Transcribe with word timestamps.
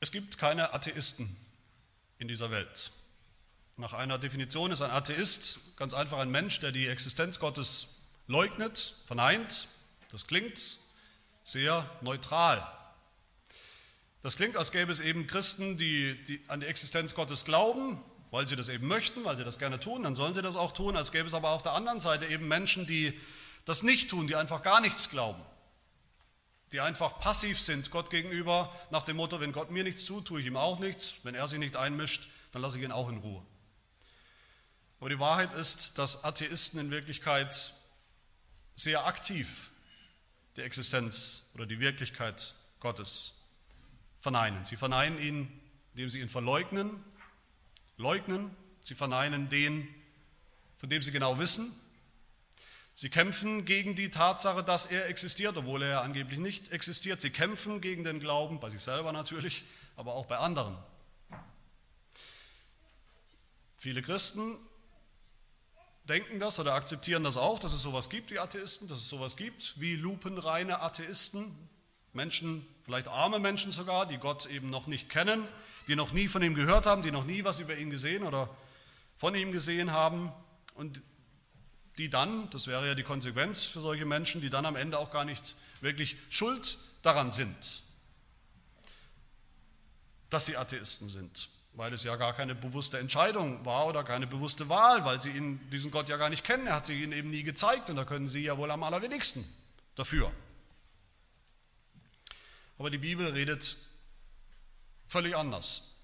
Es 0.00 0.12
gibt 0.12 0.38
keine 0.38 0.72
Atheisten 0.74 1.36
in 2.18 2.28
dieser 2.28 2.50
Welt. 2.50 2.92
Nach 3.76 3.94
einer 3.94 4.18
Definition 4.18 4.70
ist 4.70 4.80
ein 4.80 4.90
Atheist 4.90 5.76
ganz 5.76 5.92
einfach 5.92 6.18
ein 6.18 6.30
Mensch, 6.30 6.60
der 6.60 6.70
die 6.70 6.86
Existenz 6.86 7.40
Gottes 7.40 8.00
leugnet, 8.28 8.96
verneint. 9.06 9.68
Das 10.12 10.26
klingt 10.26 10.78
sehr 11.42 11.88
neutral. 12.00 12.64
Das 14.22 14.36
klingt, 14.36 14.56
als 14.56 14.70
gäbe 14.70 14.92
es 14.92 15.00
eben 15.00 15.26
Christen, 15.26 15.76
die, 15.78 16.16
die 16.24 16.42
an 16.48 16.60
die 16.60 16.66
Existenz 16.66 17.14
Gottes 17.14 17.44
glauben, 17.44 18.00
weil 18.30 18.46
sie 18.46 18.56
das 18.56 18.68
eben 18.68 18.86
möchten, 18.86 19.24
weil 19.24 19.36
sie 19.36 19.44
das 19.44 19.58
gerne 19.58 19.80
tun, 19.80 20.04
dann 20.04 20.14
sollen 20.14 20.34
sie 20.34 20.42
das 20.42 20.56
auch 20.56 20.72
tun, 20.72 20.96
als 20.96 21.12
gäbe 21.12 21.26
es 21.26 21.34
aber 21.34 21.50
auf 21.50 21.62
der 21.62 21.72
anderen 21.72 22.00
Seite 22.00 22.26
eben 22.26 22.46
Menschen, 22.46 22.86
die 22.86 23.18
das 23.64 23.82
nicht 23.82 24.10
tun, 24.10 24.26
die 24.26 24.36
einfach 24.36 24.62
gar 24.62 24.80
nichts 24.80 25.08
glauben 25.08 25.42
die 26.72 26.80
einfach 26.80 27.18
passiv 27.18 27.60
sind 27.60 27.90
Gott 27.90 28.10
gegenüber, 28.10 28.74
nach 28.90 29.02
dem 29.02 29.16
Motto, 29.16 29.40
wenn 29.40 29.52
Gott 29.52 29.70
mir 29.70 29.84
nichts 29.84 30.04
tut, 30.04 30.26
tue 30.26 30.40
ich 30.40 30.46
ihm 30.46 30.56
auch 30.56 30.78
nichts, 30.78 31.16
wenn 31.22 31.34
er 31.34 31.48
sich 31.48 31.58
nicht 31.58 31.76
einmischt, 31.76 32.28
dann 32.52 32.62
lasse 32.62 32.78
ich 32.78 32.84
ihn 32.84 32.92
auch 32.92 33.08
in 33.08 33.18
Ruhe. 33.18 33.44
Aber 35.00 35.08
die 35.08 35.18
Wahrheit 35.18 35.54
ist, 35.54 35.98
dass 35.98 36.24
Atheisten 36.24 36.80
in 36.80 36.90
Wirklichkeit 36.90 37.72
sehr 38.74 39.06
aktiv 39.06 39.70
die 40.56 40.62
Existenz 40.62 41.50
oder 41.54 41.66
die 41.66 41.78
Wirklichkeit 41.78 42.54
Gottes 42.80 43.44
verneinen. 44.20 44.64
Sie 44.64 44.76
verneinen 44.76 45.18
ihn, 45.18 45.60
indem 45.92 46.08
sie 46.08 46.20
ihn 46.20 46.28
verleugnen, 46.28 47.02
leugnen, 47.96 48.54
sie 48.80 48.94
verneinen 48.94 49.48
den, 49.48 49.88
von 50.78 50.88
dem 50.88 51.02
sie 51.02 51.12
genau 51.12 51.38
wissen, 51.38 51.72
Sie 53.00 53.10
kämpfen 53.10 53.64
gegen 53.64 53.94
die 53.94 54.10
Tatsache, 54.10 54.64
dass 54.64 54.86
er 54.86 55.06
existiert, 55.06 55.56
obwohl 55.56 55.84
er 55.84 56.02
angeblich 56.02 56.40
nicht 56.40 56.72
existiert. 56.72 57.20
Sie 57.20 57.30
kämpfen 57.30 57.80
gegen 57.80 58.02
den 58.02 58.18
Glauben, 58.18 58.58
bei 58.58 58.70
sich 58.70 58.80
selber 58.80 59.12
natürlich, 59.12 59.62
aber 59.94 60.14
auch 60.14 60.26
bei 60.26 60.36
anderen. 60.36 60.76
Viele 63.76 64.02
Christen 64.02 64.56
denken 66.08 66.40
das 66.40 66.58
oder 66.58 66.74
akzeptieren 66.74 67.22
das 67.22 67.36
auch, 67.36 67.60
dass 67.60 67.72
es 67.72 67.82
sowas 67.82 68.10
gibt 68.10 68.32
wie 68.32 68.40
Atheisten, 68.40 68.88
dass 68.88 68.98
es 68.98 69.08
sowas 69.08 69.36
gibt 69.36 69.80
wie 69.80 69.94
lupenreine 69.94 70.80
Atheisten, 70.80 71.54
Menschen, 72.12 72.66
vielleicht 72.82 73.06
arme 73.06 73.38
Menschen 73.38 73.70
sogar, 73.70 74.06
die 74.06 74.18
Gott 74.18 74.46
eben 74.46 74.70
noch 74.70 74.88
nicht 74.88 75.08
kennen, 75.08 75.46
die 75.86 75.94
noch 75.94 76.10
nie 76.10 76.26
von 76.26 76.42
ihm 76.42 76.56
gehört 76.56 76.86
haben, 76.86 77.02
die 77.02 77.12
noch 77.12 77.26
nie 77.26 77.44
was 77.44 77.60
über 77.60 77.76
ihn 77.76 77.90
gesehen 77.90 78.24
oder 78.24 78.50
von 79.14 79.36
ihm 79.36 79.52
gesehen 79.52 79.92
haben 79.92 80.32
und 80.74 81.00
die 81.98 82.08
dann, 82.08 82.48
das 82.50 82.66
wäre 82.68 82.86
ja 82.86 82.94
die 82.94 83.02
Konsequenz 83.02 83.64
für 83.64 83.80
solche 83.80 84.06
Menschen, 84.06 84.40
die 84.40 84.50
dann 84.50 84.64
am 84.64 84.76
Ende 84.76 84.98
auch 84.98 85.10
gar 85.10 85.24
nicht 85.24 85.56
wirklich 85.80 86.16
schuld 86.30 86.78
daran 87.02 87.32
sind, 87.32 87.82
dass 90.30 90.46
sie 90.46 90.56
Atheisten 90.56 91.08
sind, 91.08 91.48
weil 91.72 91.92
es 91.92 92.04
ja 92.04 92.16
gar 92.16 92.34
keine 92.34 92.54
bewusste 92.54 92.98
Entscheidung 92.98 93.64
war 93.64 93.86
oder 93.86 94.04
keine 94.04 94.26
bewusste 94.26 94.68
Wahl, 94.68 95.04
weil 95.04 95.20
sie 95.20 95.30
ihn, 95.30 95.60
diesen 95.70 95.90
Gott 95.90 96.08
ja 96.08 96.16
gar 96.16 96.30
nicht 96.30 96.44
kennen. 96.44 96.66
Er 96.66 96.76
hat 96.76 96.86
sich 96.86 97.00
ihnen 97.00 97.12
eben 97.12 97.30
nie 97.30 97.42
gezeigt 97.42 97.90
und 97.90 97.96
da 97.96 98.04
können 98.04 98.28
sie 98.28 98.44
ja 98.44 98.56
wohl 98.56 98.70
am 98.70 98.82
allerwenigsten 98.82 99.44
dafür. 99.94 100.32
Aber 102.78 102.90
die 102.90 102.98
Bibel 102.98 103.26
redet 103.26 103.76
völlig 105.08 105.34
anders. 105.36 106.00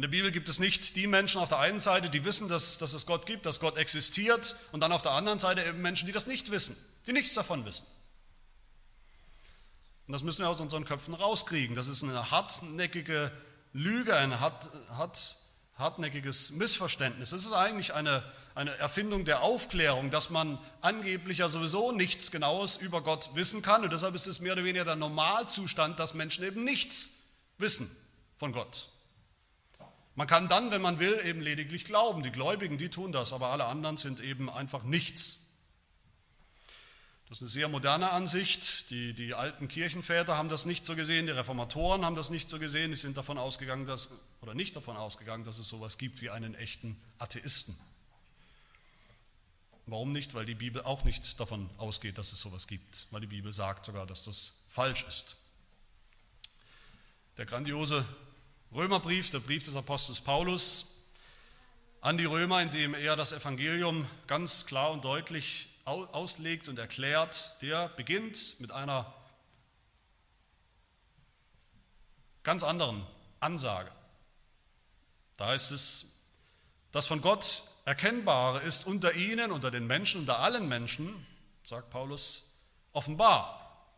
In 0.00 0.02
der 0.02 0.08
Bibel 0.08 0.32
gibt 0.32 0.48
es 0.48 0.58
nicht 0.58 0.96
die 0.96 1.06
Menschen 1.06 1.42
auf 1.42 1.50
der 1.50 1.58
einen 1.58 1.78
Seite, 1.78 2.08
die 2.08 2.24
wissen, 2.24 2.48
dass, 2.48 2.78
dass 2.78 2.94
es 2.94 3.04
Gott 3.04 3.26
gibt, 3.26 3.44
dass 3.44 3.60
Gott 3.60 3.76
existiert, 3.76 4.56
und 4.72 4.80
dann 4.80 4.92
auf 4.92 5.02
der 5.02 5.12
anderen 5.12 5.38
Seite 5.38 5.62
eben 5.62 5.82
Menschen, 5.82 6.06
die 6.06 6.12
das 6.12 6.26
nicht 6.26 6.50
wissen, 6.50 6.74
die 7.06 7.12
nichts 7.12 7.34
davon 7.34 7.66
wissen. 7.66 7.84
Und 10.06 10.12
das 10.14 10.22
müssen 10.22 10.40
wir 10.40 10.48
aus 10.48 10.58
unseren 10.58 10.86
Köpfen 10.86 11.12
rauskriegen. 11.12 11.76
Das 11.76 11.86
ist 11.86 12.02
eine 12.02 12.30
hartnäckige 12.30 13.30
Lüge, 13.74 14.16
ein 14.16 14.40
hart, 14.40 14.70
hart, 14.88 15.36
hartnäckiges 15.74 16.52
Missverständnis. 16.52 17.28
Das 17.28 17.44
ist 17.44 17.52
eigentlich 17.52 17.92
eine, 17.92 18.24
eine 18.54 18.74
Erfindung 18.78 19.26
der 19.26 19.42
Aufklärung, 19.42 20.10
dass 20.10 20.30
man 20.30 20.58
angeblich 20.80 21.36
ja 21.36 21.50
sowieso 21.50 21.92
nichts 21.92 22.30
Genaues 22.30 22.78
über 22.78 23.02
Gott 23.02 23.34
wissen 23.34 23.60
kann. 23.60 23.84
Und 23.84 23.92
deshalb 23.92 24.14
ist 24.14 24.26
es 24.26 24.40
mehr 24.40 24.54
oder 24.54 24.64
weniger 24.64 24.86
der 24.86 24.96
Normalzustand, 24.96 26.00
dass 26.00 26.14
Menschen 26.14 26.42
eben 26.42 26.64
nichts 26.64 27.24
wissen 27.58 27.94
von 28.38 28.52
Gott. 28.52 28.88
Man 30.20 30.26
kann 30.26 30.48
dann, 30.48 30.70
wenn 30.70 30.82
man 30.82 30.98
will, 30.98 31.18
eben 31.24 31.40
lediglich 31.40 31.86
glauben. 31.86 32.22
Die 32.22 32.30
Gläubigen, 32.30 32.76
die 32.76 32.90
tun 32.90 33.10
das, 33.10 33.32
aber 33.32 33.46
alle 33.46 33.64
anderen 33.64 33.96
sind 33.96 34.20
eben 34.20 34.50
einfach 34.50 34.82
nichts. 34.82 35.46
Das 37.30 37.38
ist 37.38 37.42
eine 37.44 37.50
sehr 37.50 37.68
moderne 37.68 38.10
Ansicht. 38.10 38.90
Die, 38.90 39.14
die 39.14 39.32
alten 39.32 39.66
Kirchenväter 39.66 40.36
haben 40.36 40.50
das 40.50 40.66
nicht 40.66 40.84
so 40.84 40.94
gesehen, 40.94 41.24
die 41.24 41.32
Reformatoren 41.32 42.04
haben 42.04 42.16
das 42.16 42.28
nicht 42.28 42.50
so 42.50 42.58
gesehen. 42.58 42.90
Die 42.90 42.98
sind 42.98 43.16
davon 43.16 43.38
ausgegangen, 43.38 43.86
dass, 43.86 44.10
oder 44.42 44.52
nicht 44.52 44.76
davon 44.76 44.98
ausgegangen, 44.98 45.44
dass 45.44 45.58
es 45.58 45.70
sowas 45.70 45.96
gibt 45.96 46.20
wie 46.20 46.28
einen 46.28 46.54
echten 46.54 47.00
Atheisten. 47.16 47.74
Warum 49.86 50.12
nicht? 50.12 50.34
Weil 50.34 50.44
die 50.44 50.54
Bibel 50.54 50.82
auch 50.82 51.02
nicht 51.02 51.40
davon 51.40 51.70
ausgeht, 51.78 52.18
dass 52.18 52.34
es 52.34 52.40
sowas 52.40 52.66
gibt. 52.66 53.06
Weil 53.10 53.22
die 53.22 53.26
Bibel 53.26 53.52
sagt 53.52 53.86
sogar, 53.86 54.06
dass 54.06 54.24
das 54.24 54.52
falsch 54.68 55.02
ist. 55.08 55.36
Der 57.38 57.46
grandiose 57.46 58.04
Römerbrief, 58.72 59.30
der 59.30 59.40
Brief 59.40 59.64
des 59.64 59.74
Apostels 59.74 60.20
Paulus 60.20 60.94
an 62.00 62.16
die 62.16 62.24
Römer, 62.24 62.62
in 62.62 62.70
dem 62.70 62.94
er 62.94 63.16
das 63.16 63.32
Evangelium 63.32 64.06
ganz 64.28 64.64
klar 64.64 64.92
und 64.92 65.04
deutlich 65.04 65.68
auslegt 65.84 66.68
und 66.68 66.78
erklärt, 66.78 67.60
der 67.62 67.88
beginnt 67.88 68.60
mit 68.60 68.70
einer 68.70 69.12
ganz 72.44 72.62
anderen 72.62 73.04
Ansage. 73.40 73.90
Da 75.36 75.48
heißt 75.48 75.72
es, 75.72 76.12
das 76.92 77.06
von 77.06 77.20
Gott 77.20 77.64
Erkennbare 77.86 78.60
ist 78.60 78.86
unter 78.86 79.14
ihnen, 79.14 79.50
unter 79.50 79.72
den 79.72 79.86
Menschen, 79.88 80.20
unter 80.20 80.38
allen 80.38 80.68
Menschen, 80.68 81.26
sagt 81.64 81.90
Paulus, 81.90 82.52
offenbar, 82.92 83.88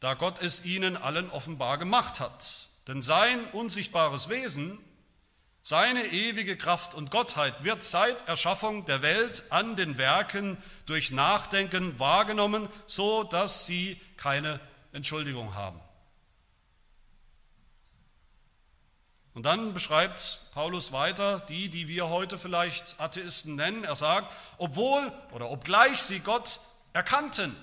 da 0.00 0.14
Gott 0.14 0.40
es 0.42 0.64
ihnen 0.64 0.96
allen 0.96 1.30
offenbar 1.30 1.78
gemacht 1.78 2.18
hat. 2.18 2.65
Denn 2.86 3.02
sein 3.02 3.44
unsichtbares 3.52 4.28
Wesen, 4.28 4.78
seine 5.62 6.06
ewige 6.06 6.56
Kraft 6.56 6.94
und 6.94 7.10
Gottheit 7.10 7.64
wird 7.64 7.82
seit 7.82 8.28
Erschaffung 8.28 8.84
der 8.84 9.02
Welt 9.02 9.42
an 9.50 9.74
den 9.74 9.98
Werken 9.98 10.56
durch 10.86 11.10
Nachdenken 11.10 11.98
wahrgenommen, 11.98 12.68
so 12.86 13.24
dass 13.24 13.66
sie 13.66 14.00
keine 14.16 14.60
Entschuldigung 14.92 15.56
haben. 15.56 15.80
Und 19.34 19.42
dann 19.42 19.74
beschreibt 19.74 20.52
Paulus 20.54 20.92
weiter 20.92 21.40
die, 21.40 21.68
die 21.68 21.88
wir 21.88 22.08
heute 22.08 22.38
vielleicht 22.38 23.00
Atheisten 23.00 23.56
nennen. 23.56 23.82
Er 23.84 23.96
sagt, 23.96 24.32
obwohl 24.56 25.12
oder 25.32 25.50
obgleich 25.50 26.00
sie 26.00 26.20
Gott 26.20 26.60
erkannten, 26.92 27.54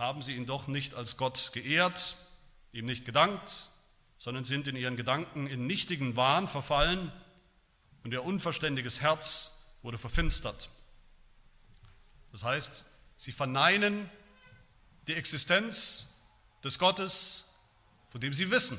haben 0.00 0.22
sie 0.22 0.34
ihn 0.34 0.46
doch 0.46 0.66
nicht 0.66 0.94
als 0.94 1.18
Gott 1.18 1.52
geehrt, 1.52 2.16
ihm 2.72 2.86
nicht 2.86 3.04
gedankt, 3.04 3.68
sondern 4.18 4.44
sind 4.44 4.66
in 4.66 4.74
ihren 4.74 4.96
Gedanken 4.96 5.46
in 5.46 5.66
nichtigen 5.66 6.16
Wahn 6.16 6.48
verfallen 6.48 7.12
und 8.02 8.12
ihr 8.12 8.24
unverständiges 8.24 9.02
Herz 9.02 9.62
wurde 9.82 9.98
verfinstert. 9.98 10.70
Das 12.32 12.44
heißt, 12.44 12.86
sie 13.16 13.32
verneinen 13.32 14.10
die 15.06 15.14
Existenz 15.14 16.22
des 16.64 16.78
Gottes, 16.78 17.54
von 18.10 18.20
dem 18.20 18.32
sie 18.32 18.50
wissen. 18.50 18.78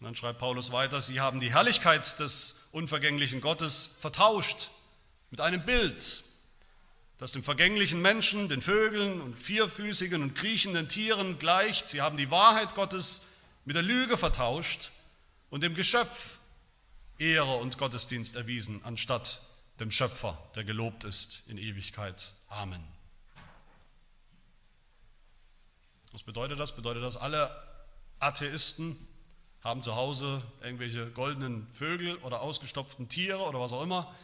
Und 0.00 0.06
dann 0.06 0.16
schreibt 0.16 0.38
Paulus 0.38 0.72
weiter, 0.72 1.00
sie 1.00 1.20
haben 1.20 1.40
die 1.40 1.52
Herrlichkeit 1.52 2.18
des 2.20 2.68
unvergänglichen 2.72 3.40
Gottes 3.42 3.96
vertauscht 4.00 4.70
mit 5.30 5.40
einem 5.40 5.64
Bild, 5.64 6.24
das 7.24 7.32
dem 7.32 7.42
vergänglichen 7.42 8.02
Menschen, 8.02 8.50
den 8.50 8.60
Vögeln 8.60 9.22
und 9.22 9.38
vierfüßigen 9.38 10.20
und 10.20 10.34
kriechenden 10.34 10.88
Tieren 10.88 11.38
gleicht. 11.38 11.88
Sie 11.88 12.02
haben 12.02 12.18
die 12.18 12.30
Wahrheit 12.30 12.74
Gottes 12.74 13.22
mit 13.64 13.76
der 13.76 13.82
Lüge 13.82 14.18
vertauscht 14.18 14.90
und 15.48 15.62
dem 15.62 15.74
Geschöpf 15.74 16.38
Ehre 17.16 17.54
und 17.54 17.78
Gottesdienst 17.78 18.36
erwiesen, 18.36 18.82
anstatt 18.84 19.40
dem 19.80 19.90
Schöpfer, 19.90 20.36
der 20.54 20.64
gelobt 20.64 21.04
ist 21.04 21.44
in 21.48 21.56
Ewigkeit. 21.56 22.34
Amen. 22.50 22.84
Was 26.12 26.24
bedeutet 26.24 26.60
das? 26.60 26.76
Bedeutet 26.76 27.02
das, 27.02 27.16
alle 27.16 27.56
Atheisten 28.18 28.98
haben 29.62 29.82
zu 29.82 29.96
Hause 29.96 30.42
irgendwelche 30.62 31.10
goldenen 31.12 31.68
Vögel 31.72 32.16
oder 32.18 32.42
ausgestopften 32.42 33.08
Tiere 33.08 33.40
oder 33.44 33.60
was 33.60 33.72
auch 33.72 33.82
immer 33.82 34.14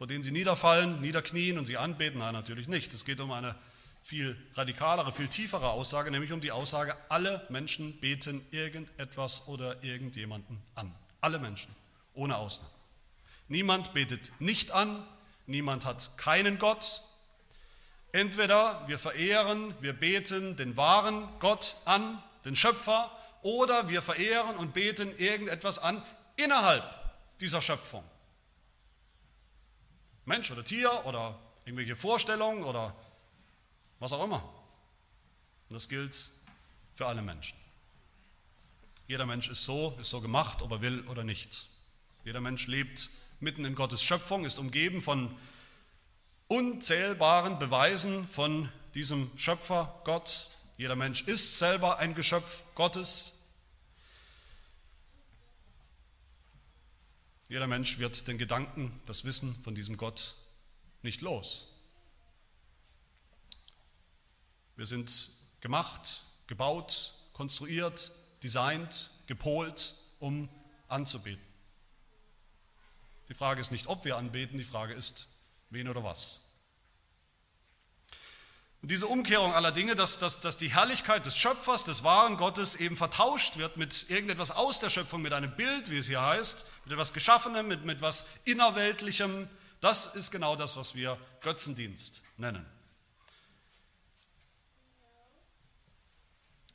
vor 0.00 0.06
denen 0.06 0.22
sie 0.22 0.30
niederfallen, 0.30 1.02
niederknien 1.02 1.58
und 1.58 1.66
sie 1.66 1.76
anbeten? 1.76 2.20
Nein, 2.20 2.32
natürlich 2.32 2.68
nicht. 2.68 2.94
Es 2.94 3.04
geht 3.04 3.20
um 3.20 3.32
eine 3.32 3.54
viel 4.02 4.34
radikalere, 4.54 5.12
viel 5.12 5.28
tiefere 5.28 5.68
Aussage, 5.68 6.10
nämlich 6.10 6.32
um 6.32 6.40
die 6.40 6.52
Aussage, 6.52 6.96
alle 7.10 7.46
Menschen 7.50 8.00
beten 8.00 8.42
irgendetwas 8.50 9.46
oder 9.46 9.84
irgendjemanden 9.84 10.62
an. 10.74 10.94
Alle 11.20 11.38
Menschen, 11.38 11.70
ohne 12.14 12.38
Ausnahme. 12.38 12.72
Niemand 13.48 13.92
betet 13.92 14.32
nicht 14.40 14.72
an, 14.72 15.06
niemand 15.46 15.84
hat 15.84 16.16
keinen 16.16 16.58
Gott. 16.58 17.02
Entweder 18.12 18.82
wir 18.88 18.98
verehren, 18.98 19.74
wir 19.82 19.92
beten 19.92 20.56
den 20.56 20.78
wahren 20.78 21.28
Gott 21.40 21.74
an, 21.84 22.22
den 22.46 22.56
Schöpfer, 22.56 23.10
oder 23.42 23.90
wir 23.90 24.00
verehren 24.00 24.56
und 24.56 24.72
beten 24.72 25.14
irgendetwas 25.18 25.78
an 25.78 26.02
innerhalb 26.36 26.84
dieser 27.38 27.60
Schöpfung. 27.60 28.02
Mensch 30.24 30.50
oder 30.50 30.64
Tier 30.64 31.04
oder 31.06 31.38
irgendwelche 31.64 31.96
Vorstellungen 31.96 32.64
oder 32.64 32.94
was 33.98 34.12
auch 34.12 34.24
immer. 34.24 34.42
Und 35.68 35.74
das 35.74 35.88
gilt 35.88 36.30
für 36.94 37.06
alle 37.06 37.22
Menschen. 37.22 37.56
Jeder 39.06 39.26
Mensch 39.26 39.48
ist 39.48 39.64
so, 39.64 39.96
ist 40.00 40.10
so 40.10 40.20
gemacht, 40.20 40.62
ob 40.62 40.70
er 40.70 40.82
will 40.82 41.06
oder 41.08 41.24
nicht. 41.24 41.68
Jeder 42.24 42.40
Mensch 42.40 42.66
lebt 42.66 43.10
mitten 43.40 43.64
in 43.64 43.74
Gottes 43.74 44.02
Schöpfung, 44.02 44.44
ist 44.44 44.58
umgeben 44.58 45.02
von 45.02 45.34
unzählbaren 46.46 47.58
Beweisen 47.58 48.28
von 48.28 48.68
diesem 48.94 49.30
Schöpfer 49.36 50.00
Gott. 50.04 50.48
Jeder 50.76 50.96
Mensch 50.96 51.22
ist 51.22 51.58
selber 51.58 51.98
ein 51.98 52.14
Geschöpf 52.14 52.64
Gottes. 52.74 53.39
Jeder 57.50 57.66
Mensch 57.66 57.98
wird 57.98 58.28
den 58.28 58.38
Gedanken, 58.38 59.00
das 59.06 59.24
Wissen 59.24 59.56
von 59.64 59.74
diesem 59.74 59.96
Gott 59.96 60.36
nicht 61.02 61.20
los. 61.20 61.66
Wir 64.76 64.86
sind 64.86 65.30
gemacht, 65.60 66.22
gebaut, 66.46 67.12
konstruiert, 67.32 68.12
designt, 68.44 69.10
gepolt, 69.26 69.96
um 70.20 70.48
anzubeten. 70.86 71.44
Die 73.28 73.34
Frage 73.34 73.60
ist 73.60 73.72
nicht, 73.72 73.88
ob 73.88 74.04
wir 74.04 74.16
anbeten, 74.16 74.56
die 74.56 74.62
Frage 74.62 74.94
ist, 74.94 75.26
wen 75.70 75.88
oder 75.88 76.04
was. 76.04 76.42
Und 78.82 78.90
diese 78.90 79.06
Umkehrung 79.06 79.52
aller 79.52 79.72
Dinge, 79.72 79.94
dass, 79.94 80.18
dass, 80.18 80.40
dass 80.40 80.56
die 80.56 80.72
Herrlichkeit 80.72 81.26
des 81.26 81.36
Schöpfers, 81.36 81.84
des 81.84 82.02
wahren 82.02 82.38
Gottes 82.38 82.76
eben 82.76 82.96
vertauscht 82.96 83.58
wird 83.58 83.76
mit 83.76 84.08
irgendetwas 84.08 84.50
aus 84.50 84.80
der 84.80 84.88
Schöpfung, 84.88 85.20
mit 85.20 85.34
einem 85.34 85.54
Bild, 85.54 85.90
wie 85.90 85.98
es 85.98 86.06
hier 86.06 86.22
heißt, 86.22 86.66
mit 86.84 86.92
etwas 86.92 87.12
Geschaffenem, 87.12 87.68
mit, 87.68 87.84
mit 87.84 87.98
etwas 87.98 88.26
Innerweltlichem, 88.44 89.48
das 89.80 90.14
ist 90.14 90.30
genau 90.30 90.56
das, 90.56 90.76
was 90.76 90.94
wir 90.94 91.18
Götzendienst 91.40 92.22
nennen. 92.38 92.64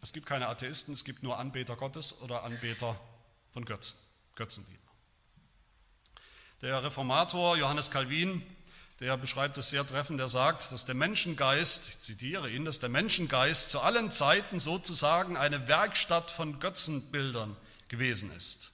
Es 0.02 0.14
gibt 0.14 0.28
keine 0.28 0.48
Atheisten, 0.48 0.94
es 0.94 1.04
gibt 1.04 1.24
nur 1.24 1.40
Anbeter 1.40 1.76
Gottes 1.76 2.22
oder 2.22 2.44
Anbeter 2.44 3.00
von 3.52 3.66
Götzen, 3.66 4.00
Götzendiener. 4.36 4.80
Der 6.62 6.84
Reformator 6.84 7.58
Johannes 7.58 7.90
Calvin, 7.90 8.44
der 9.00 9.18
beschreibt 9.18 9.58
es 9.58 9.70
sehr 9.70 9.86
treffend, 9.86 10.20
der 10.20 10.30
sagt, 10.30 10.72
dass 10.72 10.86
der 10.86 10.96
Menschengeist, 10.96 11.90
ich 11.90 12.00
zitiere 12.00 12.50
ihn, 12.50 12.64
dass 12.64 12.80
der 12.80 12.90
Menschengeist 12.90 13.70
zu 13.70 13.82
allen 13.82 14.10
Zeiten 14.10 14.60
sozusagen 14.60 15.36
eine 15.36 15.68
Werkstatt 15.68 16.32
von 16.32 16.60
Götzenbildern 16.60 17.58
gewesen 17.90 18.32
ist. 18.36 18.72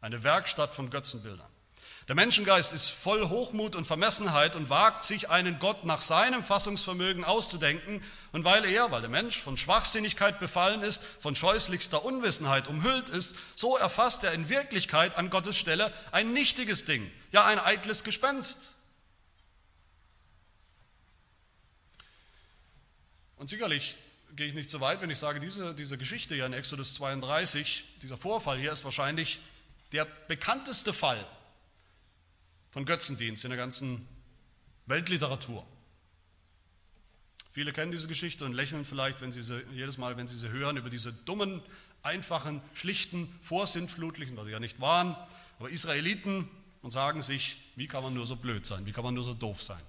Eine 0.00 0.24
Werkstatt 0.24 0.74
von 0.74 0.88
Götzenbildern. 0.90 1.46
Der 2.08 2.16
Menschengeist 2.16 2.72
ist 2.72 2.88
voll 2.88 3.28
Hochmut 3.28 3.76
und 3.76 3.86
Vermessenheit 3.86 4.56
und 4.56 4.70
wagt 4.70 5.04
sich 5.04 5.30
einen 5.30 5.60
Gott 5.60 5.84
nach 5.84 6.02
seinem 6.02 6.42
Fassungsvermögen 6.42 7.22
auszudenken. 7.22 8.02
Und 8.32 8.44
weil 8.44 8.64
er, 8.64 8.90
weil 8.90 9.02
der 9.02 9.10
Mensch 9.10 9.38
von 9.38 9.56
Schwachsinnigkeit 9.56 10.40
befallen 10.40 10.82
ist, 10.82 11.00
von 11.20 11.36
scheußlichster 11.36 12.04
Unwissenheit 12.04 12.66
umhüllt 12.66 13.08
ist, 13.08 13.36
so 13.54 13.76
erfasst 13.76 14.24
er 14.24 14.32
in 14.32 14.48
Wirklichkeit 14.48 15.16
an 15.16 15.30
Gottes 15.30 15.56
Stelle 15.56 15.92
ein 16.10 16.32
nichtiges 16.32 16.86
Ding, 16.86 17.08
ja 17.30 17.44
ein 17.44 17.60
eitles 17.60 18.02
Gespenst. 18.02 18.71
Und 23.42 23.48
sicherlich 23.48 23.96
gehe 24.36 24.46
ich 24.46 24.54
nicht 24.54 24.70
so 24.70 24.80
weit, 24.80 25.00
wenn 25.00 25.10
ich 25.10 25.18
sage, 25.18 25.40
diese, 25.40 25.74
diese 25.74 25.98
Geschichte 25.98 26.36
hier 26.36 26.46
in 26.46 26.52
Exodus 26.52 26.94
32, 26.94 27.84
dieser 28.00 28.16
Vorfall 28.16 28.56
hier 28.56 28.70
ist 28.70 28.84
wahrscheinlich 28.84 29.40
der 29.90 30.04
bekannteste 30.04 30.92
Fall 30.92 31.26
von 32.70 32.84
Götzendienst 32.84 33.42
in 33.42 33.50
der 33.50 33.58
ganzen 33.58 34.06
Weltliteratur. 34.86 35.66
Viele 37.50 37.72
kennen 37.72 37.90
diese 37.90 38.06
Geschichte 38.06 38.44
und 38.44 38.52
lächeln 38.52 38.84
vielleicht, 38.84 39.20
wenn 39.20 39.32
sie 39.32 39.42
sie, 39.42 39.60
jedes 39.72 39.98
Mal, 39.98 40.16
wenn 40.16 40.28
sie 40.28 40.36
sie 40.36 40.50
hören, 40.50 40.76
über 40.76 40.88
diese 40.88 41.12
dummen, 41.12 41.62
einfachen, 42.04 42.62
schlichten, 42.74 43.26
vorsintflutlichen, 43.42 44.36
was 44.36 44.46
sie 44.46 44.52
ja 44.52 44.60
nicht 44.60 44.80
waren, 44.80 45.16
aber 45.58 45.68
Israeliten 45.68 46.48
und 46.80 46.92
sagen 46.92 47.22
sich, 47.22 47.56
wie 47.74 47.88
kann 47.88 48.04
man 48.04 48.14
nur 48.14 48.24
so 48.24 48.36
blöd 48.36 48.64
sein, 48.64 48.86
wie 48.86 48.92
kann 48.92 49.02
man 49.02 49.14
nur 49.14 49.24
so 49.24 49.34
doof 49.34 49.64
sein. 49.64 49.82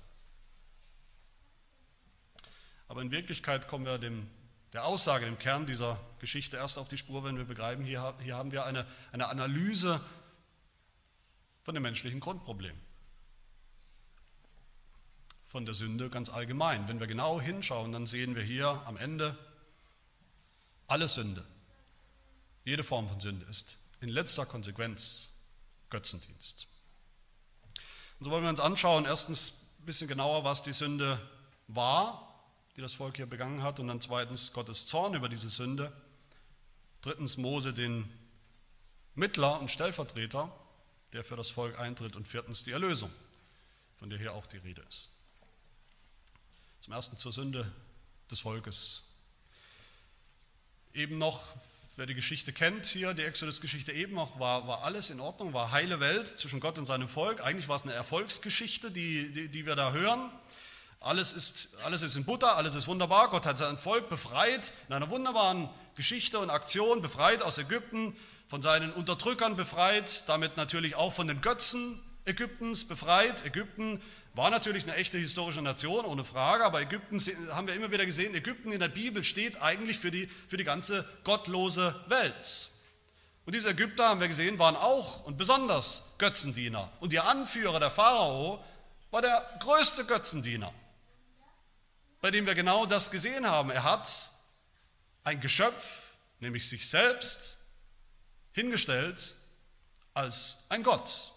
Aber 2.93 3.01
in 3.01 3.09
Wirklichkeit 3.09 3.67
kommen 3.67 3.85
wir 3.85 3.97
dem, 3.97 4.29
der 4.71 4.85
Aussage, 4.85 5.25
dem 5.25 5.39
Kern 5.39 5.65
dieser 5.65 5.99
Geschichte 6.19 6.57
erst 6.57 6.77
auf 6.77 6.89
die 6.89 6.99
Spur, 6.99 7.23
wenn 7.23 7.37
wir 7.37 7.43
begreifen, 7.43 7.83
hier, 7.83 8.13
hier 8.21 8.35
haben 8.35 8.51
wir 8.51 8.67
eine, 8.67 8.85
eine 9.11 9.29
Analyse 9.29 9.99
von 11.63 11.73
dem 11.73 11.81
menschlichen 11.81 12.19
Grundproblem. 12.19 12.79
Von 15.43 15.65
der 15.65 15.73
Sünde 15.73 16.11
ganz 16.11 16.29
allgemein. 16.29 16.87
Wenn 16.87 16.99
wir 16.99 17.07
genau 17.07 17.41
hinschauen, 17.41 17.91
dann 17.91 18.05
sehen 18.05 18.35
wir 18.35 18.43
hier 18.43 18.83
am 18.85 18.95
Ende 18.95 19.35
alle 20.85 21.07
Sünde. 21.07 21.43
Jede 22.63 22.83
Form 22.83 23.09
von 23.09 23.19
Sünde 23.19 23.43
ist 23.47 23.79
in 24.01 24.09
letzter 24.09 24.45
Konsequenz 24.45 25.33
Götzendienst. 25.89 26.67
Und 28.19 28.25
so 28.25 28.29
wollen 28.29 28.43
wir 28.43 28.51
uns 28.51 28.59
anschauen, 28.59 29.05
erstens 29.05 29.71
ein 29.79 29.85
bisschen 29.85 30.07
genauer, 30.07 30.43
was 30.43 30.61
die 30.61 30.73
Sünde 30.73 31.19
war, 31.65 32.29
die 32.75 32.81
das 32.81 32.93
Volk 32.93 33.17
hier 33.17 33.25
begangen 33.25 33.61
hat, 33.63 33.79
und 33.79 33.87
dann 33.87 34.01
zweitens 34.01 34.53
Gottes 34.53 34.85
Zorn 34.85 35.13
über 35.13 35.29
diese 35.29 35.49
Sünde. 35.49 35.91
Drittens 37.01 37.37
Mose 37.37 37.73
den 37.73 38.09
Mittler 39.15 39.59
und 39.59 39.69
Stellvertreter 39.69 40.51
der 41.13 41.23
für 41.23 41.35
das 41.35 41.49
Volk 41.49 41.79
eintritt. 41.79 42.15
Und 42.15 42.27
viertens 42.27 42.63
die 42.63 42.71
Erlösung, 42.71 43.11
von 43.97 44.09
der 44.09 44.19
hier 44.19 44.33
auch 44.33 44.45
die 44.45 44.57
Rede 44.57 44.81
ist. 44.89 45.09
Zum 46.81 46.93
ersten 46.93 47.17
zur 47.17 47.31
Sünde 47.31 47.71
des 48.29 48.41
Volkes. 48.41 49.09
Eben 50.93 51.17
noch, 51.17 51.55
wer 51.95 52.05
die 52.05 52.13
Geschichte 52.13 52.51
kennt 52.51 52.85
hier, 52.85 53.13
die 53.13 53.23
Exodus-Geschichte 53.23 53.93
eben 53.93 54.15
noch, 54.15 54.39
war, 54.39 54.67
war 54.67 54.83
alles 54.83 55.09
in 55.09 55.19
Ordnung, 55.19 55.53
war 55.53 55.71
heile 55.71 55.99
Welt 55.99 56.27
zwischen 56.27 56.59
Gott 56.59 56.77
und 56.77 56.85
seinem 56.85 57.07
Volk. 57.07 57.41
Eigentlich 57.41 57.67
war 57.67 57.77
es 57.77 57.83
eine 57.83 57.93
Erfolgsgeschichte, 57.93 58.91
die, 58.91 59.31
die, 59.31 59.47
die 59.49 59.65
wir 59.65 59.75
da 59.75 59.91
hören. 59.91 60.29
Alles 61.03 61.33
ist, 61.33 61.75
alles 61.83 62.01
ist 62.01 62.15
in 62.15 62.23
Butter, 62.23 62.55
alles 62.55 62.75
ist 62.75 62.87
wunderbar. 62.87 63.29
Gott 63.29 63.45
hat 63.45 63.57
sein 63.57 63.77
Volk 63.77 64.09
befreit 64.09 64.71
in 64.87 64.95
einer 64.95 65.09
wunderbaren 65.09 65.69
Geschichte 65.95 66.39
und 66.39 66.49
Aktion, 66.49 67.01
befreit 67.01 67.43
aus 67.43 67.57
Ägypten, 67.57 68.15
von 68.47 68.61
seinen 68.61 68.93
Unterdrückern 68.93 69.55
befreit, 69.55 70.29
damit 70.29 70.57
natürlich 70.57 70.95
auch 70.95 71.11
von 71.11 71.27
den 71.27 71.41
Götzen 71.41 71.99
Ägyptens 72.25 72.87
befreit. 72.87 73.45
Ägypten 73.45 74.01
war 74.33 74.49
natürlich 74.49 74.83
eine 74.83 74.95
echte 74.95 75.17
historische 75.17 75.61
Nation, 75.61 76.05
ohne 76.05 76.23
Frage, 76.23 76.63
aber 76.63 76.81
Ägypten, 76.81 77.19
haben 77.51 77.67
wir 77.67 77.73
immer 77.73 77.91
wieder 77.91 78.05
gesehen, 78.05 78.33
Ägypten 78.33 78.71
in 78.71 78.79
der 78.79 78.87
Bibel 78.87 79.23
steht 79.23 79.61
eigentlich 79.61 79.99
für 79.99 80.09
die, 80.09 80.27
für 80.47 80.55
die 80.55 80.63
ganze 80.63 81.05
gottlose 81.25 81.95
Welt. 82.07 82.69
Und 83.45 83.53
diese 83.53 83.69
Ägypter, 83.71 84.07
haben 84.07 84.21
wir 84.21 84.29
gesehen, 84.29 84.57
waren 84.57 84.77
auch 84.77 85.25
und 85.25 85.37
besonders 85.37 86.15
Götzendiener. 86.17 86.89
Und 87.01 87.11
ihr 87.11 87.25
Anführer, 87.25 87.79
der 87.81 87.91
Pharao, 87.91 88.63
war 89.11 89.21
der 89.21 89.43
größte 89.59 90.05
Götzendiener, 90.05 90.73
bei 92.23 92.31
dem 92.31 92.45
wir 92.45 92.55
genau 92.55 92.85
das 92.85 93.11
gesehen 93.11 93.45
haben. 93.45 93.69
Er 93.69 93.83
hat 93.83 94.31
ein 95.25 95.41
Geschöpf, 95.41 96.13
nämlich 96.39 96.69
sich 96.69 96.89
selbst, 96.89 97.57
hingestellt 98.53 99.35
als 100.13 100.63
ein 100.69 100.83
Gott. 100.83 101.33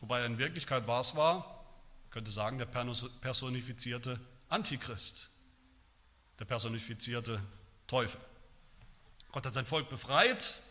Wobei 0.00 0.20
er 0.20 0.24
in 0.24 0.38
Wirklichkeit 0.38 0.86
war 0.86 1.02
es 1.02 1.14
war, 1.14 1.62
könnte 2.08 2.30
sagen, 2.30 2.56
der 2.56 2.64
personifizierte 2.64 4.18
Antichrist, 4.48 5.28
der 6.38 6.46
personifizierte 6.46 7.38
Teufel. 7.86 8.18
Gott 9.30 9.44
hat 9.44 9.52
sein 9.52 9.66
Volk 9.66 9.90
befreit 9.90 10.62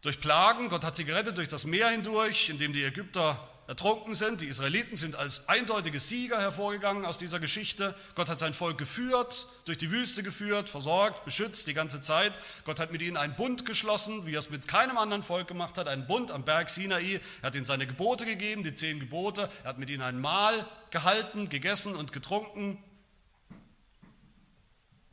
durch 0.00 0.20
Plagen, 0.20 0.68
Gott 0.68 0.82
hat 0.82 0.96
sie 0.96 1.04
gerettet 1.04 1.38
durch 1.38 1.48
das 1.48 1.64
Meer 1.64 1.90
hindurch, 1.90 2.48
indem 2.48 2.72
die 2.72 2.82
Ägypter 2.82 3.53
ertrunken 3.66 4.14
sind. 4.14 4.40
Die 4.40 4.46
Israeliten 4.46 4.96
sind 4.96 5.16
als 5.16 5.48
eindeutige 5.48 5.98
Sieger 5.98 6.40
hervorgegangen 6.40 7.04
aus 7.04 7.18
dieser 7.18 7.40
Geschichte. 7.40 7.94
Gott 8.14 8.28
hat 8.28 8.38
sein 8.38 8.54
Volk 8.54 8.78
geführt, 8.78 9.46
durch 9.64 9.78
die 9.78 9.90
Wüste 9.90 10.22
geführt, 10.22 10.68
versorgt, 10.68 11.24
beschützt 11.24 11.66
die 11.66 11.74
ganze 11.74 12.00
Zeit. 12.00 12.32
Gott 12.64 12.78
hat 12.78 12.92
mit 12.92 13.02
ihnen 13.02 13.16
einen 13.16 13.34
Bund 13.34 13.64
geschlossen, 13.64 14.26
wie 14.26 14.34
er 14.34 14.38
es 14.38 14.50
mit 14.50 14.68
keinem 14.68 14.98
anderen 14.98 15.22
Volk 15.22 15.48
gemacht 15.48 15.78
hat, 15.78 15.88
einen 15.88 16.06
Bund 16.06 16.30
am 16.30 16.44
Berg 16.44 16.68
Sinai. 16.68 17.20
Er 17.42 17.46
hat 17.46 17.54
ihnen 17.54 17.64
seine 17.64 17.86
Gebote 17.86 18.26
gegeben, 18.26 18.62
die 18.62 18.74
zehn 18.74 19.00
Gebote. 19.00 19.48
Er 19.62 19.70
hat 19.70 19.78
mit 19.78 19.90
ihnen 19.90 20.02
ein 20.02 20.20
Mahl 20.20 20.66
gehalten, 20.90 21.48
gegessen 21.48 21.96
und 21.96 22.12
getrunken. 22.12 22.82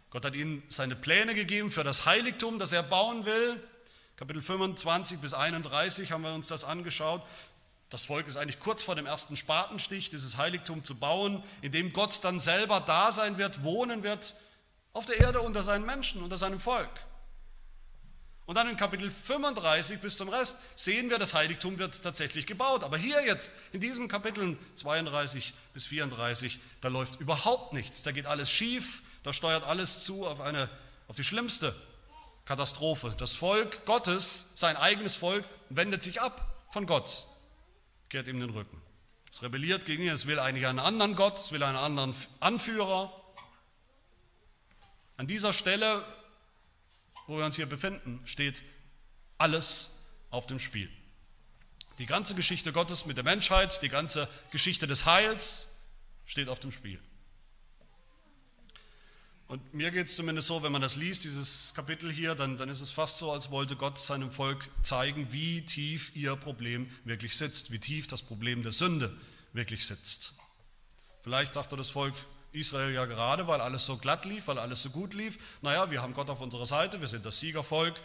Gott 0.09 0.25
hat 0.25 0.35
ihnen 0.35 0.61
seine 0.67 0.95
Pläne 0.95 1.33
gegeben 1.35 1.71
für 1.71 1.85
das 1.85 2.05
Heiligtum, 2.05 2.59
das 2.59 2.73
er 2.73 2.83
bauen 2.83 3.25
will. 3.25 3.57
Kapitel 4.17 4.41
25 4.43 5.19
bis 5.19 5.33
31 5.33 6.11
haben 6.11 6.23
wir 6.23 6.33
uns 6.33 6.47
das 6.47 6.63
angeschaut. 6.63 7.23
Das 7.91 8.05
Volk 8.05 8.25
ist 8.27 8.37
eigentlich 8.37 8.61
kurz 8.61 8.81
vor 8.81 8.95
dem 8.95 9.05
ersten 9.05 9.35
Spatenstich, 9.35 10.09
dieses 10.09 10.37
Heiligtum 10.37 10.83
zu 10.85 10.97
bauen, 10.97 11.43
in 11.61 11.73
dem 11.73 11.91
Gott 11.91 12.23
dann 12.23 12.39
selber 12.39 12.79
da 12.79 13.11
sein 13.11 13.37
wird, 13.37 13.63
wohnen 13.63 14.01
wird, 14.01 14.33
auf 14.93 15.05
der 15.05 15.19
Erde 15.19 15.41
unter 15.41 15.61
seinen 15.61 15.85
Menschen, 15.85 16.23
unter 16.23 16.37
seinem 16.37 16.61
Volk. 16.61 16.89
Und 18.45 18.55
dann 18.55 18.69
in 18.69 18.77
Kapitel 18.77 19.11
35 19.11 19.99
bis 19.99 20.15
zum 20.15 20.29
Rest 20.29 20.57
sehen 20.75 21.09
wir, 21.09 21.19
das 21.19 21.33
Heiligtum 21.33 21.79
wird 21.79 22.01
tatsächlich 22.01 22.47
gebaut. 22.47 22.85
Aber 22.85 22.97
hier 22.97 23.25
jetzt, 23.25 23.53
in 23.73 23.81
diesen 23.81 24.07
Kapiteln 24.07 24.57
32 24.75 25.53
bis 25.73 25.85
34, 25.87 26.59
da 26.79 26.87
läuft 26.87 27.19
überhaupt 27.19 27.73
nichts. 27.73 28.03
Da 28.03 28.13
geht 28.13 28.25
alles 28.25 28.49
schief, 28.49 29.03
da 29.23 29.33
steuert 29.33 29.65
alles 29.65 30.05
zu 30.05 30.25
auf, 30.25 30.39
eine, 30.39 30.69
auf 31.09 31.17
die 31.17 31.25
schlimmste 31.25 31.75
Katastrophe. 32.45 33.13
Das 33.17 33.33
Volk 33.33 33.85
Gottes, 33.85 34.51
sein 34.55 34.77
eigenes 34.77 35.13
Volk, 35.15 35.43
wendet 35.69 36.03
sich 36.03 36.21
ab 36.21 36.47
von 36.71 36.85
Gott, 36.85 37.27
kehrt 38.11 38.27
ihm 38.27 38.39
den 38.39 38.51
Rücken. 38.51 38.79
Es 39.31 39.41
rebelliert 39.41 39.85
gegen 39.85 40.03
ihn, 40.03 40.09
es 40.09 40.27
will 40.27 40.37
eigentlich 40.37 40.67
einen 40.67 40.79
anderen 40.79 41.15
Gott, 41.15 41.39
es 41.39 41.51
will 41.51 41.63
einen 41.63 41.77
anderen 41.77 42.13
Anführer. 42.39 43.11
An 45.17 45.25
dieser 45.25 45.53
Stelle 45.53 46.05
wo 47.31 47.37
wir 47.37 47.45
uns 47.45 47.55
hier 47.55 47.65
befinden, 47.65 48.21
steht 48.25 48.63
alles 49.37 50.03
auf 50.29 50.47
dem 50.47 50.59
Spiel. 50.59 50.89
Die 51.97 52.05
ganze 52.05 52.35
Geschichte 52.35 52.73
Gottes 52.73 53.05
mit 53.05 53.17
der 53.17 53.23
Menschheit, 53.23 53.81
die 53.81 53.89
ganze 53.89 54.27
Geschichte 54.51 54.85
des 54.85 55.05
Heils 55.05 55.77
steht 56.25 56.49
auf 56.49 56.59
dem 56.59 56.71
Spiel. 56.71 56.99
Und 59.51 59.73
mir 59.73 59.91
geht 59.91 60.07
es 60.07 60.15
zumindest 60.15 60.47
so, 60.47 60.63
wenn 60.63 60.71
man 60.71 60.81
das 60.81 60.95
liest, 60.95 61.25
dieses 61.25 61.73
Kapitel 61.73 62.09
hier, 62.09 62.35
dann, 62.35 62.57
dann 62.57 62.69
ist 62.69 62.79
es 62.79 62.89
fast 62.89 63.17
so, 63.17 63.33
als 63.33 63.51
wollte 63.51 63.75
Gott 63.75 63.97
seinem 63.97 64.31
Volk 64.31 64.69
zeigen, 64.81 65.33
wie 65.33 65.65
tief 65.65 66.15
ihr 66.15 66.37
Problem 66.37 66.89
wirklich 67.03 67.35
sitzt, 67.35 67.69
wie 67.69 67.77
tief 67.77 68.07
das 68.07 68.21
Problem 68.21 68.63
der 68.63 68.71
Sünde 68.71 69.13
wirklich 69.51 69.85
sitzt. 69.85 70.35
Vielleicht 71.21 71.57
dachte 71.57 71.75
das 71.75 71.89
Volk, 71.89 72.13
Israel 72.53 72.93
ja 72.93 73.03
gerade, 73.03 73.45
weil 73.45 73.59
alles 73.59 73.85
so 73.85 73.97
glatt 73.97 74.23
lief, 74.23 74.47
weil 74.47 74.57
alles 74.57 74.83
so 74.83 74.89
gut 74.89 75.13
lief. 75.13 75.37
Naja, 75.61 75.91
wir 75.91 76.01
haben 76.01 76.13
Gott 76.13 76.29
auf 76.29 76.39
unserer 76.39 76.65
Seite, 76.65 77.01
wir 77.01 77.09
sind 77.09 77.25
das 77.25 77.41
Siegervolk, 77.41 77.95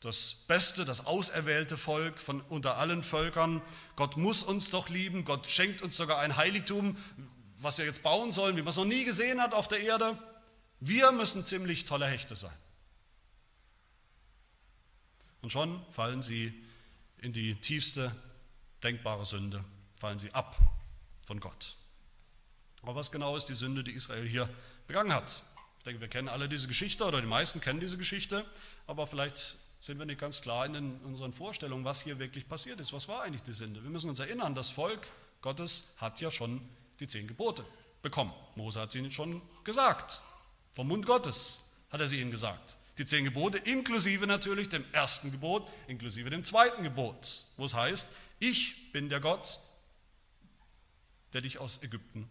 das 0.00 0.46
beste, 0.48 0.86
das 0.86 1.04
auserwählte 1.04 1.76
Volk 1.76 2.18
von 2.18 2.40
unter 2.40 2.78
allen 2.78 3.02
Völkern. 3.02 3.60
Gott 3.96 4.16
muss 4.16 4.42
uns 4.42 4.70
doch 4.70 4.88
lieben, 4.88 5.24
Gott 5.26 5.46
schenkt 5.46 5.82
uns 5.82 5.98
sogar 5.98 6.20
ein 6.20 6.38
Heiligtum, 6.38 6.96
was 7.60 7.76
wir 7.76 7.84
jetzt 7.84 8.02
bauen 8.02 8.32
sollen, 8.32 8.56
wie 8.56 8.62
man 8.62 8.70
es 8.70 8.78
noch 8.78 8.86
nie 8.86 9.04
gesehen 9.04 9.42
hat 9.42 9.52
auf 9.52 9.68
der 9.68 9.80
Erde. 9.80 10.18
Wir 10.80 11.12
müssen 11.12 11.44
ziemlich 11.44 11.84
tolle 11.84 12.06
Hechte 12.06 12.36
sein. 12.36 12.56
Und 15.42 15.50
schon 15.50 15.80
fallen 15.90 16.22
sie 16.22 16.52
in 17.18 17.32
die 17.32 17.54
tiefste 17.54 18.14
denkbare 18.82 19.24
Sünde, 19.24 19.64
fallen 19.96 20.18
sie 20.18 20.32
ab 20.32 20.56
von 21.22 21.40
Gott. 21.40 21.76
Aber 22.82 22.94
was 22.94 23.10
genau 23.10 23.36
ist 23.36 23.46
die 23.46 23.54
Sünde, 23.54 23.82
die 23.82 23.92
Israel 23.92 24.26
hier 24.26 24.48
begangen 24.86 25.12
hat? 25.12 25.42
Ich 25.78 25.84
denke, 25.84 26.00
wir 26.00 26.08
kennen 26.08 26.28
alle 26.28 26.48
diese 26.48 26.68
Geschichte 26.68 27.04
oder 27.04 27.20
die 27.20 27.26
meisten 27.26 27.60
kennen 27.60 27.80
diese 27.80 27.96
Geschichte, 27.96 28.44
aber 28.86 29.06
vielleicht 29.06 29.56
sind 29.80 29.98
wir 29.98 30.06
nicht 30.06 30.20
ganz 30.20 30.40
klar 30.40 30.66
in, 30.66 30.72
den, 30.72 31.00
unseren 31.00 31.32
Vorstellungen, 31.32 31.84
was 31.84 32.02
hier 32.02 32.18
wirklich 32.18 32.48
passiert 32.48 32.80
ist. 32.80 32.92
Was 32.92 33.08
war 33.08 33.22
eigentlich 33.22 33.42
die 33.42 33.52
Sünde? 33.52 33.82
Wir 33.82 33.90
müssen 33.90 34.08
uns 34.08 34.18
erinnern, 34.18 34.54
das 34.54 34.70
Volk 34.70 35.06
Gottes 35.42 35.94
hat 35.98 36.20
ja 36.20 36.30
schon 36.30 36.60
die 36.98 37.06
zehn 37.06 37.28
Gebote 37.28 37.64
bekommen. 38.02 38.32
Mose 38.56 38.80
hat 38.80 38.92
sie 38.92 38.98
ihnen 38.98 39.12
schon 39.12 39.42
gesagt. 39.64 40.22
Vom 40.76 40.88
Mund 40.88 41.06
Gottes 41.06 41.70
hat 41.88 42.02
er 42.02 42.06
sie 42.06 42.20
ihnen 42.20 42.30
gesagt. 42.30 42.76
Die 42.98 43.06
zehn 43.06 43.24
Gebote, 43.24 43.56
inklusive 43.56 44.26
natürlich 44.26 44.68
dem 44.68 44.84
ersten 44.92 45.32
Gebot, 45.32 45.66
inklusive 45.88 46.28
dem 46.28 46.44
zweiten 46.44 46.82
Gebot, 46.82 47.46
wo 47.56 47.64
es 47.64 47.72
heißt, 47.72 48.14
ich 48.40 48.92
bin 48.92 49.08
der 49.08 49.20
Gott, 49.20 49.58
der 51.32 51.40
dich 51.40 51.56
aus 51.56 51.82
Ägypten 51.82 52.28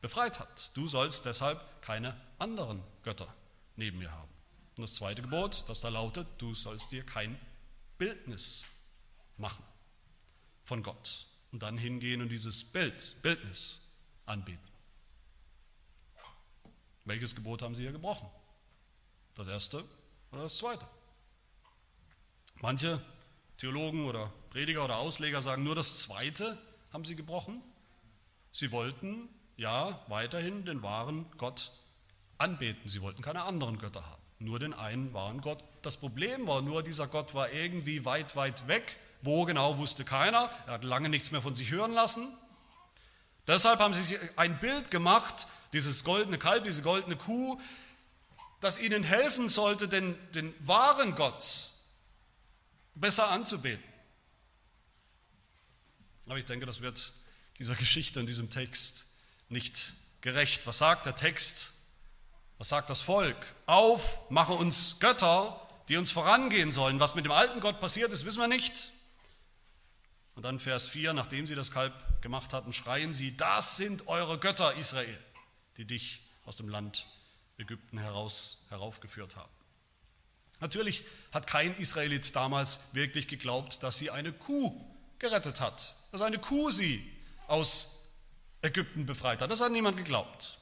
befreit 0.00 0.40
hat. 0.40 0.74
Du 0.74 0.86
sollst 0.86 1.26
deshalb 1.26 1.60
keine 1.82 2.18
anderen 2.38 2.82
Götter 3.02 3.28
neben 3.76 3.98
mir 3.98 4.10
haben. 4.10 4.30
Und 4.78 4.84
das 4.84 4.94
zweite 4.94 5.20
Gebot, 5.20 5.64
das 5.68 5.80
da 5.80 5.90
lautet, 5.90 6.26
du 6.38 6.54
sollst 6.54 6.92
dir 6.92 7.04
kein 7.04 7.38
Bildnis 7.98 8.64
machen 9.36 9.64
von 10.64 10.82
Gott 10.82 11.26
und 11.52 11.62
dann 11.62 11.76
hingehen 11.76 12.22
und 12.22 12.30
dieses 12.30 12.64
Bild, 12.64 13.16
Bildnis 13.20 13.82
anbieten. 14.24 14.71
Welches 17.04 17.34
Gebot 17.34 17.62
haben 17.62 17.74
sie 17.74 17.82
hier 17.82 17.92
gebrochen? 17.92 18.28
Das 19.34 19.48
erste 19.48 19.84
oder 20.30 20.42
das 20.42 20.58
zweite? 20.58 20.86
Manche 22.60 23.00
Theologen 23.58 24.06
oder 24.06 24.32
Prediger 24.50 24.84
oder 24.84 24.98
Ausleger 24.98 25.40
sagen, 25.40 25.62
nur 25.62 25.74
das 25.74 26.00
zweite 26.00 26.58
haben 26.92 27.04
sie 27.04 27.16
gebrochen. 27.16 27.62
Sie 28.52 28.70
wollten 28.70 29.28
ja 29.56 30.00
weiterhin 30.08 30.64
den 30.64 30.82
wahren 30.82 31.26
Gott 31.38 31.72
anbeten. 32.38 32.88
Sie 32.88 33.00
wollten 33.00 33.22
keine 33.22 33.42
anderen 33.42 33.78
Götter 33.78 34.04
haben, 34.04 34.22
nur 34.38 34.58
den 34.58 34.74
einen 34.74 35.14
wahren 35.14 35.40
Gott. 35.40 35.64
Das 35.82 35.96
Problem 35.96 36.46
war 36.46 36.60
nur, 36.60 36.82
dieser 36.82 37.06
Gott 37.06 37.34
war 37.34 37.50
irgendwie 37.50 38.04
weit, 38.04 38.36
weit 38.36 38.68
weg. 38.68 38.96
Wo 39.24 39.44
genau 39.44 39.78
wusste 39.78 40.04
keiner. 40.04 40.50
Er 40.66 40.74
hat 40.74 40.84
lange 40.84 41.08
nichts 41.08 41.30
mehr 41.30 41.40
von 41.40 41.54
sich 41.54 41.70
hören 41.70 41.92
lassen. 41.92 42.36
Deshalb 43.46 43.78
haben 43.78 43.94
sie 43.94 44.18
ein 44.36 44.58
Bild 44.58 44.90
gemacht, 44.90 45.46
dieses 45.72 46.04
goldene 46.04 46.38
Kalb, 46.38 46.64
diese 46.64 46.82
goldene 46.82 47.16
Kuh, 47.16 47.60
das 48.60 48.78
ihnen 48.78 49.02
helfen 49.02 49.48
sollte, 49.48 49.88
den, 49.88 50.16
den 50.32 50.54
wahren 50.66 51.14
Gott 51.14 51.72
besser 52.94 53.30
anzubeten. 53.30 53.82
Aber 56.26 56.38
ich 56.38 56.44
denke, 56.44 56.66
das 56.66 56.80
wird 56.80 57.12
dieser 57.58 57.74
Geschichte 57.74 58.20
und 58.20 58.26
diesem 58.26 58.50
Text 58.50 59.08
nicht 59.48 59.94
gerecht. 60.20 60.66
Was 60.66 60.78
sagt 60.78 61.06
der 61.06 61.14
Text? 61.14 61.74
Was 62.58 62.68
sagt 62.68 62.90
das 62.90 63.00
Volk? 63.00 63.36
Auf, 63.66 64.30
mache 64.30 64.52
uns 64.52 65.00
Götter, 65.00 65.68
die 65.88 65.96
uns 65.96 66.10
vorangehen 66.10 66.70
sollen. 66.70 67.00
Was 67.00 67.14
mit 67.14 67.24
dem 67.24 67.32
alten 67.32 67.60
Gott 67.60 67.80
passiert 67.80 68.12
ist, 68.12 68.24
wissen 68.24 68.40
wir 68.40 68.48
nicht. 68.48 68.92
Und 70.34 70.44
dann 70.44 70.58
Vers 70.60 70.88
4, 70.88 71.12
nachdem 71.12 71.46
sie 71.46 71.54
das 71.54 71.72
Kalb 71.72 71.92
gemacht 72.22 72.52
hatten, 72.54 72.72
schreien 72.72 73.12
sie, 73.12 73.36
das 73.36 73.76
sind 73.76 74.06
eure 74.06 74.38
Götter, 74.38 74.74
Israel, 74.74 75.18
die 75.76 75.84
dich 75.84 76.22
aus 76.44 76.56
dem 76.56 76.68
Land 76.68 77.06
Ägypten 77.58 77.98
heraus, 77.98 78.64
heraufgeführt 78.68 79.36
haben. 79.36 79.52
Natürlich 80.60 81.04
hat 81.32 81.46
kein 81.46 81.74
Israelit 81.74 82.34
damals 82.36 82.80
wirklich 82.92 83.28
geglaubt, 83.28 83.82
dass 83.82 83.98
sie 83.98 84.10
eine 84.10 84.32
Kuh 84.32 84.80
gerettet 85.18 85.60
hat, 85.60 85.96
dass 86.12 86.22
eine 86.22 86.38
Kuh 86.38 86.70
sie 86.70 87.10
aus 87.48 88.00
Ägypten 88.62 89.06
befreit 89.06 89.42
hat. 89.42 89.50
Das 89.50 89.60
hat 89.60 89.72
niemand 89.72 89.96
geglaubt. 89.96 90.58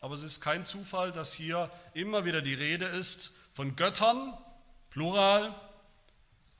Aber 0.00 0.14
es 0.14 0.22
ist 0.22 0.40
kein 0.40 0.66
Zufall, 0.66 1.12
dass 1.12 1.32
hier 1.32 1.70
immer 1.94 2.24
wieder 2.24 2.42
die 2.42 2.54
Rede 2.54 2.84
ist 2.84 3.36
von 3.54 3.76
Göttern, 3.76 4.36
plural, 4.90 5.54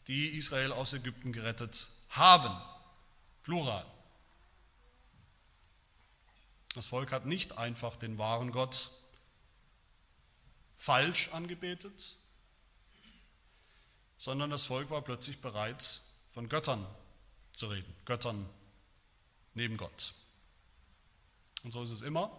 die 0.07 0.37
Israel 0.37 0.73
aus 0.73 0.93
Ägypten 0.93 1.33
gerettet 1.33 1.89
haben. 2.11 2.57
Plural. 3.43 3.85
Das 6.77 6.85
Volk 6.85 7.11
hat 7.11 7.25
nicht 7.25 7.57
einfach 7.57 7.97
den 7.97 8.19
wahren 8.19 8.53
Gott 8.53 8.91
falsch 10.77 11.31
angebetet, 11.33 12.17
sondern 14.19 14.51
das 14.51 14.65
Volk 14.65 14.91
war 14.91 15.01
plötzlich 15.01 15.41
bereit, 15.41 16.03
von 16.33 16.51
Göttern 16.51 16.87
zu 17.55 17.69
reden, 17.69 17.97
Göttern 18.05 18.47
neben 19.55 19.79
Gott. 19.79 20.13
Und 21.65 21.71
so 21.71 21.83
ist 21.83 21.93
es 21.93 22.03
immer. 22.03 22.31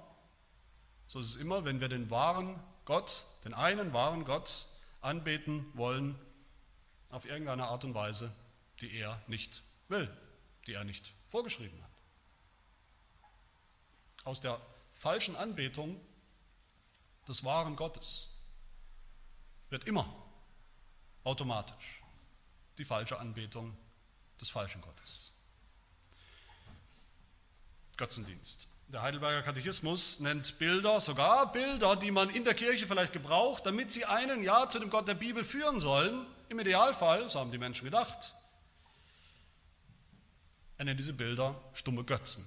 So 1.08 1.20
ist 1.20 1.34
es 1.34 1.36
immer, 1.38 1.65
wenn 1.65 1.82
wir 1.82 1.89
den 1.89 2.12
wahren 2.12 2.60
Gott, 2.86 3.25
den 3.44 3.56
einen 3.56 3.91
wahren 3.91 4.24
Gott 4.24 4.67
anbeten 5.01 5.65
wollen, 5.74 6.13
auf 7.10 7.25
irgendeine 7.25 7.65
Art 7.65 7.84
und 7.86 7.96
Weise, 7.96 8.32
die 8.82 8.96
er 9.00 9.20
nicht 9.25 9.63
will, 9.88 10.15
die 10.67 10.74
er 10.74 10.84
nicht 10.84 11.12
vorgeschrieben 11.25 11.82
hat. 11.82 11.97
Aus 14.27 14.41
der 14.41 14.60
falschen 14.91 15.38
Anbetung 15.38 16.01
des 17.29 17.46
wahren 17.46 17.77
Gottes 17.77 18.27
wird 19.69 19.86
immer 19.86 20.05
automatisch 21.24 22.03
die 22.77 22.84
falsche 22.84 23.17
Anbetung 23.17 23.77
des 24.41 24.50
falschen 24.50 24.81
Gottes. 24.81 25.31
Götzendienst. 27.96 28.67
Der 28.89 29.01
Heidelberger 29.01 29.43
Katechismus 29.43 30.19
nennt 30.19 30.60
Bilder, 30.60 31.00
sogar 31.00 31.50
Bilder, 31.53 31.96
die 31.96 32.12
man 32.12 32.29
in 32.29 32.43
der 32.43 32.53
Kirche 32.53 32.86
vielleicht 32.86 33.13
gebraucht, 33.13 33.65
damit 33.65 33.93
sie 33.93 34.03
einen 34.03 34.43
ja 34.43 34.67
zu 34.67 34.79
dem 34.79 34.89
Gott 34.89 35.07
der 35.07 35.15
Bibel 35.15 35.46
führen 35.46 35.79
sollen. 35.79 36.27
Im 36.50 36.60
Idealfall, 36.60 37.29
so 37.29 37.39
haben 37.39 37.51
die 37.51 37.57
Menschen 37.57 37.86
gedacht. 37.86 38.36
Er 40.77 40.84
nennt 40.84 41.00
diese 41.00 41.13
Bilder 41.13 41.55
stumme 41.72 42.03
Götzen. 42.03 42.46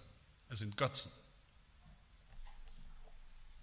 Es 0.51 0.59
sind 0.59 0.77
Götzen. 0.77 1.11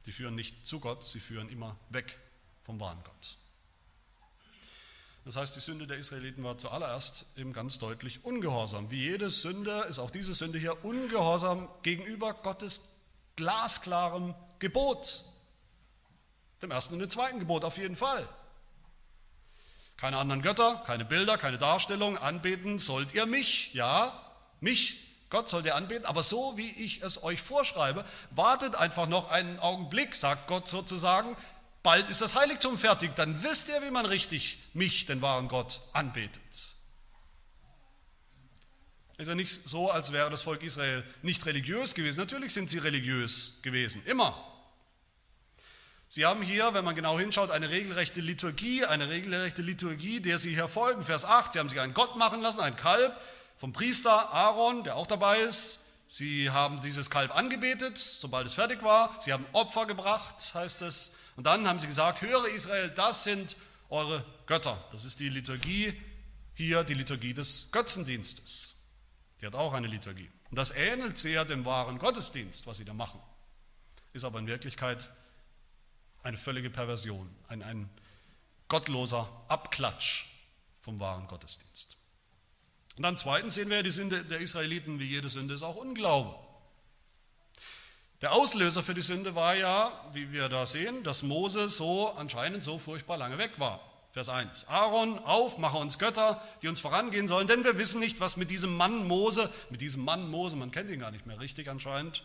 Die 0.07 0.11
führen 0.11 0.35
nicht 0.35 0.65
zu 0.65 0.79
Gott, 0.79 1.03
sie 1.03 1.19
führen 1.19 1.49
immer 1.49 1.75
weg 1.89 2.17
vom 2.63 2.79
wahren 2.79 3.01
Gott. 3.03 3.37
Das 5.25 5.35
heißt, 5.35 5.57
die 5.57 5.59
Sünde 5.59 5.85
der 5.85 5.97
Israeliten 5.97 6.41
war 6.45 6.57
zuallererst 6.57 7.25
eben 7.35 7.51
ganz 7.51 7.79
deutlich 7.79 8.23
Ungehorsam. 8.23 8.89
Wie 8.89 9.01
jede 9.01 9.29
Sünde 9.29 9.81
ist 9.89 9.99
auch 9.99 10.09
diese 10.09 10.33
Sünde 10.33 10.57
hier 10.57 10.85
Ungehorsam 10.85 11.67
gegenüber 11.83 12.33
Gottes 12.33 12.95
glasklarem 13.35 14.33
Gebot. 14.59 15.25
Dem 16.61 16.71
ersten 16.71 16.93
und 16.93 17.01
dem 17.01 17.09
zweiten 17.09 17.39
Gebot 17.39 17.65
auf 17.65 17.77
jeden 17.77 17.97
Fall. 17.97 18.27
Keine 19.97 20.17
anderen 20.17 20.41
Götter, 20.41 20.81
keine 20.85 21.03
Bilder, 21.03 21.37
keine 21.37 21.57
Darstellung. 21.57 22.17
Anbeten 22.17 22.79
sollt 22.79 23.13
ihr 23.13 23.25
mich, 23.25 23.73
ja, 23.73 24.17
mich, 24.61 25.06
Gott 25.29 25.49
sollt 25.49 25.65
ihr 25.65 25.75
anbeten, 25.75 26.05
aber 26.05 26.23
so 26.23 26.57
wie 26.57 26.69
ich 26.69 27.01
es 27.01 27.23
euch 27.23 27.41
vorschreibe, 27.41 28.05
wartet 28.31 28.75
einfach 28.75 29.07
noch 29.07 29.29
einen 29.29 29.59
Augenblick, 29.59 30.15
sagt 30.15 30.47
Gott 30.47 30.67
sozusagen, 30.67 31.35
bald 31.83 32.07
ist 32.09 32.21
das 32.21 32.35
Heiligtum 32.35 32.77
fertig, 32.77 33.13
dann 33.15 33.43
wisst 33.43 33.67
ihr, 33.69 33.81
wie 33.81 33.91
man 33.91 34.05
richtig 34.05 34.59
mich, 34.73 35.05
den 35.05 35.21
wahren 35.21 35.49
Gott, 35.49 35.81
anbetet. 35.91 36.41
Ist 39.17 39.27
ja 39.27 39.35
nicht 39.35 39.51
so, 39.51 39.89
als 39.89 40.11
wäre 40.11 40.29
das 40.29 40.43
Volk 40.43 40.61
Israel 40.61 41.03
nicht 41.23 41.45
religiös 41.47 41.95
gewesen. 41.95 42.19
Natürlich 42.19 42.53
sind 42.53 42.69
sie 42.69 42.77
religiös 42.77 43.59
gewesen, 43.63 44.03
immer. 44.05 44.35
Sie 46.07 46.25
haben 46.25 46.41
hier, 46.41 46.73
wenn 46.73 46.85
man 46.85 46.95
genau 46.95 47.19
hinschaut, 47.19 47.51
eine 47.51 47.69
regelrechte 47.69 48.21
Liturgie, 48.21 48.85
eine 48.85 49.09
regelrechte 49.09 49.61
Liturgie, 49.61 50.21
der 50.21 50.37
sie 50.37 50.53
hier 50.53 50.67
folgen. 50.67 51.03
Vers 51.03 51.25
8, 51.25 51.51
sie 51.51 51.59
haben 51.59 51.67
sich 51.67 51.81
einen 51.81 51.95
Gott 51.95 52.15
machen 52.15 52.41
lassen, 52.41 52.61
ein 52.61 52.75
Kalb 52.75 53.19
vom 53.57 53.73
Priester 53.73 54.33
Aaron, 54.33 54.83
der 54.83 54.95
auch 54.95 55.07
dabei 55.07 55.39
ist. 55.39 55.85
Sie 56.07 56.49
haben 56.49 56.79
dieses 56.79 57.09
Kalb 57.09 57.35
angebetet, 57.35 57.97
sobald 57.97 58.47
es 58.47 58.53
fertig 58.53 58.81
war. 58.81 59.19
Sie 59.19 59.33
haben 59.33 59.45
Opfer 59.51 59.85
gebracht, 59.85 60.53
heißt 60.53 60.81
es. 60.83 61.17
Und 61.35 61.45
dann 61.45 61.67
haben 61.67 61.79
sie 61.79 61.87
gesagt, 61.87 62.21
höre 62.21 62.47
Israel, 62.47 62.89
das 62.91 63.23
sind 63.23 63.57
eure 63.89 64.23
Götter. 64.45 64.81
Das 64.91 65.05
ist 65.05 65.19
die 65.19 65.29
Liturgie 65.29 66.01
hier, 66.53 66.83
die 66.83 66.93
Liturgie 66.93 67.33
des 67.33 67.71
Götzendienstes. 67.71 68.75
Die 69.41 69.45
hat 69.45 69.55
auch 69.55 69.73
eine 69.73 69.87
Liturgie. 69.87 70.29
Und 70.49 70.57
das 70.57 70.71
ähnelt 70.71 71.17
sehr 71.17 71.45
dem 71.45 71.65
wahren 71.65 71.99
Gottesdienst, 71.99 72.65
was 72.67 72.77
sie 72.77 72.85
da 72.85 72.93
machen. 72.93 73.19
Ist 74.13 74.23
aber 74.23 74.39
in 74.39 74.47
Wirklichkeit 74.47 75.11
eine 76.23 76.37
völlige 76.37 76.69
Perversion, 76.69 77.29
ein, 77.47 77.61
ein 77.61 77.89
gottloser 78.67 79.29
Abklatsch 79.47 80.25
vom 80.81 80.99
wahren 80.99 81.27
Gottesdienst. 81.27 81.86
Und 82.97 83.03
dann 83.03 83.15
zweitens 83.15 83.55
sehen 83.55 83.69
wir 83.69 83.83
die 83.83 83.91
Sünde 83.91 84.25
der 84.25 84.39
Israeliten, 84.39 84.99
wie 84.99 85.05
jede 85.05 85.29
Sünde 85.29 85.53
ist 85.53 85.63
auch 85.63 85.75
Unglaube. 85.75 86.35
Der 88.21 88.33
Auslöser 88.33 88.81
für 88.81 88.95
die 88.95 89.03
Sünde 89.03 89.35
war 89.35 89.55
ja, 89.55 89.91
wie 90.13 90.31
wir 90.31 90.49
da 90.49 90.65
sehen, 90.65 91.03
dass 91.03 91.21
Mose 91.21 91.69
so 91.69 92.09
anscheinend 92.13 92.63
so 92.63 92.79
furchtbar 92.79 93.17
lange 93.17 93.37
weg 93.37 93.59
war. 93.59 93.79
Vers 94.11 94.29
1. 94.29 94.67
Aaron, 94.67 95.19
auf, 95.19 95.59
mache 95.59 95.77
uns 95.77 95.99
Götter, 95.99 96.41
die 96.63 96.67
uns 96.67 96.79
vorangehen 96.79 97.27
sollen, 97.27 97.45
denn 97.45 97.63
wir 97.63 97.77
wissen 97.77 97.99
nicht, 97.99 98.19
was 98.19 98.35
mit 98.35 98.49
diesem 98.49 98.75
Mann 98.75 99.05
Mose, 99.05 99.53
mit 99.69 99.81
diesem 99.81 100.03
Mann 100.03 100.27
Mose, 100.31 100.55
man 100.55 100.71
kennt 100.71 100.89
ihn 100.89 100.99
gar 100.99 101.11
nicht 101.11 101.27
mehr 101.27 101.39
richtig 101.39 101.69
anscheinend, 101.69 102.23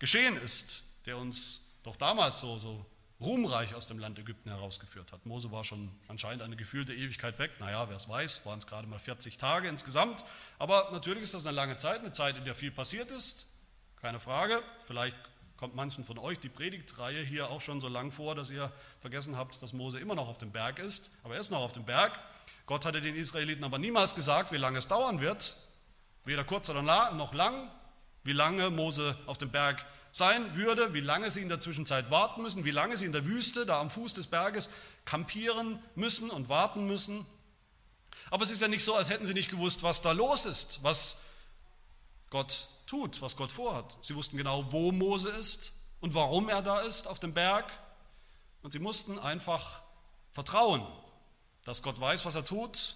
geschehen 0.00 0.36
ist, 0.36 0.82
der 1.06 1.16
uns 1.16 1.66
doch 1.84 1.94
damals 1.94 2.40
so, 2.40 2.58
so 2.58 2.84
ruhmreich 3.24 3.74
aus 3.74 3.86
dem 3.86 3.98
Land 3.98 4.18
Ägypten 4.18 4.50
herausgeführt 4.50 5.12
hat. 5.12 5.26
Mose 5.26 5.50
war 5.50 5.64
schon 5.64 5.90
anscheinend 6.08 6.42
eine 6.42 6.56
gefühlte 6.56 6.94
Ewigkeit 6.94 7.38
weg. 7.38 7.52
Naja, 7.58 7.88
wer 7.88 7.96
es 7.96 8.08
weiß, 8.08 8.44
waren 8.46 8.58
es 8.58 8.66
gerade 8.66 8.86
mal 8.86 8.98
40 8.98 9.38
Tage 9.38 9.68
insgesamt. 9.68 10.24
Aber 10.58 10.90
natürlich 10.92 11.22
ist 11.22 11.34
das 11.34 11.46
eine 11.46 11.56
lange 11.56 11.76
Zeit, 11.76 12.00
eine 12.00 12.12
Zeit, 12.12 12.36
in 12.36 12.44
der 12.44 12.54
viel 12.54 12.70
passiert 12.70 13.10
ist. 13.10 13.48
Keine 14.00 14.20
Frage. 14.20 14.62
Vielleicht 14.84 15.16
kommt 15.56 15.74
manchen 15.74 16.04
von 16.04 16.18
euch 16.18 16.38
die 16.38 16.48
Predigtreihe 16.48 17.22
hier 17.22 17.50
auch 17.50 17.60
schon 17.60 17.80
so 17.80 17.88
lang 17.88 18.10
vor, 18.10 18.34
dass 18.34 18.50
ihr 18.50 18.70
vergessen 19.00 19.36
habt, 19.36 19.62
dass 19.62 19.72
Mose 19.72 19.98
immer 19.98 20.14
noch 20.14 20.28
auf 20.28 20.38
dem 20.38 20.52
Berg 20.52 20.78
ist. 20.78 21.10
Aber 21.22 21.34
er 21.34 21.40
ist 21.40 21.50
noch 21.50 21.60
auf 21.60 21.72
dem 21.72 21.84
Berg. 21.84 22.18
Gott 22.66 22.84
hatte 22.86 23.00
den 23.00 23.14
Israeliten 23.14 23.64
aber 23.64 23.78
niemals 23.78 24.14
gesagt, 24.14 24.52
wie 24.52 24.56
lange 24.56 24.78
es 24.78 24.88
dauern 24.88 25.20
wird. 25.20 25.56
Weder 26.24 26.44
kurz 26.44 26.68
noch 26.68 27.34
lang, 27.34 27.70
wie 28.22 28.32
lange 28.32 28.70
Mose 28.70 29.16
auf 29.26 29.38
dem 29.38 29.50
Berg 29.50 29.84
sein 30.14 30.54
würde, 30.54 30.94
wie 30.94 31.00
lange 31.00 31.28
sie 31.32 31.42
in 31.42 31.48
der 31.48 31.58
Zwischenzeit 31.58 32.08
warten 32.08 32.42
müssen, 32.42 32.64
wie 32.64 32.70
lange 32.70 32.96
sie 32.96 33.04
in 33.04 33.10
der 33.10 33.26
Wüste, 33.26 33.66
da 33.66 33.80
am 33.80 33.90
Fuß 33.90 34.14
des 34.14 34.28
Berges, 34.28 34.70
kampieren 35.04 35.82
müssen 35.96 36.30
und 36.30 36.48
warten 36.48 36.86
müssen. 36.86 37.26
Aber 38.30 38.44
es 38.44 38.50
ist 38.50 38.62
ja 38.62 38.68
nicht 38.68 38.84
so, 38.84 38.94
als 38.94 39.10
hätten 39.10 39.26
sie 39.26 39.34
nicht 39.34 39.50
gewusst, 39.50 39.82
was 39.82 40.02
da 40.02 40.12
los 40.12 40.46
ist, 40.46 40.84
was 40.84 41.22
Gott 42.30 42.68
tut, 42.86 43.22
was 43.22 43.36
Gott 43.36 43.50
vorhat. 43.50 43.98
Sie 44.02 44.14
wussten 44.14 44.36
genau, 44.36 44.70
wo 44.70 44.92
Mose 44.92 45.30
ist 45.30 45.72
und 45.98 46.14
warum 46.14 46.48
er 46.48 46.62
da 46.62 46.78
ist 46.78 47.08
auf 47.08 47.18
dem 47.18 47.34
Berg. 47.34 47.72
Und 48.62 48.72
sie 48.72 48.78
mussten 48.78 49.18
einfach 49.18 49.82
vertrauen, 50.30 50.86
dass 51.64 51.82
Gott 51.82 51.98
weiß, 51.98 52.24
was 52.24 52.36
er 52.36 52.44
tut. 52.44 52.94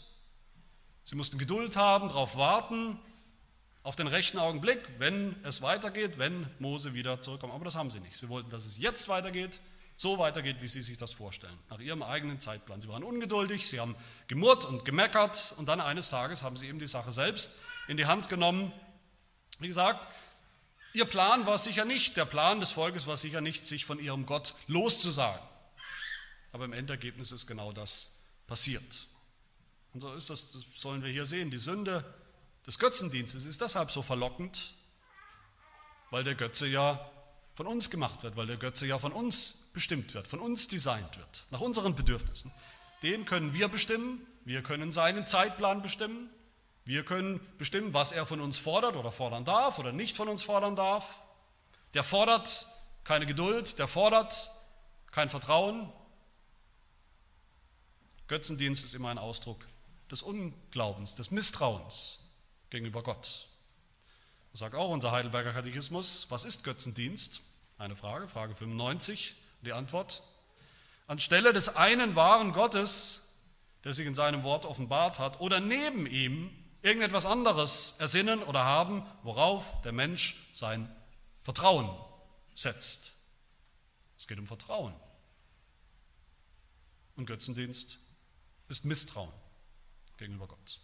Sie 1.03 1.17
mussten 1.17 1.37
Geduld 1.37 1.77
haben, 1.77 2.11
darauf 2.11 2.37
warten 2.37 3.01
auf 3.89 3.97
den 3.97 4.07
rechten 4.07 4.37
Augenblick, 4.37 4.81
wenn 4.99 5.35
es 5.45 5.63
weitergeht, 5.63 6.19
wenn 6.19 6.47
Mose 6.59 6.93
wieder 6.93 7.23
zurückkommt. 7.23 7.55
Aber 7.55 7.65
das 7.65 7.75
haben 7.75 7.89
sie 7.89 8.01
nicht. 8.01 8.19
Sie 8.19 8.29
wollten, 8.29 8.51
dass 8.51 8.67
es 8.67 8.77
jetzt 8.77 9.09
weitergeht, 9.09 9.61
so 9.97 10.19
weitergeht, 10.19 10.61
wie 10.61 10.69
sie 10.69 10.83
sich 10.83 10.99
das 10.99 11.13
vorstellen, 11.13 11.59
nach 11.71 11.79
ihrem 11.79 12.03
eigenen 12.03 12.39
Zeitplan. 12.39 12.83
Sie 12.83 12.89
waren 12.89 13.03
ungeduldig, 13.03 13.67
sie 13.67 13.81
haben 13.81 13.97
gemurrt 14.27 14.67
und 14.67 14.85
gemeckert 14.85 15.55
und 15.57 15.71
dann 15.71 15.81
eines 15.81 16.11
Tages 16.11 16.43
haben 16.43 16.55
sie 16.59 16.69
eben 16.69 16.79
die 16.79 16.87
Sache 16.87 17.13
selbst 17.13 17.53
in 17.87 17.97
die 17.97 18.05
Hand 18.05 18.29
genommen. 18.29 18.75
Wie 19.59 19.69
gesagt, 19.69 20.07
ihr 20.93 21.07
Plan 21.07 21.47
war 21.47 21.57
sicher 21.57 21.87
nicht, 21.87 22.19
der 22.19 22.27
Plan 22.27 22.61
des 22.61 22.73
Volkes 22.73 23.07
war 23.07 23.17
sicher 23.17 23.41
nicht, 23.41 23.65
sich 23.65 23.87
von 23.87 23.99
ihrem 23.99 24.27
Gott 24.27 24.55
loszusagen. 24.67 25.41
Aber 26.53 26.67
im 26.67 26.75
Endergebnis 26.75 27.33
ist 27.33 27.47
genau 27.47 27.73
das 27.73 28.19
passiert. 28.47 29.09
Und 29.95 30.01
so 30.01 30.13
ist 30.13 30.29
das, 30.29 30.53
das 30.53 30.63
sollen 30.75 31.03
wir 31.03 31.11
hier 31.11 31.25
sehen. 31.25 31.51
Die 31.51 31.57
Sünde 31.57 32.05
des 32.69 32.79
Götzendienstes 32.79 33.47
ist 33.47 33.63
deshalb 33.63 33.91
so 33.91 34.03
verlockend, 34.03 34.75
weil 36.11 36.23
der 36.23 36.35
Götze 36.35 36.67
ja 36.67 37.11
von 37.55 37.67
uns 37.67 37.89
gemacht 37.89 38.23
wird, 38.23 38.37
weil 38.37 38.47
der 38.47 38.59
Götze 38.59 38.87
ja 38.87 38.99
von 38.99 39.11
uns 39.11 39.71
bestimmt 39.73 40.13
wird, 40.13 40.29
von 40.29 40.39
uns 40.39 40.69
designt 40.69 41.17
wird, 41.17 41.45
nach 41.51 41.63
unseren 41.63 41.97
Bedürfnissen. 41.97 42.53
Den 43.03 43.25
können 43.25 43.55
wir 43.55 43.69
bestimmen, 43.69 44.25
wir 44.45 44.63
können 44.63 44.93
seinen 44.93 45.27
Zeitplan 45.27 45.81
bestimmen, 45.81 46.29
wir 46.85 47.07
können 47.07 47.41
bestimmen, 47.57 47.95
was 47.95 48.13
er 48.13 48.27
von 48.27 48.41
uns 48.41 48.59
fordert 48.59 48.97
oder 48.97 49.13
fordern 49.13 49.47
darf 49.47 49.79
oder 49.79 49.93
nicht 49.93 50.15
von 50.15 50.29
uns 50.29 50.43
fordern 50.43 50.77
darf. 50.77 51.23
Der 51.95 52.03
fordert 52.03 52.67
keine 53.03 53.25
Geduld, 53.25 53.79
der 53.79 53.89
fordert 53.89 54.51
kein 55.11 55.31
Vertrauen. 55.31 55.91
Götzendienst 58.27 58.85
ist 58.85 58.95
immer 58.95 59.09
ein 59.09 59.19
Ausdruck 59.19 59.67
des 60.11 60.21
Unglaubens, 60.21 61.15
des 61.15 61.31
Misstrauens 61.31 62.28
gegenüber 62.71 63.03
Gott. 63.03 63.49
Das 64.53 64.61
sagt 64.61 64.75
auch 64.75 64.91
unser 64.91 65.13
Heidelberger 65.13 65.53
Katechismus. 65.53 66.27
Was 66.31 66.45
ist 66.45 66.65
Götzendienst? 66.65 67.43
Eine 67.77 67.97
Frage, 67.97 68.29
Frage 68.29 68.55
95. 68.55 69.37
Die 69.63 69.73
Antwort. 69.73 70.23
Anstelle 71.07 71.53
des 71.53 71.77
einen 71.77 72.17
wahren 72.17 72.53
Gottes, 72.53 73.29
der 73.85 73.95
sich 73.95 74.07
in 74.07 74.15
seinem 74.15 74.43
Wort 74.43 74.67
offenbart 74.67 75.19
hat, 75.19 75.41
oder 75.41 75.61
neben 75.61 76.07
ihm 76.07 76.51
irgendetwas 76.83 77.27
anderes 77.27 77.97
ersinnen 77.99 78.43
oder 78.43 78.65
haben, 78.65 79.07
worauf 79.23 79.81
der 79.83 79.93
Mensch 79.93 80.37
sein 80.53 80.95
Vertrauen 81.41 81.89
setzt. 82.55 83.17
Es 84.17 84.27
geht 84.27 84.39
um 84.39 84.47
Vertrauen. 84.47 84.95
Und 87.17 87.27
Götzendienst 87.27 88.01
ist 88.69 88.85
Misstrauen 88.85 89.33
gegenüber 90.19 90.47
Gott. 90.47 90.81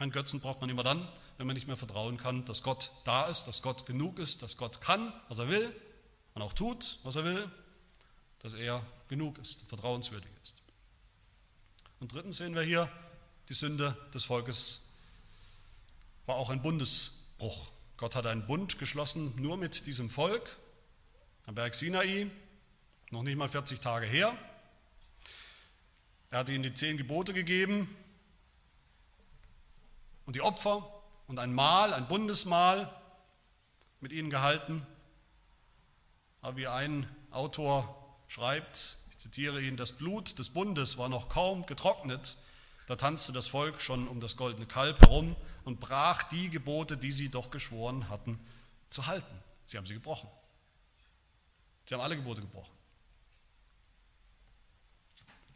Einen 0.00 0.12
Götzen 0.12 0.40
braucht 0.40 0.62
man 0.62 0.70
immer 0.70 0.82
dann, 0.82 1.06
wenn 1.36 1.46
man 1.46 1.52
nicht 1.52 1.66
mehr 1.66 1.76
vertrauen 1.76 2.16
kann, 2.16 2.46
dass 2.46 2.62
Gott 2.62 2.90
da 3.04 3.26
ist, 3.26 3.44
dass 3.44 3.60
Gott 3.60 3.84
genug 3.84 4.18
ist, 4.18 4.42
dass 4.42 4.56
Gott 4.56 4.80
kann, 4.80 5.12
was 5.28 5.38
er 5.38 5.50
will 5.50 5.76
und 6.32 6.40
auch 6.40 6.54
tut, 6.54 6.98
was 7.02 7.16
er 7.16 7.24
will, 7.24 7.50
dass 8.38 8.54
er 8.54 8.82
genug 9.08 9.36
ist, 9.36 9.68
vertrauenswürdig 9.68 10.30
ist. 10.42 10.56
Und 12.00 12.14
drittens 12.14 12.38
sehen 12.38 12.54
wir 12.54 12.62
hier, 12.62 12.90
die 13.50 13.52
Sünde 13.52 13.94
des 14.14 14.24
Volkes 14.24 14.88
war 16.24 16.36
auch 16.36 16.48
ein 16.48 16.62
Bundesbruch. 16.62 17.70
Gott 17.98 18.16
hat 18.16 18.24
einen 18.24 18.46
Bund 18.46 18.78
geschlossen 18.78 19.34
nur 19.36 19.58
mit 19.58 19.84
diesem 19.84 20.08
Volk 20.08 20.56
am 21.44 21.54
Berg 21.54 21.74
Sinai, 21.74 22.30
noch 23.10 23.22
nicht 23.22 23.36
mal 23.36 23.50
40 23.50 23.80
Tage 23.80 24.06
her. 24.06 24.34
Er 26.30 26.38
hat 26.38 26.48
ihnen 26.48 26.62
die 26.62 26.72
zehn 26.72 26.96
Gebote 26.96 27.34
gegeben, 27.34 27.94
und 30.30 30.36
die 30.36 30.42
Opfer 30.42 30.88
und 31.26 31.40
ein 31.40 31.52
Mahl, 31.52 31.92
ein 31.92 32.06
Bundesmahl 32.06 32.88
mit 33.98 34.12
ihnen 34.12 34.30
gehalten. 34.30 34.86
Aber 36.40 36.56
wie 36.56 36.68
ein 36.68 37.08
Autor 37.32 38.16
schreibt, 38.28 38.98
ich 39.10 39.18
zitiere 39.18 39.60
ihn, 39.60 39.76
das 39.76 39.90
Blut 39.90 40.38
des 40.38 40.50
Bundes 40.50 40.98
war 40.98 41.08
noch 41.08 41.30
kaum 41.30 41.66
getrocknet, 41.66 42.36
da 42.86 42.94
tanzte 42.94 43.32
das 43.32 43.48
Volk 43.48 43.80
schon 43.80 44.06
um 44.06 44.20
das 44.20 44.36
goldene 44.36 44.66
Kalb 44.66 45.00
herum 45.00 45.34
und 45.64 45.80
brach 45.80 46.22
die 46.22 46.48
Gebote, 46.48 46.96
die 46.96 47.10
sie 47.10 47.28
doch 47.28 47.50
geschworen 47.50 48.08
hatten, 48.08 48.38
zu 48.88 49.08
halten. 49.08 49.42
Sie 49.66 49.78
haben 49.78 49.86
sie 49.86 49.94
gebrochen. 49.94 50.30
Sie 51.86 51.94
haben 51.96 52.02
alle 52.02 52.14
Gebote 52.14 52.40
gebrochen. 52.40 52.70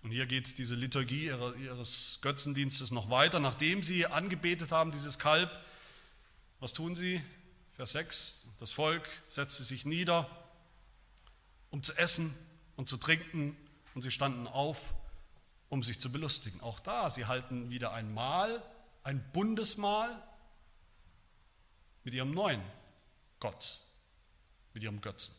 Und 0.04 0.10
hier 0.10 0.26
geht 0.26 0.58
diese 0.58 0.74
Liturgie 0.74 1.32
ihres 1.62 2.18
Götzendienstes 2.20 2.90
noch 2.90 3.08
weiter. 3.08 3.40
Nachdem 3.40 3.82
sie 3.82 4.04
angebetet 4.04 4.70
haben, 4.70 4.92
dieses 4.92 5.18
Kalb, 5.18 5.50
was 6.60 6.74
tun 6.74 6.94
sie? 6.94 7.22
Vers 7.72 7.92
6, 7.92 8.50
das 8.58 8.70
Volk 8.70 9.08
setzte 9.28 9.62
sich 9.62 9.86
nieder, 9.86 10.30
um 11.70 11.82
zu 11.82 11.94
essen 11.94 12.34
und 12.76 12.86
zu 12.86 12.98
trinken, 12.98 13.56
und 13.94 14.02
sie 14.02 14.10
standen 14.10 14.46
auf, 14.46 14.92
um 15.70 15.82
sich 15.82 15.98
zu 15.98 16.12
belustigen. 16.12 16.60
Auch 16.60 16.80
da, 16.80 17.08
sie 17.08 17.24
halten 17.24 17.70
wieder 17.70 17.92
ein 17.92 18.12
Mahl, 18.12 18.62
ein 19.04 19.24
Bundesmahl 19.32 20.22
mit 22.02 22.12
ihrem 22.12 22.32
neuen 22.32 22.60
Gott, 23.40 23.80
mit 24.74 24.82
ihrem 24.82 25.00
Götzen. 25.00 25.34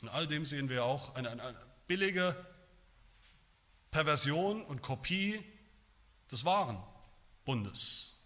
In 0.00 0.08
all 0.08 0.26
dem 0.26 0.46
sehen 0.46 0.70
wir 0.70 0.84
auch 0.84 1.14
eine, 1.14 1.28
eine 1.30 1.54
billige 1.86 2.34
Perversion 3.90 4.64
und 4.64 4.82
Kopie 4.82 5.42
des 6.30 6.44
wahren 6.44 6.82
Bundes, 7.44 8.18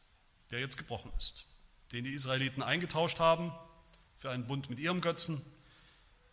der 0.51 0.61
jetzt 0.61 0.77
gebrochen 0.77 1.13
ist 1.17 1.47
den 1.93 2.05
die 2.05 2.13
Israeliten 2.13 2.63
eingetauscht 2.63 3.21
haben 3.21 3.53
für 4.19 4.31
einen 4.31 4.47
Bund 4.47 4.71
mit 4.71 4.79
ihrem 4.79 5.01
Götzen, 5.01 5.45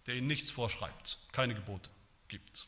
der 0.05 0.15
ihnen 0.15 0.27
nichts 0.27 0.49
vorschreibt, 0.49 1.19
keine 1.31 1.53
Gebote 1.53 1.89
gibt. 2.27 2.67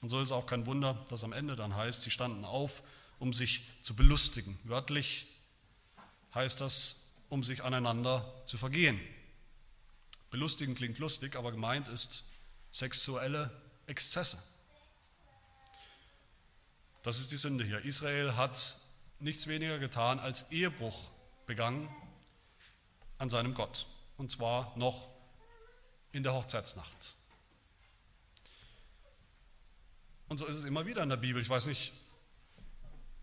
Und 0.00 0.08
so 0.08 0.20
ist 0.20 0.32
auch 0.32 0.46
kein 0.46 0.66
Wunder, 0.66 1.04
dass 1.08 1.24
am 1.24 1.32
Ende 1.32 1.56
dann 1.56 1.74
heißt, 1.74 2.02
sie 2.02 2.10
standen 2.10 2.44
auf, 2.44 2.82
um 3.18 3.32
sich 3.32 3.62
zu 3.80 3.94
belustigen. 3.94 4.58
Wörtlich 4.64 5.26
heißt 6.34 6.60
das, 6.60 7.10
um 7.28 7.42
sich 7.42 7.64
aneinander 7.64 8.42
zu 8.46 8.56
vergehen. 8.56 9.00
Belustigen 10.30 10.74
klingt 10.74 10.98
lustig, 10.98 11.36
aber 11.36 11.50
gemeint 11.50 11.88
ist 11.88 12.24
sexuelle 12.72 13.50
Exzesse. 13.86 14.42
Das 17.02 17.18
ist 17.18 17.32
die 17.32 17.36
Sünde 17.36 17.64
hier. 17.64 17.84
Israel 17.84 18.36
hat 18.36 18.76
nichts 19.18 19.46
weniger 19.46 19.78
getan 19.78 20.18
als 20.18 20.50
Ehebruch 20.50 21.10
begangen 21.46 21.88
an 23.18 23.30
seinem 23.30 23.54
Gott. 23.54 23.86
Und 24.16 24.30
zwar 24.30 24.76
noch 24.76 25.08
in 26.12 26.22
der 26.22 26.34
Hochzeitsnacht. 26.34 27.14
Und 30.28 30.38
so 30.38 30.46
ist 30.46 30.56
es 30.56 30.64
immer 30.64 30.86
wieder 30.86 31.02
in 31.02 31.08
der 31.08 31.16
Bibel. 31.16 31.40
Ich 31.40 31.48
weiß 31.48 31.66
nicht, 31.66 31.92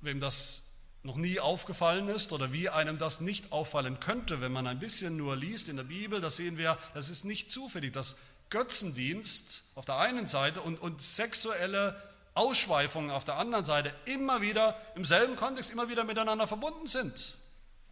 wem 0.02 0.20
das 0.20 0.63
noch 1.04 1.16
nie 1.16 1.40
aufgefallen 1.40 2.10
ist 2.10 2.34
oder 2.34 2.52
wie 2.52 2.70
einem 2.70 2.98
das 2.98 3.22
nicht 3.22 3.52
auffallen 3.52 4.00
könnte, 4.00 4.42
wenn 4.42 4.52
man 4.52 4.68
ein 4.68 4.80
bisschen 4.80 5.18
nur 5.18 5.36
liest 5.36 5.70
in 5.70 5.78
der 5.78 5.84
Bibel. 5.84 6.20
Da 6.20 6.30
sehen 6.30 6.58
wir, 6.58 6.78
das 6.94 7.10
ist 7.10 7.24
nicht 7.24 7.52
zufällig, 7.52 7.94
dass 7.94 8.18
Götzendienst 8.50 9.63
auf 9.76 9.86
der 9.86 9.98
einen 9.98 10.28
Seite 10.28 10.62
und, 10.62 10.80
und 10.80 11.02
sexuelle 11.02 11.96
Ausschweifungen 12.38 13.12
auf 13.12 13.23
der 13.23 13.38
anderen 13.38 13.65
Seite 13.65 13.93
immer 14.06 14.41
wieder 14.41 14.80
im 14.95 15.06
selben 15.06 15.36
Kontext 15.36 15.71
immer 15.71 15.89
wieder 15.89 16.04
miteinander 16.04 16.47
verbunden 16.47 16.88
sind. 16.88 17.38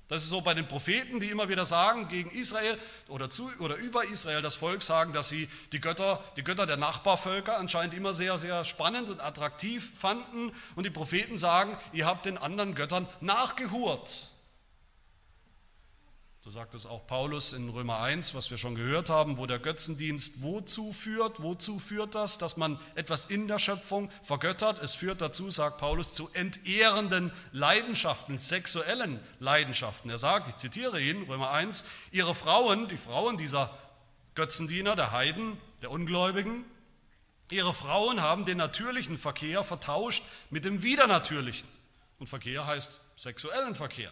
Das 0.07 0.21
ist 0.21 0.29
so 0.29 0.41
bei 0.41 0.53
den 0.53 0.67
Propheten, 0.67 1.19
die 1.19 1.31
immer 1.31 1.49
wieder 1.49 1.65
sagen 1.65 2.07
gegen 2.09 2.29
Israel 2.29 2.77
oder, 3.07 3.31
zu, 3.31 3.51
oder 3.59 3.75
über 3.75 4.05
Israel 4.05 4.43
das 4.43 4.53
Volk 4.53 4.83
sagen, 4.83 5.13
dass 5.13 5.29
sie 5.29 5.49
die 5.71 5.81
Götter, 5.81 6.23
die 6.37 6.43
Götter 6.43 6.67
der 6.67 6.77
Nachbarvölker 6.77 7.57
anscheinend 7.57 7.95
immer 7.95 8.13
sehr, 8.13 8.37
sehr 8.37 8.63
spannend 8.65 9.09
und 9.09 9.19
attraktiv 9.19 9.97
fanden. 9.97 10.51
Und 10.75 10.85
die 10.85 10.91
Propheten 10.91 11.37
sagen, 11.37 11.75
ihr 11.91 12.05
habt 12.05 12.27
den 12.27 12.37
anderen 12.37 12.75
Göttern 12.75 13.07
nachgehurt. 13.19 14.34
So 16.45 16.51
sagt 16.51 16.75
es 16.75 16.85
auch 16.85 17.07
Paulus 17.07 17.53
in 17.53 17.69
Römer 17.69 18.01
1, 18.01 18.35
was 18.35 18.51
wir 18.51 18.59
schon 18.59 18.75
gehört 18.75 19.09
haben, 19.09 19.39
wo 19.39 19.47
der 19.47 19.57
Götzendienst 19.57 20.43
wozu 20.43 20.93
führt. 20.93 21.41
Wozu 21.41 21.79
führt 21.79 22.13
das? 22.13 22.37
Dass 22.37 22.55
man 22.55 22.79
etwas 22.93 23.25
in 23.25 23.47
der 23.47 23.57
Schöpfung 23.57 24.11
vergöttert. 24.21 24.77
Es 24.77 24.93
führt 24.93 25.21
dazu, 25.21 25.49
sagt 25.49 25.79
Paulus, 25.79 26.13
zu 26.13 26.29
entehrenden 26.33 27.31
Leidenschaften, 27.51 28.37
sexuellen 28.37 29.19
Leidenschaften. 29.39 30.11
Er 30.11 30.19
sagt, 30.19 30.47
ich 30.47 30.55
zitiere 30.57 31.01
ihn, 31.01 31.23
Römer 31.23 31.49
1, 31.49 31.83
ihre 32.11 32.35
Frauen, 32.35 32.89
die 32.89 32.97
Frauen 32.97 33.39
dieser 33.39 33.75
Götzendiener, 34.35 34.95
der 34.95 35.11
Heiden, 35.13 35.57
der 35.81 35.89
Ungläubigen, 35.89 36.63
ihre 37.49 37.73
Frauen 37.73 38.21
haben 38.21 38.45
den 38.45 38.59
natürlichen 38.59 39.17
Verkehr 39.17 39.63
vertauscht 39.63 40.23
mit 40.51 40.63
dem 40.63 40.83
widernatürlichen. 40.83 41.67
Und 42.19 42.27
Verkehr 42.27 42.67
heißt 42.67 43.01
sexuellen 43.17 43.73
Verkehr. 43.73 44.11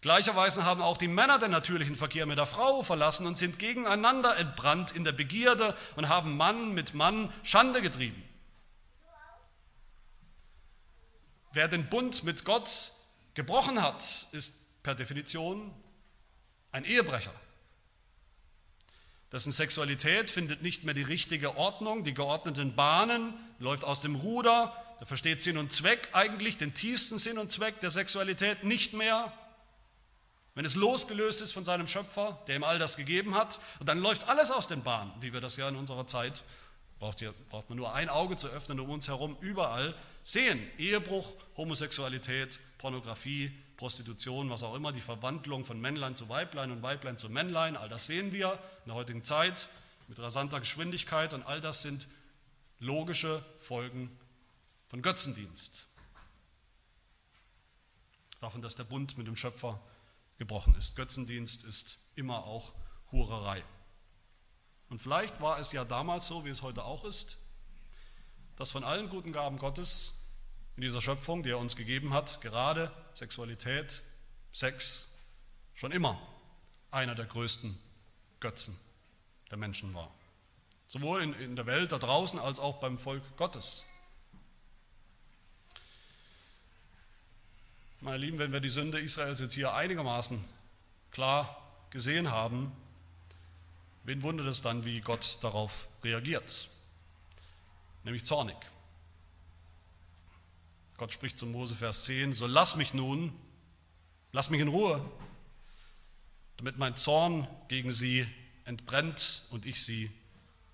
Gleicherweise 0.00 0.64
haben 0.64 0.80
auch 0.80 0.96
die 0.96 1.08
Männer 1.08 1.38
den 1.38 1.50
natürlichen 1.50 1.94
Verkehr 1.94 2.24
mit 2.24 2.38
der 2.38 2.46
Frau 2.46 2.82
verlassen 2.82 3.26
und 3.26 3.36
sind 3.36 3.58
gegeneinander 3.58 4.36
entbrannt 4.38 4.92
in 4.92 5.04
der 5.04 5.12
Begierde 5.12 5.76
und 5.96 6.08
haben 6.08 6.36
Mann 6.36 6.72
mit 6.72 6.94
Mann 6.94 7.32
Schande 7.42 7.82
getrieben. 7.82 8.22
Wer 11.52 11.68
den 11.68 11.88
Bund 11.88 12.24
mit 12.24 12.44
Gott 12.44 12.92
gebrochen 13.34 13.82
hat, 13.82 14.28
ist 14.32 14.82
per 14.82 14.94
Definition 14.94 15.70
ein 16.72 16.84
Ehebrecher. 16.84 17.34
Dessen 19.32 19.52
Sexualität 19.52 20.30
findet 20.30 20.62
nicht 20.62 20.84
mehr 20.84 20.94
die 20.94 21.02
richtige 21.02 21.56
Ordnung, 21.56 22.04
die 22.04 22.14
geordneten 22.14 22.74
Bahnen, 22.74 23.34
läuft 23.58 23.84
aus 23.84 24.00
dem 24.00 24.16
Ruder, 24.16 24.74
der 24.98 25.06
versteht 25.06 25.42
Sinn 25.42 25.58
und 25.58 25.72
Zweck 25.72 26.08
eigentlich, 26.12 26.58
den 26.58 26.74
tiefsten 26.74 27.18
Sinn 27.18 27.38
und 27.38 27.52
Zweck 27.52 27.80
der 27.80 27.90
Sexualität 27.90 28.64
nicht 28.64 28.92
mehr. 28.92 29.32
Wenn 30.60 30.66
es 30.66 30.74
losgelöst 30.74 31.40
ist 31.40 31.52
von 31.52 31.64
seinem 31.64 31.86
Schöpfer, 31.86 32.38
der 32.46 32.56
ihm 32.56 32.64
all 32.64 32.78
das 32.78 32.98
gegeben 32.98 33.34
hat, 33.34 33.62
und 33.78 33.88
dann 33.88 33.98
läuft 33.98 34.28
alles 34.28 34.50
aus 34.50 34.68
den 34.68 34.82
Bahnen, 34.82 35.10
wie 35.22 35.32
wir 35.32 35.40
das 35.40 35.56
ja 35.56 35.66
in 35.66 35.74
unserer 35.74 36.06
Zeit, 36.06 36.42
braucht, 36.98 37.20
hier, 37.20 37.32
braucht 37.48 37.70
man 37.70 37.78
nur 37.78 37.94
ein 37.94 38.10
Auge 38.10 38.36
zu 38.36 38.46
öffnen, 38.48 38.78
um 38.78 38.90
uns 38.90 39.08
herum 39.08 39.38
überall 39.40 39.94
sehen. 40.22 40.60
Ehebruch, 40.76 41.34
Homosexualität, 41.56 42.60
Pornografie, 42.76 43.50
Prostitution, 43.78 44.50
was 44.50 44.62
auch 44.62 44.74
immer, 44.74 44.92
die 44.92 45.00
Verwandlung 45.00 45.64
von 45.64 45.80
Männlein 45.80 46.14
zu 46.14 46.28
Weiblein 46.28 46.72
und 46.72 46.82
Weiblein 46.82 47.16
zu 47.16 47.30
Männlein, 47.30 47.78
all 47.78 47.88
das 47.88 48.06
sehen 48.06 48.30
wir 48.30 48.52
in 48.84 48.88
der 48.88 48.96
heutigen 48.96 49.24
Zeit 49.24 49.70
mit 50.08 50.20
rasanter 50.20 50.60
Geschwindigkeit 50.60 51.32
und 51.32 51.42
all 51.42 51.62
das 51.62 51.80
sind 51.80 52.06
logische 52.80 53.42
Folgen 53.60 54.14
von 54.88 55.00
Götzendienst. 55.00 55.86
Davon, 58.42 58.60
dass 58.60 58.74
der 58.74 58.84
Bund 58.84 59.16
mit 59.16 59.26
dem 59.26 59.36
Schöpfer 59.36 59.80
gebrochen 60.40 60.74
ist. 60.74 60.96
Götzendienst 60.96 61.64
ist 61.64 62.00
immer 62.16 62.44
auch 62.44 62.72
Hurerei. 63.12 63.62
Und 64.88 64.98
vielleicht 64.98 65.40
war 65.42 65.58
es 65.58 65.70
ja 65.70 65.84
damals 65.84 66.26
so, 66.26 66.46
wie 66.46 66.48
es 66.48 66.62
heute 66.62 66.82
auch 66.82 67.04
ist, 67.04 67.36
dass 68.56 68.70
von 68.70 68.82
allen 68.82 69.10
guten 69.10 69.32
Gaben 69.32 69.58
Gottes 69.58 70.32
in 70.76 70.82
dieser 70.82 71.02
Schöpfung, 71.02 71.42
die 71.42 71.50
er 71.50 71.58
uns 71.58 71.76
gegeben 71.76 72.14
hat, 72.14 72.40
gerade 72.40 72.90
Sexualität, 73.12 74.02
Sex 74.52 75.14
schon 75.74 75.92
immer 75.92 76.18
einer 76.90 77.14
der 77.14 77.26
größten 77.26 77.78
Götzen 78.40 78.80
der 79.50 79.58
Menschen 79.58 79.92
war. 79.92 80.10
Sowohl 80.88 81.22
in, 81.22 81.34
in 81.34 81.54
der 81.54 81.66
Welt 81.66 81.92
da 81.92 81.98
draußen 81.98 82.38
als 82.38 82.58
auch 82.58 82.80
beim 82.80 82.96
Volk 82.96 83.36
Gottes. 83.36 83.84
Meine 88.02 88.16
Lieben, 88.16 88.38
wenn 88.38 88.50
wir 88.50 88.60
die 88.60 88.70
Sünde 88.70 88.98
Israels 88.98 89.40
jetzt 89.40 89.52
hier 89.52 89.74
einigermaßen 89.74 90.42
klar 91.10 91.84
gesehen 91.90 92.30
haben, 92.30 92.72
wen 94.04 94.22
wundert 94.22 94.46
es 94.46 94.62
dann, 94.62 94.86
wie 94.86 95.02
Gott 95.02 95.36
darauf 95.42 95.86
reagiert? 96.02 96.70
Nämlich 98.04 98.24
zornig. 98.24 98.56
Gott 100.96 101.12
spricht 101.12 101.38
zum 101.38 101.52
Mose 101.52 101.76
Vers 101.76 102.06
10, 102.06 102.32
so 102.32 102.46
lass 102.46 102.74
mich 102.76 102.94
nun, 102.94 103.34
lass 104.32 104.48
mich 104.48 104.62
in 104.62 104.68
Ruhe, 104.68 105.04
damit 106.56 106.78
mein 106.78 106.96
Zorn 106.96 107.46
gegen 107.68 107.92
sie 107.92 108.26
entbrennt 108.64 109.42
und 109.50 109.66
ich 109.66 109.84
sie 109.84 110.10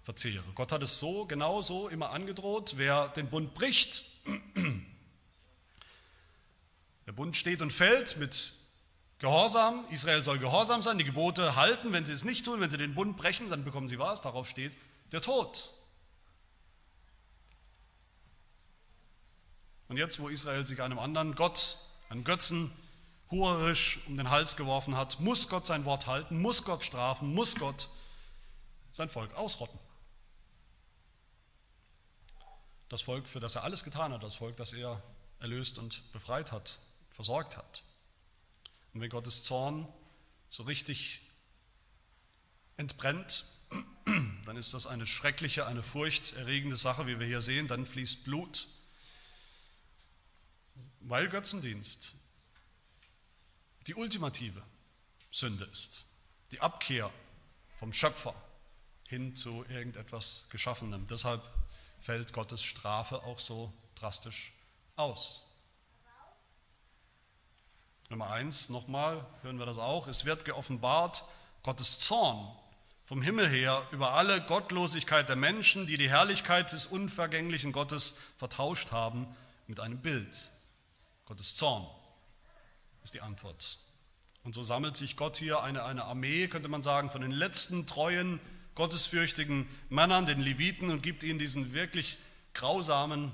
verzehre. 0.05 0.45
Gott 0.55 0.71
hat 0.71 0.85
es 0.85 1.01
so, 1.01 1.25
genau 1.25 1.61
so 1.61 1.89
immer 1.89 2.11
angedroht, 2.11 2.75
wer 2.77 3.09
den 3.09 3.29
Bund 3.29 3.53
bricht, 3.53 4.05
der 7.07 7.13
Bund 7.13 7.37
steht 7.37 7.63
und 7.63 7.73
fällt 7.73 8.17
mit 8.17 8.55
Gehorsam. 9.19 9.87
Israel 9.91 10.23
soll 10.23 10.39
gehorsam 10.39 10.83
sein, 10.83 10.99
die 10.99 11.05
Gebote 11.05 11.57
halten. 11.57 11.93
Wenn 11.93 12.05
sie 12.05 12.13
es 12.13 12.25
nicht 12.25 12.45
tun, 12.45 12.61
wenn 12.61 12.71
sie 12.71 12.77
den 12.77 12.95
Bund 12.95 13.17
brechen, 13.17 13.49
dann 13.49 13.65
bekommen 13.65 13.89
sie 13.89 13.99
was. 13.99 14.21
Darauf 14.21 14.49
steht 14.49 14.77
der 15.13 15.23
Tod. 15.23 15.73
Und 19.89 19.97
jetzt, 19.97 20.19
wo 20.19 20.29
Israel 20.29 20.67
sich 20.67 20.83
einem 20.83 20.99
anderen 20.99 21.35
Gott, 21.35 21.79
einem 22.11 22.25
Götzen, 22.25 22.73
hurerisch 23.31 24.01
um 24.07 24.17
den 24.17 24.31
Hals 24.31 24.57
geworfen 24.57 24.97
hat, 24.97 25.19
muss 25.21 25.49
Gott 25.49 25.67
sein 25.67 25.85
Wort 25.85 26.07
halten, 26.07 26.41
muss 26.41 26.65
Gott 26.65 26.85
strafen, 26.85 27.33
muss 27.33 27.57
Gott 27.57 27.89
sein 28.93 29.09
Volk 29.09 29.35
ausrotten. 29.35 29.79
Das 32.89 33.03
Volk, 33.03 33.27
für 33.27 33.41
das 33.41 33.57
er 33.57 33.65
alles 33.65 33.83
getan 33.83 34.13
hat, 34.13 34.23
das 34.23 34.35
Volk, 34.37 34.57
das 34.57 34.73
er 34.73 35.03
erlöst 35.41 35.79
und 35.79 36.13
befreit 36.13 36.53
hat 36.53 36.79
versorgt 37.17 37.57
hat. 37.57 37.83
Und 38.93 39.01
wenn 39.01 39.09
Gottes 39.09 39.43
Zorn 39.43 39.89
so 40.51 40.65
richtig 40.65 41.23
entbrennt, 42.77 43.47
dann 44.45 44.57
ist 44.57 44.75
das 44.75 44.87
eine 44.87 45.07
schreckliche, 45.07 45.67
eine 45.67 45.83
furchterregende 45.83 46.77
Sache, 46.77 47.07
wie 47.07 47.19
wir 47.19 47.27
hier 47.27 47.41
sehen, 47.41 47.69
dann 47.69 47.87
fließt 47.87 48.25
Blut. 48.25 48.69
Weil 51.01 51.29
Götzendienst 51.29 52.15
die 53.87 53.95
ultimative 53.95 54.63
Sünde 55.31 55.65
ist, 55.65 56.05
die 56.51 56.61
Abkehr 56.61 57.11
vom 57.77 57.95
Schöpfer 57.95 58.35
hin 59.05 59.35
zu 59.35 59.65
irgendetwas 59.71 60.47
Geschaffenem. 60.51 61.07
Deshalb 61.07 61.43
fällt 61.99 62.35
Gottes 62.35 62.63
Strafe 62.63 63.23
auch 63.23 63.39
so 63.39 63.73
drastisch 63.95 64.53
aus. 64.97 65.46
Nummer 68.09 68.31
eins, 68.31 68.69
nochmal, 68.69 69.27
hören 69.43 69.59
wir 69.59 69.67
das 69.67 69.79
auch, 69.79 70.07
es 70.07 70.25
wird 70.25 70.45
geoffenbart, 70.45 71.25
Gottes 71.63 71.99
Zorn 71.99 72.57
vom 73.05 73.23
Himmel 73.23 73.49
her 73.49 73.87
über 73.91 74.13
alle 74.13 74.41
Gottlosigkeit 74.41 75.29
der 75.29 75.37
Menschen, 75.37 75.87
die 75.87 75.97
die 75.97 76.11
Herrlichkeit 76.11 76.73
des 76.73 76.87
unvergänglichen 76.87 77.73
Gottes 77.73 78.19
vertauscht 78.37 78.93
haben 78.93 79.27
mit 79.67 79.81
einem 79.81 79.99
Bild. 79.99 80.51
Gottes 81.25 81.55
Zorn 81.57 81.87
ist 83.03 83.15
die 83.15 83.21
Antwort. 83.21 83.79
Und 84.45 84.55
so 84.55 84.63
sammelt 84.63 84.97
sich 84.97 85.17
Gott 85.17 85.37
hier 85.37 85.63
eine, 85.63 85.85
eine 85.85 86.05
Armee, 86.05 86.47
könnte 86.47 86.69
man 86.69 86.85
sagen, 86.85 87.11
von 87.11 87.23
den 87.23 87.33
letzten 87.33 87.87
treuen, 87.87 88.41
gottesfürchtigen 88.77 89.69
Männern, 89.89 90.27
den 90.27 90.41
Leviten, 90.41 90.91
und 90.91 91.03
gibt 91.03 91.25
ihnen 91.25 91.39
diesen 91.39 91.73
wirklich 91.73 92.19
grausamen 92.55 93.33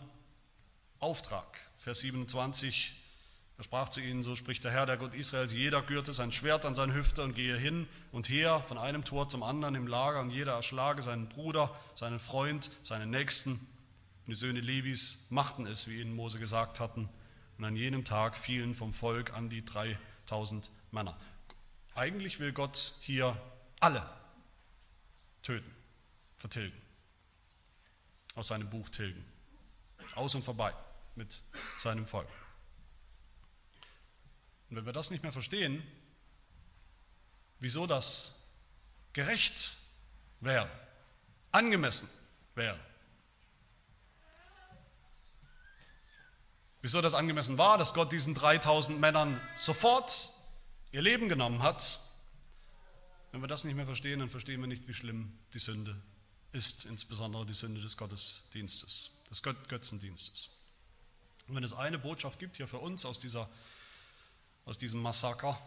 Auftrag. 0.98 1.60
Vers 1.78 2.00
27 2.00 2.94
er 3.58 3.64
sprach 3.64 3.88
zu 3.90 4.00
ihnen, 4.00 4.22
so 4.22 4.34
spricht 4.34 4.64
der 4.64 4.72
Herr, 4.72 4.86
der 4.86 4.96
Gott 4.96 5.14
Israels, 5.14 5.52
jeder 5.52 5.82
gürte 5.82 6.12
sein 6.12 6.32
Schwert 6.32 6.64
an 6.64 6.74
seine 6.74 6.94
Hüfte 6.94 7.22
und 7.22 7.34
gehe 7.34 7.56
hin 7.56 7.86
und 8.10 8.28
her 8.28 8.60
von 8.60 8.78
einem 8.78 9.04
Tor 9.04 9.28
zum 9.28 9.42
anderen 9.42 9.74
im 9.74 9.86
Lager 9.86 10.20
und 10.20 10.30
jeder 10.30 10.54
erschlage 10.54 11.02
seinen 11.02 11.28
Bruder, 11.28 11.74
seinen 11.94 12.18
Freund, 12.18 12.70
seinen 12.82 13.10
Nächsten. 13.10 13.52
Und 13.52 14.28
die 14.28 14.34
Söhne 14.34 14.60
Levis 14.60 15.26
machten 15.30 15.66
es, 15.66 15.88
wie 15.88 16.00
ihnen 16.00 16.14
Mose 16.14 16.38
gesagt 16.38 16.80
hatten. 16.80 17.08
Und 17.58 17.64
an 17.64 17.76
jenem 17.76 18.04
Tag 18.04 18.36
fielen 18.36 18.74
vom 18.74 18.92
Volk 18.92 19.32
an 19.34 19.48
die 19.48 19.64
3000 19.64 20.70
Männer. 20.90 21.16
Eigentlich 21.94 22.40
will 22.40 22.52
Gott 22.52 22.94
hier 23.00 23.36
alle 23.80 24.08
töten, 25.42 25.70
vertilgen, 26.36 26.80
aus 28.34 28.48
seinem 28.48 28.70
Buch 28.70 28.88
tilgen, 28.88 29.24
aus 30.14 30.34
und 30.34 30.42
vorbei 30.42 30.72
mit 31.14 31.42
seinem 31.78 32.06
Volk. 32.06 32.28
Und 34.72 34.76
wenn 34.76 34.86
wir 34.86 34.94
das 34.94 35.10
nicht 35.10 35.22
mehr 35.22 35.32
verstehen, 35.32 35.82
wieso 37.58 37.86
das 37.86 38.36
gerecht 39.12 39.76
wäre, 40.40 40.66
angemessen 41.50 42.08
wäre, 42.54 42.80
wieso 46.80 47.02
das 47.02 47.12
angemessen 47.12 47.58
war, 47.58 47.76
dass 47.76 47.92
Gott 47.92 48.12
diesen 48.12 48.32
3000 48.32 48.98
Männern 48.98 49.38
sofort 49.58 50.32
ihr 50.90 51.02
Leben 51.02 51.28
genommen 51.28 51.62
hat, 51.62 52.00
wenn 53.32 53.42
wir 53.42 53.48
das 53.48 53.64
nicht 53.64 53.74
mehr 53.74 53.84
verstehen, 53.84 54.20
dann 54.20 54.30
verstehen 54.30 54.62
wir 54.62 54.68
nicht, 54.68 54.88
wie 54.88 54.94
schlimm 54.94 55.38
die 55.52 55.58
Sünde 55.58 56.00
ist, 56.52 56.86
insbesondere 56.86 57.44
die 57.44 57.52
Sünde 57.52 57.82
des 57.82 57.98
Gottesdienstes, 57.98 59.10
des 59.30 59.42
Götzendienstes. 59.42 60.48
Und 61.46 61.56
wenn 61.56 61.64
es 61.64 61.74
eine 61.74 61.98
Botschaft 61.98 62.38
gibt 62.38 62.56
hier 62.56 62.68
für 62.68 62.78
uns 62.78 63.04
aus 63.04 63.18
dieser 63.18 63.50
aus 64.64 64.78
diesem 64.78 65.00
Massaker, 65.00 65.58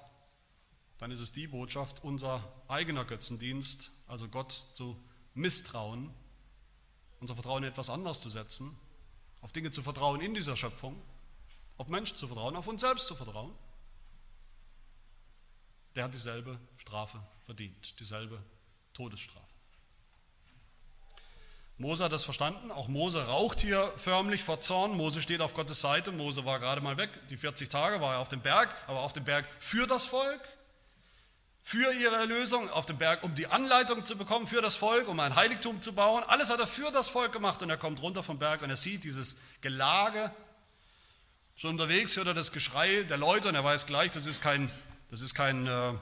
dann 0.97 1.11
ist 1.11 1.19
es 1.19 1.31
die 1.31 1.47
Botschaft, 1.47 2.03
unser 2.03 2.41
eigener 2.67 3.05
Götzendienst, 3.05 3.91
also 4.07 4.27
Gott 4.27 4.51
zu 4.51 5.01
misstrauen, 5.33 6.13
unser 7.19 7.35
Vertrauen 7.35 7.63
in 7.63 7.69
etwas 7.69 7.89
anderes 7.89 8.21
zu 8.21 8.29
setzen, 8.29 8.77
auf 9.41 9.51
Dinge 9.51 9.71
zu 9.71 9.81
vertrauen 9.81 10.21
in 10.21 10.33
dieser 10.33 10.55
Schöpfung, 10.55 11.01
auf 11.77 11.89
Menschen 11.89 12.15
zu 12.15 12.27
vertrauen, 12.27 12.55
auf 12.55 12.67
uns 12.67 12.81
selbst 12.81 13.07
zu 13.07 13.15
vertrauen, 13.15 13.53
der 15.95 16.05
hat 16.05 16.13
dieselbe 16.13 16.59
Strafe 16.77 17.21
verdient, 17.43 17.99
dieselbe 17.99 18.41
Todesstrafe. 18.93 19.44
Mose 21.77 22.05
hat 22.05 22.13
das 22.13 22.23
verstanden. 22.23 22.71
Auch 22.71 22.87
Mose 22.87 23.27
raucht 23.27 23.59
hier 23.59 23.91
förmlich 23.97 24.43
vor 24.43 24.61
Zorn. 24.61 24.95
Mose 24.95 25.21
steht 25.21 25.41
auf 25.41 25.53
Gottes 25.53 25.81
Seite. 25.81 26.11
Mose 26.11 26.45
war 26.45 26.59
gerade 26.59 26.79
mal 26.79 26.97
weg. 26.97 27.09
Die 27.29 27.35
40 27.35 27.67
Tage 27.67 27.99
war 27.99 28.13
er 28.13 28.19
auf 28.19 28.29
dem 28.29 28.41
Berg, 28.41 28.73
aber 28.87 29.01
auf 29.01 29.11
dem 29.11 29.25
Berg 29.25 29.45
für 29.59 29.85
das 29.85 30.05
Volk, 30.05 30.39
für 31.61 31.91
ihre 31.93 32.15
Erlösung, 32.15 32.69
auf 32.69 32.85
dem 32.85 32.97
Berg, 32.97 33.23
um 33.23 33.35
die 33.35 33.47
Anleitung 33.47 34.05
zu 34.05 34.17
bekommen 34.17 34.47
für 34.47 34.61
das 34.61 34.75
Volk, 34.75 35.09
um 35.09 35.19
ein 35.19 35.35
Heiligtum 35.35 35.81
zu 35.81 35.93
bauen. 35.93 36.23
Alles 36.23 36.49
hat 36.49 36.59
er 36.59 36.67
für 36.67 36.91
das 36.91 37.09
Volk 37.09 37.33
gemacht 37.33 37.61
und 37.61 37.69
er 37.69 37.77
kommt 37.77 38.01
runter 38.01 38.23
vom 38.23 38.39
Berg 38.39 38.61
und 38.61 38.69
er 38.69 38.77
sieht 38.77 39.03
dieses 39.03 39.41
Gelage. 39.59 40.31
Schon 41.57 41.71
unterwegs 41.71 42.15
hört 42.15 42.27
er 42.27 42.33
das 42.33 42.53
Geschrei 42.53 43.03
der 43.03 43.17
Leute 43.17 43.49
und 43.49 43.55
er 43.55 43.63
weiß 43.63 43.85
gleich, 43.85 44.11
das 44.11 44.27
ist 44.27 44.41
kein, 44.41 44.71
das 45.09 45.19
ist 45.19 45.35
kein 45.35 45.67
äh, 45.67 45.93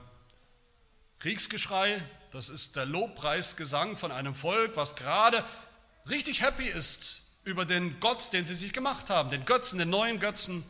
Kriegsgeschrei, 1.19 2.03
das 2.33 2.49
ist 2.49 2.75
der 2.75 2.85
Lobpreisgesang 2.85 3.95
von 3.95 4.11
einem 4.11 4.33
Volk, 4.33 4.75
was 4.75 4.95
gerade 4.95 5.45
richtig 6.09 6.41
happy 6.41 6.67
ist 6.67 7.21
über 7.43 7.63
den 7.63 7.99
Gott, 7.99 8.33
den 8.33 8.47
sie 8.47 8.55
sich 8.55 8.73
gemacht 8.73 9.11
haben, 9.11 9.29
den 9.29 9.45
Götzen, 9.45 9.77
den 9.77 9.91
neuen 9.91 10.19
Götzen, 10.19 10.63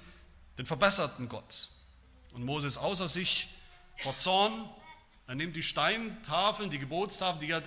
den 0.57 0.65
verbesserten 0.65 1.29
Gott. 1.29 1.69
Und 2.33 2.43
Moses 2.43 2.77
außer 2.77 3.07
sich 3.07 3.47
vor 3.97 4.17
Zorn, 4.17 4.69
er 5.25 5.35
nimmt 5.35 5.55
die 5.55 5.63
Steintafeln, 5.63 6.69
die 6.69 6.79
Gebotstafeln, 6.79 7.39
die 7.39 7.47
ja 7.47 7.61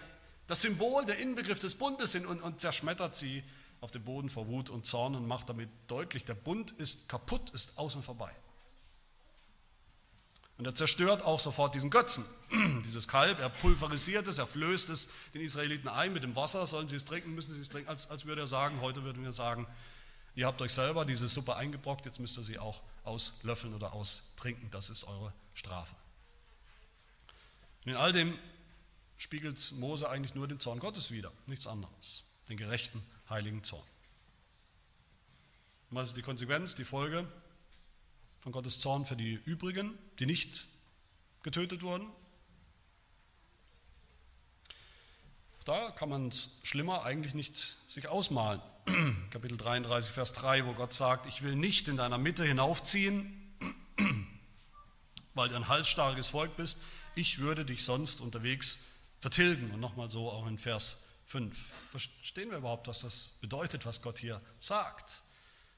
das 0.47 0.61
Symbol, 0.61 1.07
der 1.07 1.19
Inbegriff 1.19 1.59
des 1.59 1.75
Bundes 1.77 2.13
sind 2.13 2.27
und, 2.27 2.43
und 2.43 2.61
zerschmettert 2.61 3.17
sie 3.17 3.43
auf 3.81 3.93
den 3.93 4.05
Boden 4.05 4.29
vor 4.29 4.47
Wut 4.47 4.69
und 4.69 4.85
Zorn 4.85 5.15
und 5.15 5.27
macht 5.27 5.49
damit 5.49 5.71
deutlich, 5.87 6.27
der 6.27 6.35
Bund 6.35 6.73
ist 6.73 7.09
kaputt, 7.09 7.49
ist 7.51 7.79
aus 7.79 7.95
und 7.95 8.03
vorbei. 8.03 8.31
Und 10.59 10.65
er 10.65 10.75
zerstört 10.75 11.23
auch 11.23 11.39
sofort 11.39 11.75
diesen 11.75 11.91
Götzen, 11.91 12.25
dieses 12.85 13.09
Kalb, 13.09 13.39
er 13.39 13.51
pulverisiert 13.51 14.27
es, 14.27 14.39
er 14.39 14.47
flößt 14.47 14.89
es 14.89 15.13
den 15.35 15.43
Israeliten 15.43 15.89
ein 15.89 16.13
mit 16.15 16.23
dem 16.23 16.35
Wasser, 16.35 16.67
sollen 16.67 16.89
sie 16.89 16.97
es 16.97 17.05
trinken, 17.05 17.35
müssen 17.35 17.55
sie 17.55 17.61
es 17.61 17.69
trinken, 17.69 17.91
als, 17.91 18.09
als 18.09 18.25
würde 18.25 18.43
er 18.43 18.47
sagen, 18.47 18.81
heute 18.81 19.05
würden 19.05 19.23
wir 19.23 19.33
sagen, 19.33 19.67
ihr 20.35 20.47
habt 20.47 20.63
euch 20.63 20.73
selber 20.73 21.05
diese 21.05 21.29
Suppe 21.29 21.57
eingebrockt, 21.57 22.07
jetzt 22.07 22.21
müsst 22.21 22.39
ihr 22.39 22.45
sie 22.45 22.59
auch 22.59 22.83
auslöffeln 23.05 23.75
oder 23.75 23.93
austrinken, 23.93 24.71
das 24.71 24.89
ist 24.89 25.05
eure 25.05 25.33
Strafe. 25.53 25.95
Und 27.85 27.93
in 27.93 27.99
all 27.99 28.13
dem 28.13 28.39
spiegelt 29.19 29.73
Mose 29.73 30.09
eigentlich 30.09 30.35
nur 30.35 30.49
den 30.49 30.59
Zorn 30.59 30.79
Gottes 30.79 31.11
wider, 31.11 31.33
nichts 31.47 31.67
anderes, 31.67 32.25
den 32.49 32.57
gerechten, 32.57 33.03
heiligen 33.29 33.63
Zorn. 33.63 33.87
Was 35.91 36.09
ist 36.09 36.17
die 36.17 36.23
Konsequenz, 36.23 36.75
die 36.75 36.85
Folge? 36.85 37.27
Von 38.47 38.53
Gottes 38.53 38.79
Zorn 38.79 39.05
für 39.05 39.17
die 39.17 39.41
übrigen, 39.45 39.99
die 40.21 40.25
nicht 40.25 40.69
getötet 41.43 41.83
wurden. 41.83 42.07
Da 45.65 45.91
kann 45.91 46.09
man 46.09 46.29
es 46.29 46.61
schlimmer 46.63 47.05
eigentlich 47.05 47.35
nicht 47.35 47.57
sich 47.89 48.07
ausmalen. 48.07 48.61
Kapitel 49.31 49.59
33, 49.59 50.13
Vers 50.13 50.33
3, 50.35 50.65
wo 50.65 50.75
Gott 50.75 50.93
sagt, 50.93 51.27
ich 51.27 51.43
will 51.43 51.57
nicht 51.57 51.89
in 51.89 51.97
deiner 51.97 52.19
Mitte 52.19 52.45
hinaufziehen, 52.45 53.53
weil 55.35 55.49
du 55.49 55.57
ein 55.57 55.67
halsstarkes 55.67 56.29
Volk 56.29 56.55
bist. 56.55 56.85
Ich 57.17 57.41
würde 57.41 57.65
dich 57.65 57.85
sonst 57.85 58.21
unterwegs 58.21 58.79
vertilgen. 59.19 59.73
Und 59.73 59.81
nochmal 59.81 60.09
so 60.09 60.31
auch 60.31 60.47
in 60.47 60.59
Vers 60.59 61.05
5. 61.25 61.59
Verstehen 61.91 62.53
wir 62.53 62.59
überhaupt, 62.59 62.87
was 62.87 63.01
das 63.01 63.39
bedeutet, 63.41 63.87
was 63.87 64.03
Gott 64.03 64.21
hier 64.21 64.41
sagt? 64.61 65.23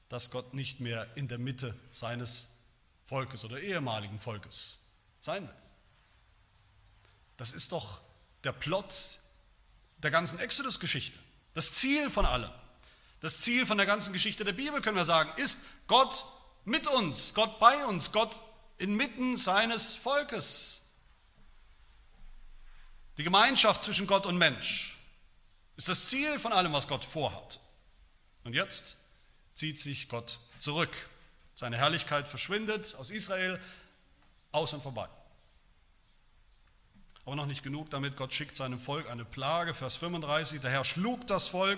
Dass 0.07 0.29
Gott 0.29 0.53
nicht 0.53 0.79
mehr 0.79 1.07
in 1.17 1.27
der 1.27 1.39
Mitte 1.39 1.75
seines 1.89 2.58
Volkes 3.09 3.43
oder 3.43 3.59
ehemaligen 3.59 4.19
Volkes 4.19 4.85
sein 5.19 5.47
will. 5.47 5.55
Das 7.37 7.51
ist 7.53 7.71
doch 7.71 8.01
der 8.43 8.51
Plot 8.51 8.93
der 9.97 10.11
ganzen 10.11 10.37
Exodus-Geschichte. 10.39 11.17
Das 11.55 11.71
Ziel 11.71 12.11
von 12.11 12.27
allem. 12.27 12.51
Das 13.19 13.41
Ziel 13.41 13.65
von 13.65 13.77
der 13.77 13.87
ganzen 13.87 14.13
Geschichte 14.13 14.45
der 14.45 14.53
Bibel, 14.53 14.81
können 14.81 14.95
wir 14.95 15.05
sagen, 15.05 15.31
ist 15.41 15.59
Gott 15.87 16.23
mit 16.65 16.87
uns, 16.87 17.33
Gott 17.33 17.59
bei 17.59 17.83
uns, 17.87 18.11
Gott 18.11 18.41
inmitten 18.77 19.35
seines 19.35 19.95
Volkes. 19.95 20.89
Die 23.17 23.23
Gemeinschaft 23.23 23.81
zwischen 23.81 24.05
Gott 24.05 24.27
und 24.27 24.37
Mensch 24.37 24.97
ist 25.77 25.89
das 25.89 26.09
Ziel 26.09 26.37
von 26.37 26.53
allem, 26.53 26.73
was 26.73 26.87
Gott 26.87 27.03
vorhat. 27.03 27.59
Und 28.43 28.53
jetzt 28.53 28.97
zieht 29.55 29.79
sich 29.79 30.07
Gott 30.09 30.39
zurück. 30.59 30.95
Seine 31.59 31.75
Herrlichkeit 31.75 32.29
verschwindet 32.29 32.95
aus 32.95 33.11
Israel, 33.11 33.59
aus 34.53 34.71
und 34.71 34.81
vorbei. 34.81 35.09
Aber 37.25 37.35
noch 37.35 37.47
nicht 37.47 37.63
genug 37.63 37.89
damit, 37.89 38.15
Gott 38.15 38.33
schickt 38.33 38.55
seinem 38.55 38.79
Volk 38.79 39.09
eine 39.09 39.25
Plage. 39.25 39.73
Vers 39.73 39.97
35, 39.97 40.61
der 40.61 40.71
Herr 40.71 40.85
schlug 40.85 41.27
das 41.27 41.49
Volk, 41.49 41.77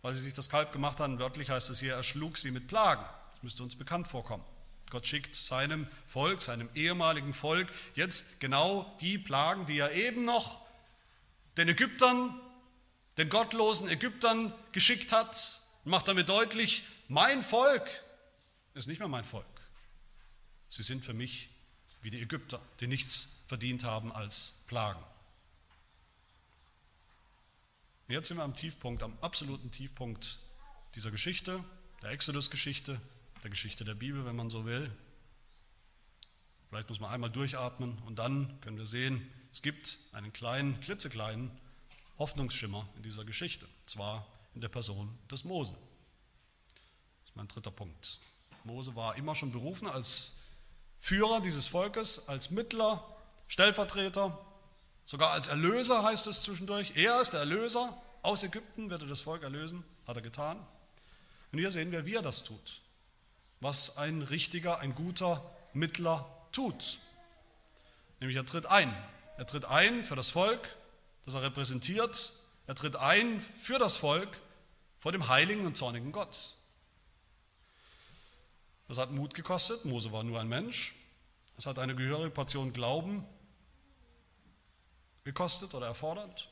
weil 0.00 0.14
sie 0.14 0.22
sich 0.22 0.32
das 0.32 0.48
Kalb 0.48 0.72
gemacht 0.72 0.98
haben. 0.98 1.18
Wörtlich 1.18 1.50
heißt 1.50 1.68
es 1.68 1.78
hier, 1.78 1.92
er 1.92 2.04
schlug 2.04 2.38
sie 2.38 2.50
mit 2.50 2.68
Plagen. 2.68 3.04
Das 3.32 3.42
müsste 3.42 3.62
uns 3.62 3.76
bekannt 3.76 4.08
vorkommen. 4.08 4.42
Gott 4.88 5.06
schickt 5.06 5.34
seinem 5.34 5.86
Volk, 6.06 6.40
seinem 6.40 6.70
ehemaligen 6.74 7.34
Volk, 7.34 7.68
jetzt 7.96 8.40
genau 8.40 8.96
die 9.02 9.18
Plagen, 9.18 9.66
die 9.66 9.76
er 9.76 9.92
eben 9.92 10.24
noch 10.24 10.58
den 11.58 11.68
Ägyptern 11.68 12.40
den 13.18 13.28
gottlosen 13.28 13.90
Ägyptern 13.90 14.54
geschickt 14.72 15.12
hat, 15.12 15.60
macht 15.84 16.08
damit 16.08 16.30
deutlich, 16.30 16.84
mein 17.08 17.42
Volk 17.42 17.90
ist 18.78 18.86
nicht 18.86 19.00
mehr 19.00 19.08
mein 19.08 19.24
Volk. 19.24 19.44
Sie 20.68 20.82
sind 20.82 21.04
für 21.04 21.14
mich 21.14 21.50
wie 22.00 22.10
die 22.10 22.20
Ägypter, 22.20 22.60
die 22.80 22.86
nichts 22.86 23.28
verdient 23.46 23.84
haben 23.84 24.12
als 24.12 24.64
Plagen. 24.68 25.02
Jetzt 28.06 28.28
sind 28.28 28.38
wir 28.38 28.44
am 28.44 28.54
Tiefpunkt, 28.54 29.02
am 29.02 29.18
absoluten 29.20 29.70
Tiefpunkt 29.70 30.38
dieser 30.94 31.10
Geschichte, 31.10 31.62
der 32.02 32.10
Exodus-Geschichte, 32.10 33.00
der 33.42 33.50
Geschichte 33.50 33.84
der 33.84 33.94
Bibel, 33.94 34.24
wenn 34.24 34.36
man 34.36 34.48
so 34.48 34.64
will. 34.64 34.90
Vielleicht 36.68 36.88
muss 36.88 37.00
man 37.00 37.10
einmal 37.10 37.30
durchatmen 37.30 37.98
und 38.06 38.18
dann 38.18 38.60
können 38.60 38.78
wir 38.78 38.86
sehen, 38.86 39.28
es 39.52 39.60
gibt 39.60 39.98
einen 40.12 40.32
kleinen, 40.32 40.80
klitzekleinen 40.80 41.50
Hoffnungsschimmer 42.18 42.88
in 42.96 43.02
dieser 43.02 43.24
Geschichte, 43.24 43.66
zwar 43.86 44.26
in 44.54 44.60
der 44.60 44.68
Person 44.68 45.18
des 45.30 45.44
Mose. 45.44 45.72
Das 45.72 47.30
ist 47.30 47.36
mein 47.36 47.48
dritter 47.48 47.70
Punkt. 47.70 48.20
Mose 48.64 48.96
war 48.96 49.16
immer 49.16 49.34
schon 49.34 49.52
berufen 49.52 49.88
als 49.88 50.40
Führer 50.98 51.40
dieses 51.40 51.66
Volkes, 51.66 52.28
als 52.28 52.50
Mittler, 52.50 53.04
Stellvertreter, 53.46 54.38
sogar 55.04 55.30
als 55.30 55.46
Erlöser 55.46 56.02
heißt 56.02 56.26
es 56.26 56.42
zwischendurch. 56.42 56.92
Er 56.96 57.20
ist 57.20 57.32
der 57.32 57.40
Erlöser 57.40 57.96
aus 58.22 58.42
Ägypten, 58.42 58.90
wird 58.90 59.02
er 59.02 59.08
das 59.08 59.20
Volk 59.20 59.42
erlösen, 59.42 59.84
hat 60.06 60.16
er 60.16 60.22
getan. 60.22 60.58
Und 61.52 61.58
hier 61.58 61.70
sehen 61.70 61.92
wir, 61.92 62.04
wie 62.04 62.14
er 62.14 62.22
das 62.22 62.44
tut, 62.44 62.82
was 63.60 63.96
ein 63.96 64.22
richtiger, 64.22 64.80
ein 64.80 64.94
guter 64.94 65.42
Mittler 65.72 66.28
tut. 66.52 66.98
Nämlich 68.20 68.36
er 68.36 68.44
tritt 68.44 68.66
ein. 68.66 68.94
Er 69.38 69.46
tritt 69.46 69.64
ein 69.64 70.04
für 70.04 70.16
das 70.16 70.30
Volk, 70.30 70.68
das 71.24 71.34
er 71.34 71.42
repräsentiert. 71.42 72.32
Er 72.66 72.74
tritt 72.74 72.96
ein 72.96 73.40
für 73.40 73.78
das 73.78 73.96
Volk 73.96 74.40
vor 74.98 75.12
dem 75.12 75.28
heiligen 75.28 75.64
und 75.64 75.76
zornigen 75.76 76.12
Gott. 76.12 76.57
Das 78.88 78.96
hat 78.96 79.10
Mut 79.10 79.34
gekostet. 79.34 79.84
Mose 79.84 80.12
war 80.12 80.24
nur 80.24 80.40
ein 80.40 80.48
Mensch. 80.48 80.94
Es 81.56 81.66
hat 81.66 81.78
eine 81.78 81.94
gehörige 81.94 82.30
Portion 82.30 82.72
Glauben 82.72 83.24
gekostet 85.24 85.74
oder 85.74 85.86
erfordert. 85.86 86.48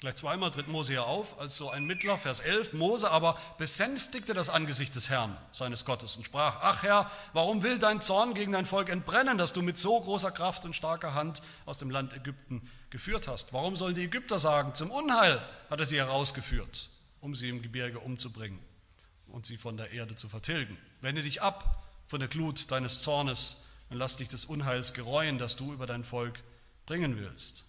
Gleich 0.00 0.16
zweimal 0.16 0.50
tritt 0.50 0.66
Mose 0.66 0.94
hier 0.94 1.04
auf 1.04 1.38
als 1.38 1.56
so 1.56 1.70
ein 1.70 1.84
Mittler, 1.84 2.18
Vers 2.18 2.40
11. 2.40 2.72
Mose 2.72 3.08
aber 3.08 3.38
besänftigte 3.56 4.34
das 4.34 4.48
Angesicht 4.48 4.96
des 4.96 5.10
Herrn, 5.10 5.36
seines 5.52 5.84
Gottes, 5.84 6.16
und 6.16 6.24
sprach, 6.24 6.58
ach 6.60 6.82
Herr, 6.82 7.08
warum 7.34 7.62
will 7.62 7.78
dein 7.78 8.00
Zorn 8.00 8.34
gegen 8.34 8.50
dein 8.50 8.66
Volk 8.66 8.88
entbrennen, 8.88 9.38
dass 9.38 9.52
du 9.52 9.62
mit 9.62 9.78
so 9.78 10.00
großer 10.00 10.32
Kraft 10.32 10.64
und 10.64 10.74
starker 10.74 11.14
Hand 11.14 11.40
aus 11.66 11.78
dem 11.78 11.90
Land 11.90 12.14
Ägypten 12.14 12.68
geführt 12.90 13.28
hast? 13.28 13.52
Warum 13.52 13.76
sollen 13.76 13.94
die 13.94 14.02
Ägypter 14.02 14.40
sagen, 14.40 14.74
zum 14.74 14.90
Unheil 14.90 15.40
hat 15.70 15.78
er 15.78 15.86
sie 15.86 15.98
herausgeführt, 15.98 16.88
um 17.20 17.36
sie 17.36 17.48
im 17.48 17.62
Gebirge 17.62 18.00
umzubringen 18.00 18.58
und 19.32 19.46
sie 19.46 19.56
von 19.56 19.76
der 19.76 19.90
Erde 19.90 20.14
zu 20.14 20.28
vertilgen? 20.28 20.78
Wende 21.00 21.22
dich 21.22 21.42
ab 21.42 21.84
von 22.06 22.20
der 22.20 22.28
Glut 22.28 22.70
deines 22.70 23.00
Zornes 23.00 23.64
und 23.90 23.98
lass 23.98 24.16
dich 24.16 24.28
des 24.28 24.44
Unheils 24.44 24.94
gereuen, 24.94 25.38
das 25.38 25.56
du 25.56 25.72
über 25.72 25.86
dein 25.86 26.04
Volk 26.04 26.40
bringen 26.86 27.16
willst. 27.16 27.64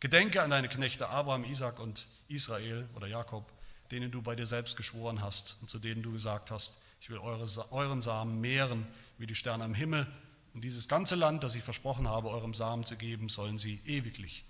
Gedenke 0.00 0.42
an 0.42 0.50
deine 0.50 0.68
Knechte 0.68 1.08
Abraham, 1.08 1.44
Isaac 1.44 1.78
und 1.78 2.06
Israel 2.28 2.88
oder 2.94 3.06
Jakob, 3.06 3.52
denen 3.90 4.10
du 4.10 4.22
bei 4.22 4.34
dir 4.34 4.46
selbst 4.46 4.76
geschworen 4.76 5.20
hast 5.20 5.58
und 5.60 5.68
zu 5.68 5.78
denen 5.78 6.02
du 6.02 6.12
gesagt 6.12 6.50
hast, 6.50 6.80
ich 7.00 7.10
will 7.10 7.18
eure, 7.18 7.46
euren 7.72 8.00
Samen 8.00 8.40
mehren 8.40 8.86
wie 9.18 9.26
die 9.26 9.34
Sterne 9.34 9.64
am 9.64 9.74
Himmel. 9.74 10.06
Und 10.54 10.62
dieses 10.62 10.88
ganze 10.88 11.14
Land, 11.14 11.42
das 11.44 11.54
ich 11.54 11.62
versprochen 11.62 12.08
habe, 12.08 12.28
eurem 12.28 12.54
Samen 12.54 12.84
zu 12.84 12.96
geben, 12.96 13.28
sollen 13.28 13.58
sie 13.58 13.80
ewiglich 13.86 14.44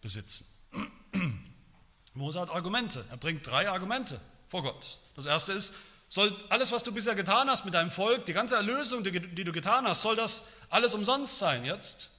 besitzen. 0.00 0.46
Mose 2.14 2.40
hat 2.40 2.50
Argumente. 2.50 3.04
Er 3.10 3.16
bringt 3.16 3.46
drei 3.46 3.68
Argumente 3.68 4.20
vor 4.48 4.62
Gott. 4.62 4.98
Das 5.14 5.26
erste 5.26 5.52
ist, 5.52 5.74
soll 6.08 6.34
alles, 6.48 6.72
was 6.72 6.84
du 6.84 6.92
bisher 6.92 7.14
getan 7.14 7.48
hast 7.48 7.64
mit 7.64 7.74
deinem 7.74 7.90
Volk, 7.90 8.26
die 8.26 8.32
ganze 8.32 8.56
Erlösung, 8.56 9.02
die, 9.02 9.12
die 9.12 9.44
du 9.44 9.52
getan 9.52 9.86
hast, 9.86 10.02
soll 10.02 10.16
das 10.16 10.48
alles 10.70 10.94
umsonst 10.94 11.38
sein 11.38 11.64
jetzt? 11.64 12.12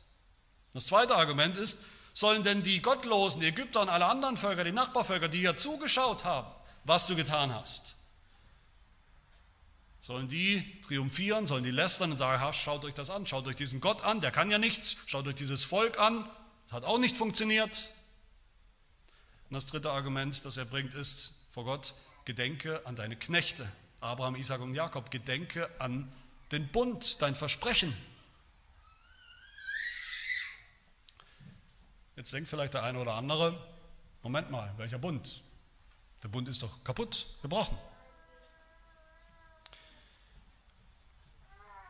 Das 0.74 0.88
zweite 0.88 1.16
Argument 1.16 1.58
ist, 1.58 1.86
sollen 2.14 2.44
denn 2.44 2.64
die 2.64 2.82
Gottlosen, 2.82 3.42
die 3.42 3.48
Ägypter 3.48 3.82
und 3.82 3.90
alle 3.90 4.06
anderen 4.06 4.38
Völker, 4.38 4.64
die 4.64 4.72
Nachbarvölker, 4.72 5.28
die 5.28 5.42
ja 5.42 5.56
zugeschaut 5.56 6.26
haben, 6.26 6.48
was 6.84 7.08
du 7.08 7.16
getan 7.16 7.54
hast, 7.54 7.96
sollen 10.02 10.28
die 10.28 10.82
triumphieren, 10.82 11.46
sollen 11.46 11.64
die 11.64 11.72
lästern 11.72 12.12
und 12.12 12.18
sagen, 12.18 12.54
schaut 12.54 12.86
euch 12.86 12.94
das 12.94 13.10
an, 13.10 13.26
schaut 13.26 13.46
euch 13.48 13.56
diesen 13.56 13.82
Gott 13.82 14.04
an, 14.04 14.22
der 14.22 14.32
kann 14.32 14.50
ja 14.50 14.58
nichts, 14.58 14.98
schaut 15.06 15.28
euch 15.28 15.36
dieses 15.36 15.64
Volk 15.64 16.00
an, 16.00 16.28
hat 16.72 16.84
auch 16.84 16.98
nicht 16.98 17.16
funktioniert. 17.16 17.90
Und 19.50 19.56
das 19.56 19.66
dritte 19.68 19.92
Argument, 19.92 20.44
das 20.44 20.58
er 20.58 20.66
bringt, 20.66 20.94
ist 20.94 21.42
vor 21.52 21.66
Gott, 21.66 21.94
gedenke 22.28 22.86
an 22.86 22.96
deine 22.96 23.16
Knechte, 23.16 23.68
Abraham, 24.00 24.36
Isaac 24.36 24.62
und 24.62 24.76
Jakob, 24.76 25.10
gedenke 25.10 25.68
an 25.80 26.12
den 26.52 26.68
Bund, 26.68 27.22
dein 27.24 27.34
Versprechen, 27.34 27.98
Jetzt 32.18 32.34
denkt 32.34 32.50
vielleicht 32.50 32.74
der 32.74 32.82
eine 32.82 33.00
oder 33.00 33.14
andere, 33.14 33.56
Moment 34.24 34.50
mal, 34.50 34.74
welcher 34.78 34.98
Bund? 34.98 35.44
Der 36.24 36.28
Bund 36.30 36.48
ist 36.48 36.64
doch 36.64 36.84
kaputt, 36.84 37.28
gebrochen. 37.44 37.78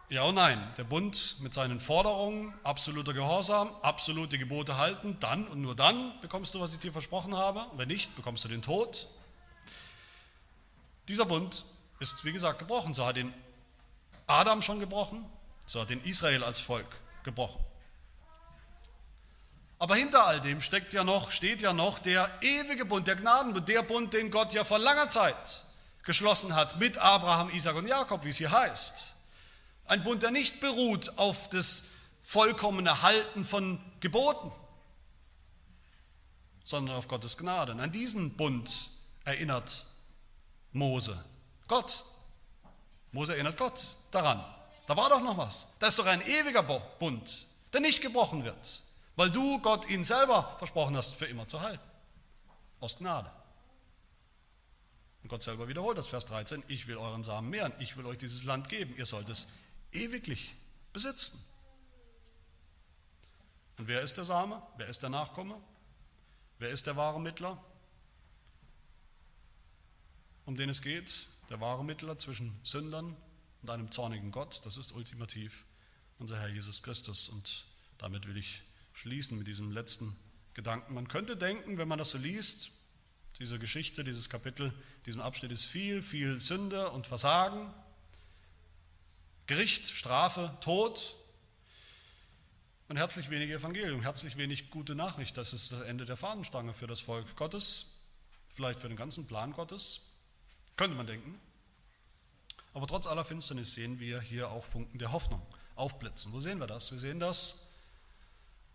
Ja 0.10 0.24
und 0.24 0.36
nein, 0.36 0.62
der 0.76 0.84
Bund 0.84 1.38
mit 1.40 1.54
seinen 1.54 1.80
Forderungen, 1.80 2.54
absoluter 2.64 3.14
Gehorsam, 3.14 3.70
absolute 3.84 4.38
Gebote 4.38 4.76
halten, 4.76 5.18
dann 5.22 5.48
und 5.48 5.62
nur 5.62 5.76
dann 5.76 6.20
bekommst 6.20 6.54
du, 6.54 6.60
was 6.60 6.74
ich 6.74 6.82
dir 6.82 6.92
versprochen 6.92 7.34
habe. 7.34 7.66
Wenn 7.78 7.88
nicht, 7.88 8.14
bekommst 8.18 8.44
du 8.44 8.50
den 8.50 8.62
Tod. 8.62 9.08
Dieser 11.08 11.26
Bund 11.26 11.64
ist, 12.00 12.24
wie 12.26 12.32
gesagt, 12.32 12.60
gebrochen. 12.60 12.94
So 12.94 13.06
hat 13.06 13.18
ihn 13.18 13.34
Adam 14.28 14.62
schon 14.62 14.80
gebrochen, 14.80 15.26
so 15.66 15.82
hat 15.82 15.90
ihn 15.90 16.04
Israel 16.04 16.44
als 16.44 16.60
Volk 16.60 16.88
gebrochen. 17.24 17.64
Aber 19.80 19.96
hinter 19.96 20.26
all 20.26 20.42
dem 20.42 20.62
steckt 20.62 20.94
ja 20.94 21.04
noch, 21.04 21.32
steht 21.32 21.62
ja 21.62 21.72
noch 21.72 22.00
der 22.00 22.32
ewige 22.42 22.84
Bund, 22.84 23.08
der 23.08 23.16
Gnadenbund, 23.16 23.70
der 23.70 23.84
Bund, 23.84 24.14
den 24.14 24.32
Gott 24.32 24.54
ja 24.54 24.64
vor 24.64 24.80
langer 24.80 25.08
Zeit 25.08 25.66
geschlossen 26.04 26.56
hat 26.56 26.80
mit 26.80 26.98
Abraham, 26.98 27.50
Isaac 27.52 27.76
und 27.76 27.88
Jakob, 27.88 28.24
wie 28.24 28.30
es 28.30 28.38
hier 28.38 28.52
heißt. 28.52 29.14
Ein 29.86 30.04
Bund, 30.04 30.24
der 30.24 30.32
nicht 30.32 30.62
beruht 30.62 31.18
auf 31.18 31.50
das 31.50 31.90
vollkommene 32.22 33.04
Halten 33.04 33.46
von 33.46 33.80
Geboten, 34.00 34.52
sondern 36.64 36.96
auf 36.96 37.08
Gottes 37.08 37.38
Gnade. 37.38 37.74
Und 37.74 37.80
an 37.80 37.92
diesen 37.92 38.36
Bund 38.36 38.92
erinnert 39.26 39.86
Mose 40.78 41.24
Gott. 41.68 42.06
Mose 43.12 43.34
erinnert 43.34 43.58
Gott 43.58 43.98
daran. 44.12 44.44
Da 44.86 44.96
war 44.96 45.10
doch 45.10 45.22
noch 45.22 45.38
was. 45.38 45.68
Da 45.80 45.88
ist 45.88 46.00
doch 46.00 46.06
ein 46.06 46.22
ewiger 46.22 46.64
Bund, 46.64 47.48
der 47.74 47.82
nicht 47.82 48.02
gebrochen 48.02 48.44
wird 48.44 48.84
weil 49.18 49.32
du 49.32 49.60
Gott 49.60 49.90
ihn 49.90 50.06
selber 50.06 50.56
versprochen 50.60 50.96
hast, 50.96 51.16
für 51.16 51.26
immer 51.26 51.48
zu 51.48 51.60
halten. 51.60 51.84
Aus 52.80 53.00
Gnade. 53.00 53.30
Und 55.24 55.30
Gott 55.30 55.44
selber 55.44 55.68
wiederholt 55.68 55.98
das, 55.98 56.08
Vers 56.08 56.28
13, 56.28 56.64
ich 56.68 56.88
will 56.88 56.98
euren 56.98 57.24
Samen 57.24 57.50
mehren, 57.50 57.74
ich 57.80 57.98
will 57.98 58.06
euch 58.06 58.20
dieses 58.20 58.44
Land 58.44 58.70
geben, 58.70 58.96
ihr 58.96 59.08
sollt 59.08 59.28
es 59.30 59.48
ewiglich 59.92 60.56
besitzen. 60.94 61.44
Und 63.80 63.88
wer 63.88 64.02
ist 64.02 64.18
der 64.18 64.26
Same? 64.26 64.62
Wer 64.78 64.88
ist 64.88 65.02
der 65.02 65.10
Nachkomme? 65.10 65.60
Wer 66.60 66.70
ist 66.70 66.86
der 66.86 66.96
wahre 66.96 67.20
Mittler? 67.20 67.62
Um 70.48 70.56
den 70.56 70.70
es 70.70 70.82
geht, 70.82 71.28
der 71.50 71.60
wahre 71.60 71.84
Mittler 71.84 72.18
zwischen 72.18 72.58
Sündern 72.64 73.18
und 73.62 73.70
einem 73.70 73.92
zornigen 73.92 74.32
Gott, 74.32 74.66
das 74.66 74.78
ist 74.78 74.94
ultimativ 74.94 75.66
unser 76.20 76.40
Herr 76.40 76.48
Jesus 76.48 76.82
Christus. 76.84 77.28
Und 77.28 77.66
damit 77.98 78.30
will 78.30 78.38
ich 78.38 78.62
schließen 78.94 79.38
mit 79.38 79.46
diesem 79.46 79.74
letzten 79.74 80.16
Gedanken. 80.54 80.94
Man 80.94 81.10
könnte 81.10 81.36
denken, 81.36 81.78
wenn 81.78 81.90
man 81.90 82.00
das 82.00 82.12
so 82.12 82.18
liest, 82.18 82.72
diese 83.40 83.60
Geschichte, 83.60 84.06
dieses 84.06 84.30
Kapitel, 84.30 84.74
diesem 85.06 85.20
Abschnitt 85.20 85.52
ist 85.52 85.66
viel, 85.66 86.02
viel 86.02 86.40
Sünde 86.40 86.92
und 86.92 87.08
Versagen, 87.08 87.74
Gericht, 89.48 89.90
Strafe, 89.90 90.58
Tod 90.62 91.18
und 92.88 92.96
herzlich 92.96 93.30
wenig 93.30 93.50
Evangelium, 93.50 94.02
herzlich 94.02 94.38
wenig 94.38 94.70
gute 94.70 94.96
Nachricht. 94.96 95.36
Das 95.36 95.52
ist 95.52 95.74
das 95.74 95.82
Ende 95.82 96.06
der 96.06 96.16
Fahnenstange 96.16 96.74
für 96.74 96.88
das 96.88 97.02
Volk 97.02 97.36
Gottes, 97.36 98.00
vielleicht 98.48 98.80
für 98.80 98.88
den 98.88 98.96
ganzen 98.96 99.28
Plan 99.28 99.52
Gottes, 99.52 100.14
könnte 100.78 100.96
man 100.96 101.08
denken. 101.08 101.40
Aber 102.74 102.88
trotz 102.88 103.08
aller 103.08 103.26
Finsternis 103.26 103.74
sehen 103.74 104.00
wir 104.00 104.22
hier 104.22 104.50
auch 104.52 104.64
Funken 104.64 105.00
der 105.00 105.12
Hoffnung 105.12 105.42
aufblitzen. 105.76 106.32
Wo 106.32 106.40
sehen 106.40 106.60
wir 106.60 106.68
das? 106.68 106.92
Wir 106.92 107.00
sehen 107.00 107.20
das 107.20 107.68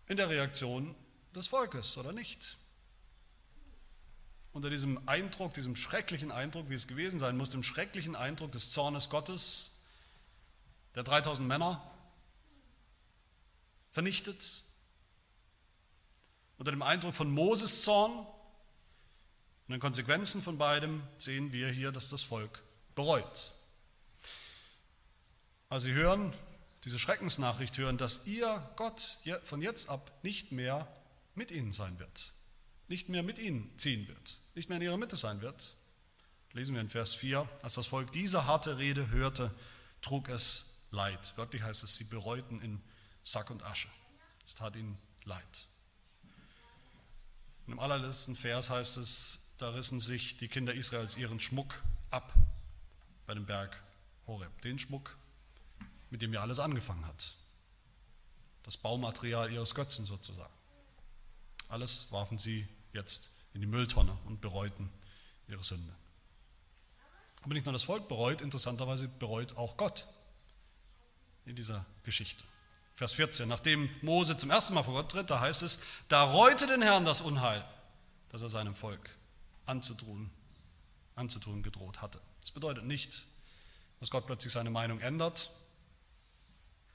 in 0.07 0.17
der 0.17 0.29
Reaktion 0.29 0.93
des 1.33 1.47
Volkes, 1.47 1.97
oder 1.97 2.11
nicht? 2.11 2.57
Unter 4.51 4.69
diesem 4.69 5.07
Eindruck, 5.07 5.53
diesem 5.53 5.75
schrecklichen 5.75 6.31
Eindruck, 6.31 6.69
wie 6.69 6.75
es 6.75 6.87
gewesen 6.87 7.17
sein 7.17 7.37
muss, 7.37 7.49
dem 7.49 7.63
schrecklichen 7.63 8.15
Eindruck 8.15 8.51
des 8.51 8.71
Zornes 8.71 9.09
Gottes, 9.09 9.81
der 10.95 11.03
3000 11.03 11.47
Männer 11.47 11.81
vernichtet, 13.91 14.63
unter 16.57 16.71
dem 16.71 16.81
Eindruck 16.81 17.15
von 17.15 17.31
Moses 17.31 17.83
Zorn, 17.83 18.27
Und 19.67 19.75
in 19.75 19.79
Konsequenzen 19.79 20.41
von 20.41 20.57
beidem 20.57 21.03
sehen 21.17 21.53
wir 21.53 21.69
hier, 21.69 21.91
dass 21.91 22.09
das 22.09 22.23
Volk 22.23 22.61
bereut. 22.95 23.51
Also 25.69 25.87
sie 25.87 25.93
hören, 25.93 26.33
diese 26.83 26.99
Schreckensnachricht 26.99 27.77
hören, 27.77 27.97
dass 27.97 28.25
ihr 28.25 28.69
Gott 28.75 29.19
von 29.43 29.61
jetzt 29.61 29.89
ab 29.89 30.11
nicht 30.21 30.51
mehr 30.51 30.87
mit 31.33 31.51
ihnen 31.51 31.71
sein 31.71 31.97
wird, 31.99 32.33
nicht 32.87 33.09
mehr 33.09 33.23
mit 33.23 33.39
ihnen 33.39 33.71
ziehen 33.77 34.07
wird, 34.07 34.37
nicht 34.53 34.69
mehr 34.69 34.77
in 34.77 34.83
ihrer 34.83 34.97
Mitte 34.97 35.15
sein 35.15 35.41
wird. 35.41 35.75
Lesen 36.51 36.75
wir 36.75 36.81
in 36.81 36.89
Vers 36.89 37.15
4, 37.15 37.49
als 37.63 37.75
das 37.75 37.87
Volk 37.87 38.11
diese 38.11 38.45
harte 38.45 38.77
Rede 38.77 39.09
hörte, 39.09 39.51
trug 40.01 40.29
es 40.29 40.69
Leid. 40.91 41.33
Wörtlich 41.37 41.63
heißt 41.63 41.83
es, 41.83 41.95
sie 41.95 42.03
bereuten 42.03 42.61
in 42.61 42.79
Sack 43.23 43.49
und 43.49 43.63
Asche. 43.63 43.87
Es 44.45 44.53
tat 44.53 44.75
ihnen 44.75 44.95
leid. 45.23 45.67
Und 47.65 47.73
im 47.73 47.79
allerletzten 47.79 48.35
Vers 48.35 48.69
heißt 48.69 48.97
es, 48.97 49.42
da 49.63 49.69
rissen 49.69 50.01
sich 50.01 50.35
die 50.35 50.49
Kinder 50.49 50.73
Israels 50.73 51.15
ihren 51.15 51.39
Schmuck 51.39 51.81
ab 52.11 52.33
bei 53.25 53.33
dem 53.33 53.45
Berg 53.45 53.81
Horeb. 54.27 54.61
Den 54.61 54.77
Schmuck, 54.77 55.15
mit 56.09 56.21
dem 56.21 56.33
ja 56.33 56.41
alles 56.41 56.59
angefangen 56.59 57.05
hat. 57.05 57.35
Das 58.63 58.75
Baumaterial 58.75 59.49
ihres 59.53 59.73
Götzen 59.73 60.03
sozusagen. 60.03 60.53
Alles 61.69 62.11
warfen 62.11 62.37
sie 62.37 62.67
jetzt 62.91 63.29
in 63.53 63.61
die 63.61 63.67
Mülltonne 63.67 64.17
und 64.25 64.41
bereuten 64.41 64.89
ihre 65.47 65.63
Sünde. 65.63 65.95
Aber 67.41 67.53
nicht 67.53 67.65
nur 67.65 67.71
das 67.71 67.83
Volk 67.83 68.09
bereut, 68.09 68.41
interessanterweise 68.41 69.07
bereut 69.07 69.55
auch 69.55 69.77
Gott 69.77 70.07
in 71.45 71.55
dieser 71.55 71.85
Geschichte. 72.03 72.43
Vers 72.95 73.13
14, 73.13 73.47
nachdem 73.47 73.89
Mose 74.01 74.35
zum 74.35 74.51
ersten 74.51 74.73
Mal 74.73 74.83
vor 74.83 74.95
Gott 74.95 75.11
tritt, 75.11 75.29
da 75.29 75.39
heißt 75.39 75.63
es, 75.63 75.79
da 76.09 76.21
reute 76.25 76.67
den 76.67 76.81
Herrn 76.81 77.05
das 77.05 77.21
Unheil, 77.21 77.63
das 78.27 78.41
er 78.41 78.49
seinem 78.49 78.75
Volk 78.75 79.09
anzutun, 79.65 80.29
anzutun 81.15 81.63
gedroht 81.63 82.01
hatte. 82.01 82.19
Das 82.41 82.51
bedeutet 82.51 82.85
nicht, 82.85 83.25
dass 83.99 84.09
Gott 84.09 84.25
plötzlich 84.25 84.53
seine 84.53 84.69
Meinung 84.69 84.99
ändert, 84.99 85.51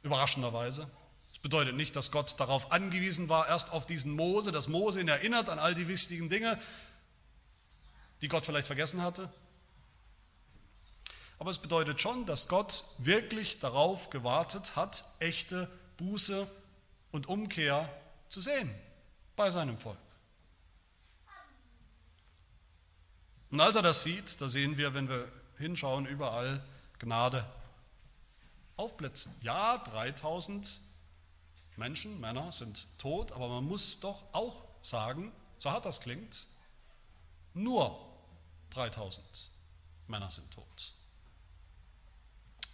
überraschenderweise. 0.02 0.90
Das 1.30 1.38
bedeutet 1.38 1.76
nicht, 1.76 1.94
dass 1.96 2.10
Gott 2.10 2.38
darauf 2.38 2.72
angewiesen 2.72 3.28
war, 3.28 3.48
erst 3.48 3.72
auf 3.72 3.86
diesen 3.86 4.14
Mose, 4.16 4.52
dass 4.52 4.68
Mose 4.68 5.00
ihn 5.00 5.08
erinnert 5.08 5.48
an 5.48 5.58
all 5.58 5.74
die 5.74 5.88
wichtigen 5.88 6.28
Dinge, 6.28 6.60
die 8.20 8.28
Gott 8.28 8.44
vielleicht 8.44 8.66
vergessen 8.66 9.02
hatte. 9.02 9.32
Aber 11.38 11.50
es 11.50 11.58
bedeutet 11.58 12.00
schon, 12.00 12.26
dass 12.26 12.48
Gott 12.48 12.84
wirklich 12.98 13.60
darauf 13.60 14.10
gewartet 14.10 14.74
hat, 14.74 15.04
echte 15.20 15.70
Buße 15.96 16.48
und 17.12 17.28
Umkehr 17.28 17.88
zu 18.28 18.40
sehen 18.40 18.74
bei 19.36 19.50
seinem 19.50 19.78
Volk. 19.78 19.98
Und 23.50 23.60
als 23.60 23.76
er 23.76 23.82
das 23.82 24.02
sieht, 24.02 24.40
da 24.40 24.48
sehen 24.48 24.76
wir, 24.76 24.94
wenn 24.94 25.08
wir 25.08 25.30
hinschauen, 25.58 26.06
überall 26.06 26.62
Gnade 26.98 27.44
aufblitzen. 28.76 29.34
Ja, 29.42 29.78
3000 29.78 30.80
Menschen, 31.76 32.20
Männer 32.20 32.52
sind 32.52 32.86
tot, 32.98 33.32
aber 33.32 33.48
man 33.48 33.64
muss 33.64 34.00
doch 34.00 34.22
auch 34.32 34.64
sagen, 34.82 35.32
so 35.58 35.70
hart 35.70 35.84
das 35.84 36.00
klingt, 36.00 36.46
nur 37.54 37.98
3000 38.70 39.50
Männer 40.08 40.30
sind 40.30 40.50
tot. 40.50 40.92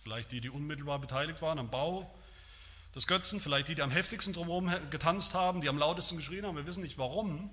Vielleicht 0.03 0.33
die, 0.33 0.41
die 0.41 0.51
unmittelbar 0.51 0.99
beteiligt 0.99 1.41
waren 1.41 1.59
am 1.59 1.71
Bau 1.71 2.15
des 2.95 3.07
Götzen, 3.07 3.41
vielleicht 3.41 3.69
die, 3.69 3.75
die 3.75 3.83
am 3.83 3.91
heftigsten 3.91 4.35
drumherum 4.35 4.71
getanzt 4.91 5.35
haben, 5.35 5.61
die 5.61 5.69
am 5.69 5.79
lautesten 5.79 6.17
geschrien 6.17 6.47
haben. 6.47 6.57
Wir 6.57 6.67
wissen 6.67 6.83
nicht 6.83 6.99
warum, 6.99 7.51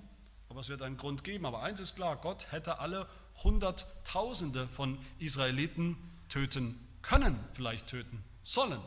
aber 0.52 0.60
es 0.60 0.68
wird 0.68 0.82
einen 0.82 0.98
Grund 0.98 1.24
geben. 1.24 1.46
Aber 1.46 1.64
eins 1.64 1.80
ist 1.80 1.96
klar, 1.96 2.18
Gott 2.18 2.52
hätte 2.52 2.80
alle 2.80 3.08
Hunderttausende 3.42 4.68
von 4.68 5.00
Israeliten 5.18 5.96
töten 6.28 6.78
können, 7.02 7.42
vielleicht 7.54 7.88
töten 7.88 8.22
sollen, 8.44 8.82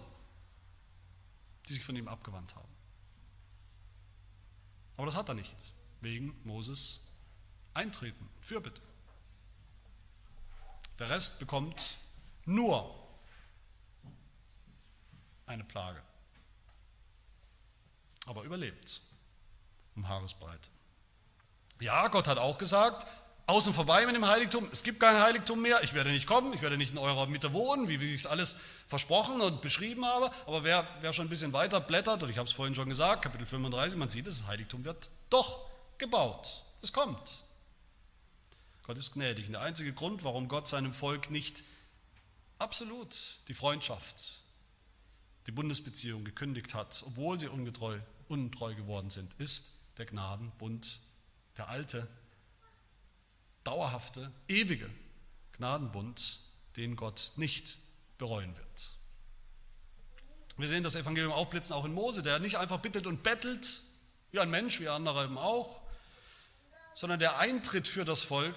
die 1.67 1.73
sich 1.73 1.83
von 1.83 1.97
ihm 1.97 2.07
abgewandt 2.07 2.55
haben. 2.55 2.69
Aber 4.99 5.07
das 5.07 5.17
hat 5.17 5.31
er 5.31 5.35
nicht, 5.35 5.57
wegen 6.03 6.39
Moses 6.45 7.07
Eintreten, 7.73 8.29
Fürbitte. 8.41 8.83
Der 10.99 11.09
Rest 11.09 11.39
bekommt 11.39 11.97
nur 12.45 12.95
eine 15.47 15.65
Plage. 15.65 16.03
Aber 18.27 18.43
überlebt 18.43 19.01
um 19.97 20.07
Haaresbreite. 20.07 20.74
Ja, 21.81 22.09
Gott 22.09 22.29
hat 22.29 22.39
auch 22.39 22.59
gesagt, 22.59 23.07
außen 23.47 23.75
vorbei 23.75 24.07
mit 24.07 24.15
dem 24.15 24.27
Heiligtum, 24.27 24.69
es 24.73 24.83
gibt 24.83 25.01
kein 25.01 25.21
Heiligtum 25.21 25.61
mehr, 25.61 25.83
ich 25.83 25.93
werde 25.93 26.11
nicht 26.11 26.27
kommen, 26.27 26.53
ich 26.55 26.63
werde 26.63 26.77
nicht 26.77 26.93
in 26.93 26.99
eurer 26.99 27.27
Mitte 27.27 27.53
wohnen, 27.53 27.89
wie, 27.89 27.97
ich 27.97 28.21
es 28.21 28.27
alles 28.27 28.57
versprochen 28.87 29.41
und 29.41 29.61
beschrieben 29.61 30.05
habe, 30.05 30.31
aber 30.47 30.65
wer, 30.65 30.87
wer 31.01 31.13
schon 31.13 31.27
ein 31.27 31.31
bisschen 31.31 31.53
weiter 31.53 31.81
blättert, 31.81 32.23
und 32.23 32.31
ich 32.31 32.39
habe 32.39 32.49
es 32.49 32.55
vorhin 32.55 32.75
schon 32.75 32.89
gesagt, 32.89 33.23
Kapitel 33.23 33.47
35, 33.47 33.99
man 33.99 34.09
sieht, 34.09 34.27
das 34.27 34.47
Heiligtum 34.47 34.85
wird 34.85 35.11
doch 35.31 35.67
gebaut, 35.99 36.65
es 36.83 36.93
kommt. 36.93 37.45
Gott 38.85 38.99
ist 38.99 39.15
gnädig. 39.15 39.47
Und 39.47 39.53
der 39.53 39.63
einzige 39.63 39.95
Grund, 39.95 40.25
warum 40.25 40.47
Gott 40.47 40.69
seinem 40.69 40.93
Volk 40.93 41.31
nicht 41.31 41.65
absolut 42.59 43.39
die 43.49 43.55
Freundschaft 43.55 44.43
die 45.47 45.53
Bundesbeziehung 45.53 46.25
gekündigt 46.25 46.75
hat, 46.75 47.03
obwohl 47.07 47.39
sie 47.39 47.49
ungetreu, 47.49 47.99
untreu 48.29 48.75
geworden 48.75 49.11
sind, 49.11 49.35
ist 49.35 49.79
der 49.99 50.07
Gnadenbund, 50.07 51.01
der 51.57 51.69
alte, 51.69 52.07
dauerhafte, 53.63 54.31
ewige 54.49 54.91
Gnadenbund, 55.53 56.41
den 56.77 56.97
Gott 56.97 57.33
nicht 57.37 57.79
bereuen 58.19 58.57
wird. 58.57 58.91
Wir 60.57 60.69
sehen 60.69 60.85
das 60.85 60.95
Evangelium 60.95 61.33
aufblitzen 61.33 61.75
auch 61.75 61.85
in 61.85 61.95
Mose, 61.95 62.23
der 62.23 62.39
nicht 62.39 62.57
einfach 62.59 62.79
bittet 62.79 63.07
und 63.07 63.23
bettelt, 63.23 63.83
wie 64.31 64.41
ein 64.41 64.51
Mensch, 64.51 64.81
wie 64.81 64.89
andere 64.89 65.25
eben 65.25 65.39
auch, 65.39 65.81
sondern 66.95 67.19
der 67.19 67.39
eintritt 67.39 67.89
für 67.89 68.05
das 68.05 68.23
Volk 68.23 68.57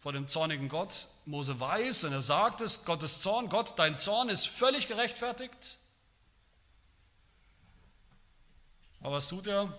vor 0.00 0.12
dem 0.12 0.28
zornigen 0.28 0.68
Gott. 0.68 1.08
Mose 1.26 1.58
weiß 1.60 2.04
und 2.04 2.12
er 2.12 2.22
sagt 2.22 2.60
es, 2.60 2.84
Gottes 2.84 3.20
Zorn, 3.20 3.48
Gott, 3.48 3.78
dein 3.78 3.98
Zorn 3.98 4.28
ist 4.28 4.46
völlig 4.46 4.88
gerechtfertigt. 4.88 5.78
Aber 9.00 9.16
was 9.16 9.28
tut 9.28 9.46
er? 9.46 9.72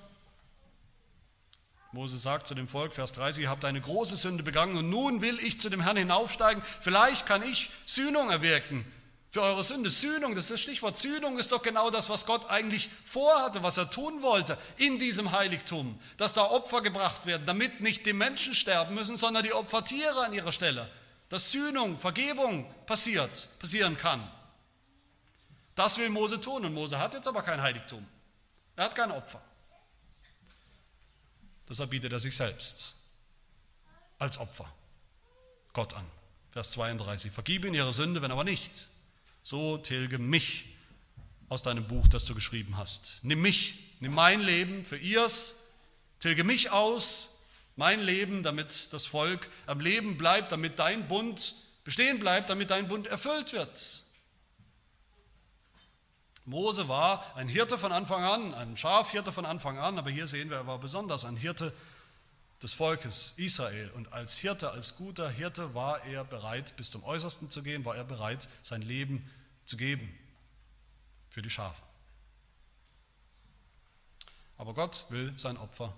Mose 1.96 2.18
sagt 2.18 2.46
zu 2.46 2.56
dem 2.56 2.68
Volk, 2.68 2.94
Vers 2.94 3.14
30, 3.14 3.44
ihr 3.44 3.50
habt 3.50 3.64
eine 3.64 3.80
große 3.80 4.18
Sünde 4.18 4.44
begangen 4.44 4.76
und 4.76 4.90
nun 4.90 5.22
will 5.22 5.40
ich 5.40 5.62
zu 5.62 5.70
dem 5.70 5.80
Herrn 5.80 5.96
hinaufsteigen. 5.96 6.62
Vielleicht 6.82 7.26
kann 7.26 7.42
ich 7.42 7.70
Sühnung 7.86 8.30
erwirken 8.32 8.86
für 9.30 9.42
eure 9.42 9.64
Sünde. 9.64 9.90
Sühnung, 9.90 10.36
das 10.36 10.44
ist 10.46 10.52
das 10.52 10.60
Stichwort. 10.60 10.98
Sühnung 10.98 11.40
ist 11.40 11.54
doch 11.54 11.62
genau 11.62 11.90
das, 11.92 12.10
was 12.10 12.26
Gott 12.26 12.50
eigentlich 12.50 12.90
vorhatte, 13.06 13.64
was 13.64 13.78
er 13.78 13.90
tun 13.90 14.22
wollte 14.22 14.58
in 14.76 15.00
diesem 15.00 15.32
Heiligtum. 15.32 15.98
Dass 16.18 16.34
da 16.34 16.44
Opfer 16.44 16.82
gebracht 16.82 17.28
werden, 17.28 17.46
damit 17.46 17.80
nicht 17.80 18.06
die 18.06 18.12
Menschen 18.12 18.56
sterben 18.56 18.94
müssen, 18.94 19.16
sondern 19.16 19.46
die 19.46 19.54
Opfertiere 19.54 20.26
an 20.26 20.34
ihrer 20.34 20.52
Stelle. 20.52 20.90
Dass 21.30 21.54
Sühnung, 21.54 21.98
Vergebung 21.98 22.70
passiert, 22.88 23.48
passieren 23.58 23.98
kann. 23.98 24.30
Das 25.76 25.98
will 25.98 26.10
Mose 26.10 26.42
tun 26.42 26.66
und 26.66 26.74
Mose 26.74 27.00
hat 27.00 27.14
jetzt 27.14 27.30
aber 27.30 27.42
kein 27.42 27.62
Heiligtum. 27.62 28.06
Er 28.76 28.84
hat 28.84 28.98
kein 28.98 29.12
Opfer. 29.14 29.42
Deshalb 31.70 31.90
bietet 31.90 32.12
er 32.12 32.20
sich 32.20 32.36
selbst 32.36 32.96
als 34.20 34.38
Opfer 34.38 34.72
Gott 35.74 35.94
an. 35.94 36.10
Vers 36.50 36.72
32. 36.72 37.32
Vergib 37.32 37.66
ihnen 37.66 37.76
ihre 37.76 37.92
Sünde, 37.92 38.22
wenn 38.22 38.32
aber 38.32 38.44
nicht. 38.44 38.90
So 39.44 39.78
tilge 39.78 40.18
mich 40.18 40.66
aus 41.50 41.64
deinem 41.64 41.88
Buch, 41.88 42.08
das 42.08 42.26
du 42.26 42.34
geschrieben 42.34 42.78
hast. 42.78 43.20
Nimm 43.24 43.42
mich, 43.42 43.78
nimm 44.00 44.14
mein 44.14 44.40
Leben 44.40 44.86
für 44.86 44.98
ihrs, 44.98 45.68
tilge 46.20 46.44
mich 46.44 46.72
aus, 46.72 47.46
mein 47.76 48.02
Leben, 48.02 48.42
damit 48.42 48.94
das 48.94 49.06
Volk 49.06 49.50
am 49.66 49.80
Leben 49.80 50.18
bleibt, 50.18 50.52
damit 50.52 50.80
dein 50.80 51.08
Bund 51.08 51.56
bestehen 51.84 52.20
bleibt, 52.20 52.50
damit 52.50 52.70
dein 52.70 52.88
Bund 52.88 53.08
erfüllt 53.08 53.54
wird. 53.54 54.05
Mose 56.46 56.88
war 56.88 57.36
ein 57.36 57.48
Hirte 57.48 57.78
von 57.78 57.92
Anfang 57.92 58.24
an, 58.24 58.54
ein 58.54 58.78
Schafhirte 58.78 59.32
von 59.32 59.46
Anfang 59.46 59.80
an, 59.80 59.98
aber 59.98 60.12
hier 60.12 60.28
sehen 60.28 60.50
wir, 60.50 60.58
er 60.58 60.68
war 60.68 60.78
besonders 60.78 61.26
ein 61.26 61.36
Hirte 61.36 61.74
des 62.62 62.74
Volkes 62.74 63.34
Israel. 63.38 63.90
Und 63.96 64.14
als 64.14 64.38
Hirte, 64.38 64.70
als 64.70 64.96
guter 64.96 65.30
Hirte 65.30 65.74
war 65.74 66.04
er 66.06 66.24
bereit, 66.24 66.76
bis 66.78 66.92
zum 66.92 67.04
Äußersten 67.04 67.50
zu 67.50 67.64
gehen, 67.64 67.84
war 67.84 67.96
er 67.96 68.04
bereit, 68.04 68.48
sein 68.62 68.84
Leben 68.84 69.28
zu 69.66 69.76
geben 69.76 70.16
für 71.30 71.42
die 71.42 71.50
Schafe. 71.50 71.82
Aber 74.58 74.74
Gott 74.74 75.06
will 75.10 75.34
sein 75.38 75.58
Opfer 75.58 75.94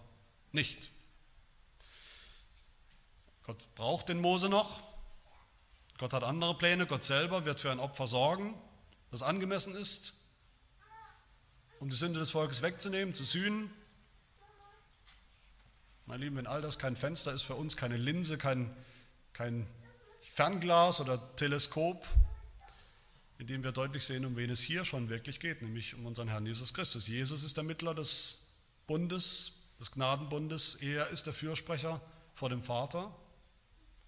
nicht. 0.51 0.89
Gott 3.43 3.63
braucht 3.75 4.09
den 4.09 4.19
Mose 4.19 4.49
noch. 4.49 4.81
Gott 5.97 6.13
hat 6.13 6.23
andere 6.23 6.57
Pläne. 6.57 6.85
Gott 6.85 7.03
selber 7.03 7.45
wird 7.45 7.59
für 7.59 7.71
ein 7.71 7.79
Opfer 7.79 8.07
sorgen, 8.07 8.55
das 9.11 9.21
angemessen 9.21 9.75
ist 9.75 10.16
um 11.79 11.89
die 11.89 11.95
Sünde 11.95 12.19
des 12.19 12.31
Volkes 12.31 12.61
wegzunehmen, 12.61 13.13
zu 13.13 13.23
sühnen. 13.23 13.69
Meine 16.05 16.23
Lieben, 16.23 16.37
wenn 16.37 16.47
all 16.47 16.61
das 16.61 16.79
kein 16.79 16.95
Fenster 16.95 17.33
ist 17.33 17.43
für 17.43 17.55
uns, 17.55 17.75
keine 17.77 17.97
Linse, 17.97 18.37
kein, 18.37 18.73
kein 19.33 19.67
Fernglas 20.21 21.01
oder 21.01 21.35
Teleskop, 21.35 22.07
in 23.39 23.47
dem 23.47 23.63
wir 23.63 23.71
deutlich 23.71 24.03
sehen, 24.03 24.25
um 24.25 24.35
wen 24.35 24.49
es 24.49 24.61
hier 24.61 24.85
schon 24.85 25.09
wirklich 25.09 25.39
geht, 25.39 25.61
nämlich 25.61 25.93
um 25.95 26.05
unseren 26.05 26.27
Herrn 26.27 26.45
Jesus 26.45 26.73
Christus. 26.73 27.07
Jesus 27.07 27.43
ist 27.43 27.57
der 27.57 27.63
Mittler 27.63 27.93
des 27.93 28.47
Bundes, 28.87 29.67
des 29.79 29.91
Gnadenbundes. 29.91 30.75
Er 30.75 31.07
ist 31.09 31.25
der 31.25 31.33
Fürsprecher 31.33 32.01
vor 32.33 32.49
dem 32.49 32.63
Vater. 32.63 33.13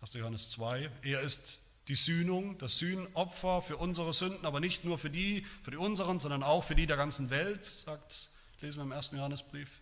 1. 0.01 0.13
Johannes 0.13 0.49
2. 0.51 0.89
Er 1.03 1.21
ist 1.21 1.68
die 1.89 1.95
Sühnung, 1.95 2.57
das 2.59 2.77
Sühnopfer 2.77 3.61
für 3.61 3.75
unsere 3.75 4.13
Sünden, 4.13 4.45
aber 4.45 4.59
nicht 4.59 4.85
nur 4.85 4.97
für 4.97 5.09
die, 5.09 5.45
für 5.61 5.71
die 5.71 5.77
unseren, 5.77 6.19
sondern 6.19 6.43
auch 6.43 6.63
für 6.63 6.75
die 6.75 6.85
der 6.85 6.97
ganzen 6.97 7.29
Welt, 7.29 7.65
sagt, 7.65 8.29
lesen 8.61 8.77
wir 8.77 8.83
im 8.83 8.91
1. 8.91 9.11
Johannesbrief. 9.11 9.81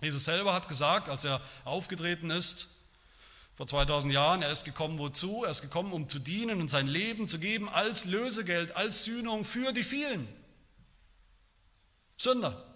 Jesus 0.00 0.24
selber 0.24 0.54
hat 0.54 0.68
gesagt, 0.68 1.08
als 1.08 1.24
er 1.24 1.40
aufgetreten 1.64 2.30
ist, 2.30 2.76
vor 3.54 3.66
2000 3.66 4.12
Jahren, 4.12 4.40
er 4.40 4.50
ist 4.50 4.64
gekommen 4.64 4.98
wozu? 4.98 5.44
Er 5.44 5.50
ist 5.50 5.60
gekommen, 5.60 5.92
um 5.92 6.08
zu 6.08 6.18
dienen 6.18 6.60
und 6.60 6.68
sein 6.68 6.86
Leben 6.86 7.28
zu 7.28 7.38
geben 7.38 7.68
als 7.68 8.06
Lösegeld, 8.06 8.76
als 8.76 9.04
Sühnung 9.04 9.44
für 9.44 9.72
die 9.72 9.82
vielen 9.82 10.26
Sünder. 12.16 12.66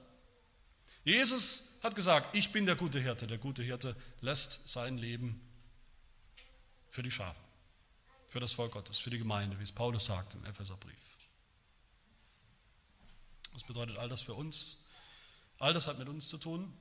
Jesus 1.05 1.79
hat 1.83 1.95
gesagt, 1.95 2.35
ich 2.35 2.53
bin 2.53 2.66
der 2.66 2.77
gute 2.77 3.01
Hirte. 3.01 3.27
Der 3.27 3.39
gute 3.39 3.62
Hirte 3.62 3.97
lässt 4.20 4.68
sein 4.68 4.99
Leben 4.99 5.41
für 6.89 7.03
die 7.03 7.11
Schafe, 7.11 7.41
für 8.35 8.41
das 8.41 8.53
Volk 8.53 8.72
Gottes, 8.72 8.99
für 8.99 9.11
die 9.11 9.18
Gemeinde, 9.18 9.57
wie 9.61 9.62
es 9.62 9.70
Paulus 9.70 10.07
sagt 10.07 10.35
im 10.35 10.45
Epheserbrief. 10.45 10.99
Was 13.53 13.62
bedeutet 13.62 13.97
all 13.97 14.09
das 14.09 14.22
für 14.22 14.35
uns? 14.35 14.85
All 15.61 15.72
das 15.72 15.87
hat 15.87 16.01
mit 16.01 16.09
uns 16.09 16.26
zu 16.26 16.37
tun. 16.39 16.76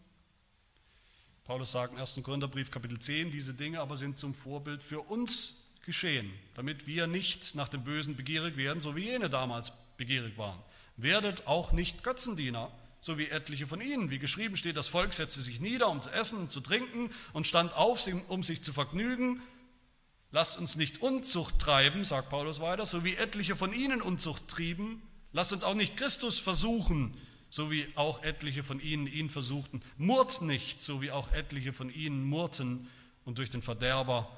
Paulus 1.44 1.74
sagt 1.74 1.94
im 1.94 2.00
1. 2.00 2.20
Korintherbrief 2.24 2.72
Kapitel 2.72 2.98
10, 2.98 3.30
diese 3.30 3.54
Dinge 3.54 3.82
aber 3.82 3.98
sind 3.98 4.18
zum 4.18 4.34
Vorbild 4.34 4.82
für 4.82 5.02
uns 5.02 5.68
geschehen, 5.86 6.34
damit 6.56 6.88
wir 6.88 7.06
nicht 7.06 7.54
nach 7.54 7.70
dem 7.70 7.84
Bösen 7.84 8.16
begierig 8.16 8.58
werden, 8.58 8.82
so 8.82 8.96
wie 8.96 9.04
jene 9.04 9.30
damals 9.30 9.74
begierig 9.96 10.40
waren. 10.40 10.60
Werdet 10.98 11.46
auch 11.46 11.72
nicht 11.72 12.04
Götzendiener, 12.04 12.72
so 13.00 13.20
wie 13.20 13.28
etliche 13.30 13.68
von 13.68 13.80
ihnen. 13.80 14.10
Wie 14.10 14.18
geschrieben 14.18 14.58
steht, 14.58 14.76
das 14.76 14.88
Volk 14.88 15.14
setzte 15.14 15.42
sich 15.42 15.60
nieder, 15.60 15.90
um 15.90 16.02
zu 16.02 16.10
essen 16.10 16.40
und 16.40 16.50
zu 16.50 16.62
trinken 16.62 17.12
und 17.32 17.46
stand 17.46 17.74
auf, 17.76 18.10
um 18.30 18.42
sich 18.42 18.64
zu 18.64 18.74
vergnügen. 18.74 19.40
Lasst 20.34 20.58
uns 20.58 20.76
nicht 20.76 21.04
Unzucht 21.04 21.60
treiben, 21.60 22.04
sagt 22.04 22.32
Paulus 22.32 22.60
weiter, 22.60 22.88
so 22.88 23.04
wie 23.04 23.16
etliche 23.16 23.56
von 23.56 23.72
ihnen 23.72 24.02
Unzucht 24.02 24.48
trieben. 24.48 25.04
Lasst 25.32 25.54
uns 25.54 25.64
auch 25.64 25.76
nicht 25.76 25.96
Christus 25.96 26.40
versuchen, 26.40 27.16
so 27.52 27.70
wie 27.70 27.86
auch 27.94 28.24
etliche 28.24 28.64
von 28.64 28.80
ihnen 28.80 29.06
ihn 29.06 29.30
versuchten. 29.30 29.84
Murrt 29.96 30.42
nicht, 30.42 30.82
so 30.82 31.04
wie 31.04 31.12
auch 31.12 31.32
etliche 31.34 31.72
von 31.72 31.94
ihnen 31.94 32.24
murrten 32.24 32.90
und 33.26 33.38
durch 33.38 33.52
den 33.52 33.62
Verderber 33.62 34.36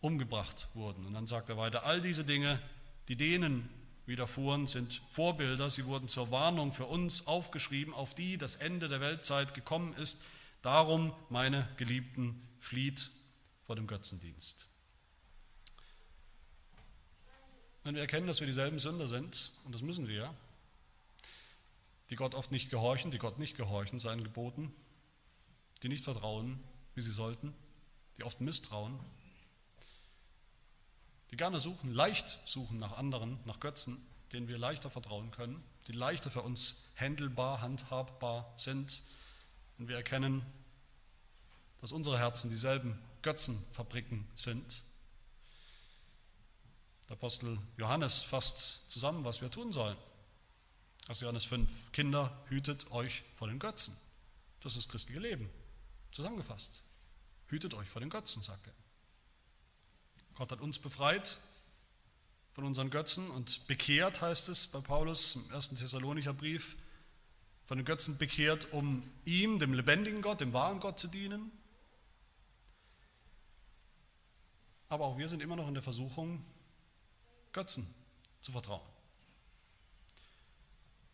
umgebracht 0.00 0.66
wurden. 0.74 1.06
Und 1.06 1.14
dann 1.14 1.28
sagt 1.28 1.48
er 1.48 1.56
weiter, 1.56 1.84
all 1.84 2.00
diese 2.00 2.24
Dinge, 2.24 2.60
die 3.06 3.14
denen 3.14 3.68
widerfuhren, 4.04 4.66
sind 4.66 5.00
Vorbilder. 5.10 5.70
Sie 5.70 5.86
wurden 5.86 6.08
zur 6.08 6.32
Warnung 6.32 6.72
für 6.72 6.86
uns 6.86 7.28
aufgeschrieben, 7.28 7.94
auf 7.94 8.16
die 8.16 8.36
das 8.36 8.56
Ende 8.56 8.88
der 8.88 9.00
Weltzeit 9.00 9.54
gekommen 9.54 9.94
ist. 9.94 10.24
Darum, 10.62 11.12
meine 11.30 11.68
Geliebten, 11.76 12.42
flieht 12.58 13.12
vor 13.64 13.76
dem 13.76 13.86
Götzendienst. 13.86 14.66
Wenn 17.86 17.94
wir 17.94 18.02
erkennen, 18.02 18.26
dass 18.26 18.40
wir 18.40 18.48
dieselben 18.48 18.80
Sünder 18.80 19.06
sind, 19.06 19.52
und 19.64 19.72
das 19.72 19.80
müssen 19.80 20.08
wir, 20.08 20.34
die 22.10 22.16
Gott 22.16 22.34
oft 22.34 22.50
nicht 22.50 22.68
gehorchen, 22.68 23.12
die 23.12 23.18
Gott 23.18 23.38
nicht 23.38 23.56
gehorchen, 23.56 24.00
seinen 24.00 24.24
Geboten, 24.24 24.74
die 25.84 25.88
nicht 25.88 26.02
vertrauen, 26.02 26.58
wie 26.96 27.00
sie 27.00 27.12
sollten, 27.12 27.54
die 28.18 28.24
oft 28.24 28.40
misstrauen, 28.40 28.98
die 31.30 31.36
gerne 31.36 31.60
suchen, 31.60 31.94
leicht 31.94 32.40
suchen 32.44 32.80
nach 32.80 32.98
anderen, 32.98 33.38
nach 33.44 33.60
Götzen, 33.60 34.04
denen 34.32 34.48
wir 34.48 34.58
leichter 34.58 34.90
vertrauen 34.90 35.30
können, 35.30 35.62
die 35.86 35.92
leichter 35.92 36.28
für 36.28 36.42
uns 36.42 36.90
händelbar, 36.96 37.60
handhabbar 37.60 38.52
sind. 38.56 39.04
Und 39.78 39.86
wir 39.86 39.94
erkennen, 39.94 40.44
dass 41.80 41.92
unsere 41.92 42.18
Herzen 42.18 42.50
dieselben 42.50 42.98
Götzenfabriken 43.22 44.26
sind. 44.34 44.82
Der 47.08 47.16
Apostel 47.16 47.58
Johannes 47.76 48.22
fasst 48.22 48.90
zusammen, 48.90 49.24
was 49.24 49.40
wir 49.40 49.50
tun 49.50 49.72
sollen. 49.72 49.96
Aus 51.08 51.20
Johannes 51.20 51.44
5. 51.44 51.92
Kinder, 51.92 52.36
hütet 52.48 52.90
euch 52.90 53.22
vor 53.36 53.46
den 53.46 53.58
Götzen. 53.58 53.96
Das 54.60 54.72
ist 54.72 54.86
das 54.86 54.90
christliche 54.90 55.20
Leben. 55.20 55.48
Zusammengefasst. 56.10 56.82
Hütet 57.48 57.74
euch 57.74 57.88
vor 57.88 58.00
den 58.00 58.10
Götzen, 58.10 58.42
sagt 58.42 58.66
er. 58.66 58.72
Gott 60.34 60.50
hat 60.50 60.60
uns 60.60 60.78
befreit 60.78 61.38
von 62.54 62.64
unseren 62.64 62.90
Götzen 62.90 63.30
und 63.30 63.66
bekehrt, 63.68 64.22
heißt 64.22 64.48
es 64.48 64.66
bei 64.66 64.80
Paulus 64.80 65.36
im 65.36 65.52
1. 65.52 65.76
Thessalonicher 65.76 66.32
Brief, 66.32 66.76
von 67.66 67.78
den 67.78 67.84
Götzen 67.84 68.18
bekehrt, 68.18 68.72
um 68.72 69.02
ihm, 69.24 69.58
dem 69.58 69.74
lebendigen 69.74 70.22
Gott, 70.22 70.40
dem 70.40 70.52
wahren 70.52 70.80
Gott 70.80 70.98
zu 70.98 71.08
dienen. 71.08 71.52
Aber 74.88 75.04
auch 75.04 75.18
wir 75.18 75.28
sind 75.28 75.42
immer 75.42 75.56
noch 75.56 75.68
in 75.68 75.74
der 75.74 75.82
Versuchung, 75.82 76.44
Götzen 77.56 77.86
zu 78.42 78.52
vertrauen. 78.52 78.86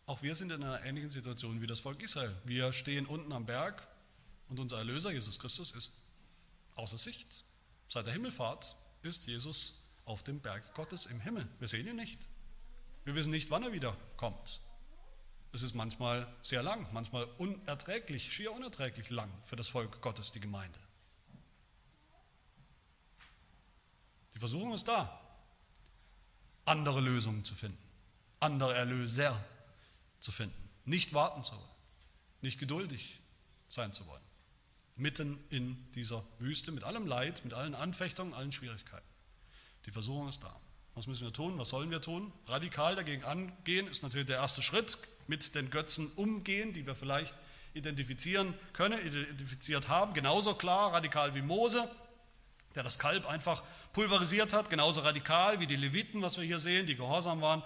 Auch 0.05 0.21
wir 0.21 0.35
sind 0.35 0.51
in 0.51 0.61
einer 0.61 0.83
ähnlichen 0.83 1.09
Situation 1.09 1.61
wie 1.61 1.67
das 1.67 1.79
Volk 1.79 2.03
Israel. 2.03 2.35
Wir 2.43 2.73
stehen 2.73 3.05
unten 3.05 3.31
am 3.31 3.45
Berg 3.45 3.87
und 4.49 4.59
unser 4.59 4.77
Erlöser 4.77 5.11
Jesus 5.11 5.39
Christus 5.39 5.71
ist 5.71 5.95
außer 6.75 6.97
Sicht. 6.97 7.45
Seit 7.87 8.07
der 8.07 8.13
Himmelfahrt 8.13 8.75
ist 9.03 9.25
Jesus 9.25 9.87
auf 10.03 10.21
dem 10.21 10.41
Berg 10.41 10.73
Gottes 10.73 11.05
im 11.05 11.21
Himmel. 11.21 11.47
Wir 11.59 11.69
sehen 11.69 11.87
ihn 11.87 11.95
nicht. 11.95 12.19
Wir 13.05 13.15
wissen 13.15 13.31
nicht, 13.31 13.49
wann 13.49 13.63
er 13.63 13.71
wieder 13.71 13.95
kommt. 14.17 14.59
Es 15.53 15.61
ist 15.61 15.75
manchmal 15.75 16.27
sehr 16.41 16.61
lang, 16.61 16.91
manchmal 16.91 17.23
unerträglich, 17.37 18.33
schier 18.33 18.51
unerträglich 18.51 19.09
lang 19.09 19.31
für 19.43 19.55
das 19.55 19.69
Volk 19.69 20.01
Gottes, 20.01 20.33
die 20.33 20.41
Gemeinde. 20.41 20.79
Die 24.33 24.39
Versuchung 24.39 24.73
ist 24.73 24.89
da, 24.89 25.22
andere 26.65 27.01
Lösungen 27.01 27.43
zu 27.43 27.55
finden, 27.55 27.77
andere 28.39 28.73
Erlöser 28.75 29.43
zu 30.19 30.31
finden, 30.31 30.69
nicht 30.85 31.13
warten 31.13 31.43
zu 31.43 31.53
wollen, 31.53 31.63
nicht 32.41 32.59
geduldig 32.59 33.19
sein 33.69 33.91
zu 33.93 34.05
wollen, 34.07 34.21
mitten 34.95 35.43
in 35.49 35.91
dieser 35.93 36.23
Wüste 36.39 36.71
mit 36.71 36.83
allem 36.83 37.07
Leid, 37.07 37.43
mit 37.43 37.53
allen 37.53 37.75
Anfechtungen, 37.75 38.33
allen 38.33 38.51
Schwierigkeiten. 38.51 39.07
Die 39.85 39.91
Versuchung 39.91 40.29
ist 40.29 40.43
da. 40.43 40.59
Was 40.95 41.07
müssen 41.07 41.25
wir 41.25 41.33
tun? 41.33 41.57
Was 41.57 41.69
sollen 41.69 41.89
wir 41.89 42.01
tun? 42.01 42.31
Radikal 42.45 42.95
dagegen 42.95 43.23
angehen 43.23 43.87
ist 43.87 44.03
natürlich 44.03 44.27
der 44.27 44.37
erste 44.37 44.61
Schritt, 44.61 44.97
mit 45.27 45.55
den 45.55 45.69
Götzen 45.69 46.11
umgehen, 46.15 46.73
die 46.73 46.85
wir 46.85 46.95
vielleicht 46.95 47.33
identifizieren 47.73 48.53
können, 48.73 48.99
identifiziert 49.05 49.87
haben. 49.87 50.13
Genauso 50.13 50.53
klar, 50.53 50.93
radikal 50.93 51.33
wie 51.33 51.41
Mose, 51.41 51.89
der 52.75 52.83
das 52.83 52.99
Kalb 52.99 53.27
einfach 53.27 53.63
pulverisiert 53.91 54.53
hat, 54.53 54.69
genauso 54.69 55.01
radikal 55.01 55.59
wie 55.59 55.67
die 55.67 55.75
Leviten, 55.75 56.21
was 56.21 56.37
wir 56.37 56.43
hier 56.43 56.59
sehen, 56.59 56.87
die 56.87 56.95
gehorsam 56.95 57.41
waren 57.41 57.63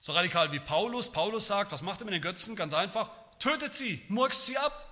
so 0.00 0.12
radikal 0.12 0.52
wie 0.52 0.60
Paulus. 0.60 1.10
Paulus 1.10 1.48
sagt, 1.48 1.72
was 1.72 1.82
macht 1.82 2.00
er 2.00 2.04
mit 2.04 2.14
den 2.14 2.22
Götzen? 2.22 2.54
Ganz 2.54 2.74
einfach, 2.74 3.10
tötet 3.40 3.74
sie, 3.74 4.02
murkst 4.08 4.46
sie 4.46 4.56
ab. 4.56 4.82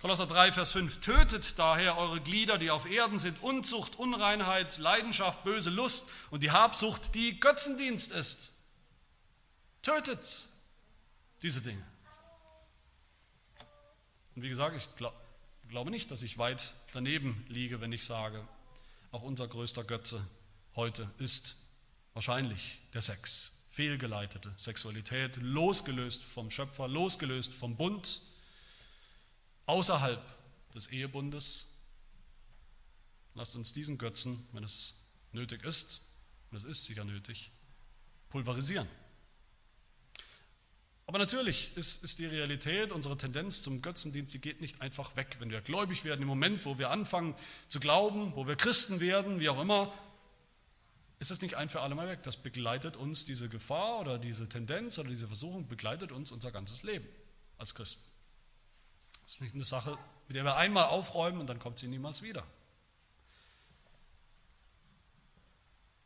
Kolosser 0.00 0.26
3, 0.26 0.52
Vers 0.52 0.70
5, 0.70 1.00
tötet 1.00 1.58
daher 1.58 1.98
eure 1.98 2.20
Glieder, 2.20 2.56
die 2.56 2.70
auf 2.70 2.88
Erden 2.88 3.18
sind, 3.18 3.42
Unzucht, 3.42 3.98
Unreinheit, 3.98 4.78
Leidenschaft, 4.78 5.44
böse 5.44 5.70
Lust 5.70 6.10
und 6.30 6.42
die 6.42 6.52
Habsucht, 6.52 7.14
die 7.14 7.38
Götzendienst 7.38 8.12
ist. 8.12 8.54
Tötet 9.82 10.48
diese 11.42 11.60
Dinge. 11.60 11.84
Und 14.36 14.42
wie 14.42 14.48
gesagt, 14.48 14.76
ich 14.76 14.88
glaub, 14.94 15.14
glaube 15.70 15.90
nicht, 15.90 16.10
dass 16.10 16.22
ich 16.22 16.36
weit 16.36 16.74
daneben 16.92 17.44
liege, 17.48 17.80
wenn 17.80 17.92
ich 17.92 18.04
sage, 18.04 18.46
auch 19.12 19.22
unser 19.22 19.46
größter 19.46 19.84
Götze 19.84 20.24
heute 20.74 21.08
ist 21.18 21.56
wahrscheinlich 22.12 22.80
der 22.92 23.00
Sex 23.00 23.52
fehlgeleitete 23.70 24.52
Sexualität, 24.58 25.36
losgelöst 25.36 26.22
vom 26.22 26.50
Schöpfer, 26.50 26.88
losgelöst 26.88 27.54
vom 27.54 27.76
Bund, 27.76 28.20
außerhalb 29.66 30.20
des 30.74 30.88
Ehebundes. 30.88 31.76
Lasst 33.34 33.54
uns 33.54 33.72
diesen 33.72 33.96
Götzen, 33.96 34.44
wenn 34.52 34.64
es 34.64 35.06
nötig 35.30 35.62
ist, 35.62 36.00
und 36.50 36.56
es 36.56 36.64
ist 36.64 36.84
sicher 36.84 37.04
nötig, 37.04 37.52
pulverisieren. 38.28 38.88
Aber 41.10 41.18
natürlich 41.18 41.76
ist, 41.76 42.04
ist, 42.04 42.20
die 42.20 42.26
Realität, 42.26 42.92
unsere 42.92 43.16
Tendenz 43.16 43.62
zum 43.62 43.82
Götzendienst, 43.82 44.32
die 44.32 44.38
geht 44.38 44.60
nicht 44.60 44.80
einfach 44.80 45.16
weg. 45.16 45.38
Wenn 45.40 45.50
wir 45.50 45.60
gläubig 45.60 46.04
werden, 46.04 46.22
im 46.22 46.28
Moment, 46.28 46.66
wo 46.66 46.78
wir 46.78 46.90
anfangen 46.90 47.34
zu 47.66 47.80
glauben, 47.80 48.36
wo 48.36 48.46
wir 48.46 48.54
Christen 48.54 49.00
werden, 49.00 49.40
wie 49.40 49.48
auch 49.48 49.60
immer, 49.60 49.92
ist 51.18 51.32
das 51.32 51.42
nicht 51.42 51.56
ein 51.56 51.68
für 51.68 51.80
alle 51.80 51.96
Mal 51.96 52.06
weg. 52.06 52.22
Das 52.22 52.36
begleitet 52.36 52.96
uns, 52.96 53.24
diese 53.24 53.48
Gefahr 53.48 53.98
oder 53.98 54.20
diese 54.20 54.48
Tendenz 54.48 55.00
oder 55.00 55.08
diese 55.08 55.26
Versuchung 55.26 55.66
begleitet 55.66 56.12
uns 56.12 56.30
unser 56.30 56.52
ganzes 56.52 56.84
Leben 56.84 57.08
als 57.58 57.74
Christen. 57.74 58.04
Das 59.24 59.32
ist 59.32 59.40
nicht 59.40 59.56
eine 59.56 59.64
Sache 59.64 59.98
mit 60.28 60.36
der 60.36 60.44
wir 60.44 60.54
einmal 60.54 60.84
aufräumen 60.84 61.40
und 61.40 61.48
dann 61.48 61.58
kommt 61.58 61.80
sie 61.80 61.88
niemals 61.88 62.22
wieder. 62.22 62.46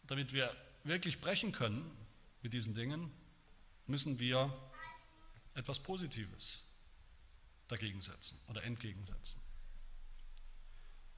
Damit 0.07 0.33
wir 0.33 0.51
wirklich 0.83 1.21
brechen 1.21 1.53
können 1.53 1.91
mit 2.41 2.55
diesen 2.55 2.75
Dingen, 2.75 3.11
müssen 3.87 4.19
wir 4.19 4.51
etwas 5.55 5.81
Positives 5.81 6.67
dagegen 7.69 8.01
setzen 8.01 8.39
oder 8.49 8.63
entgegensetzen. 8.65 9.41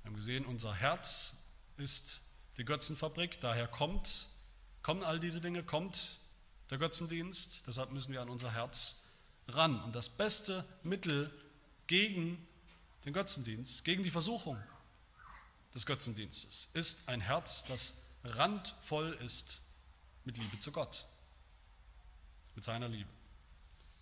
Wir 0.02 0.10
haben 0.10 0.16
gesehen, 0.16 0.44
unser 0.46 0.74
Herz 0.74 1.36
ist 1.76 2.22
die 2.56 2.64
Götzenfabrik, 2.64 3.40
daher 3.40 3.66
kommt, 3.66 4.28
kommen 4.82 5.02
all 5.02 5.18
diese 5.18 5.40
Dinge, 5.40 5.62
kommt 5.62 6.20
der 6.70 6.78
Götzendienst, 6.78 7.64
deshalb 7.66 7.90
müssen 7.90 8.12
wir 8.12 8.22
an 8.22 8.28
unser 8.28 8.52
Herz 8.52 9.02
ran. 9.48 9.82
Und 9.82 9.94
das 9.94 10.08
beste 10.08 10.64
Mittel 10.82 11.30
gegen 11.86 12.46
den 13.04 13.12
Götzendienst, 13.12 13.84
gegen 13.84 14.02
die 14.02 14.10
Versuchung 14.10 14.60
des 15.74 15.86
Götzendienstes 15.86 16.70
ist 16.74 17.08
ein 17.08 17.20
Herz, 17.20 17.64
das 17.64 18.02
randvoll 18.24 19.12
ist 19.24 19.62
mit 20.24 20.38
Liebe 20.38 20.58
zu 20.58 20.72
Gott, 20.72 21.06
mit 22.54 22.64
seiner 22.64 22.88
Liebe. 22.88 23.15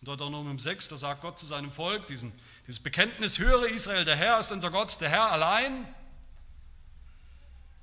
In 0.04 0.06
Deuteronomium 0.06 0.58
6, 0.58 0.88
da 0.88 0.98
sagt 0.98 1.22
Gott 1.22 1.38
zu 1.38 1.46
seinem 1.46 1.72
Volk 1.72 2.06
diesen, 2.06 2.30
dieses 2.66 2.82
Bekenntnis, 2.82 3.38
höre 3.38 3.68
Israel, 3.68 4.04
der 4.04 4.16
Herr 4.16 4.38
ist 4.38 4.52
unser 4.52 4.70
Gott, 4.70 5.00
der 5.00 5.08
Herr 5.08 5.32
allein. 5.32 5.88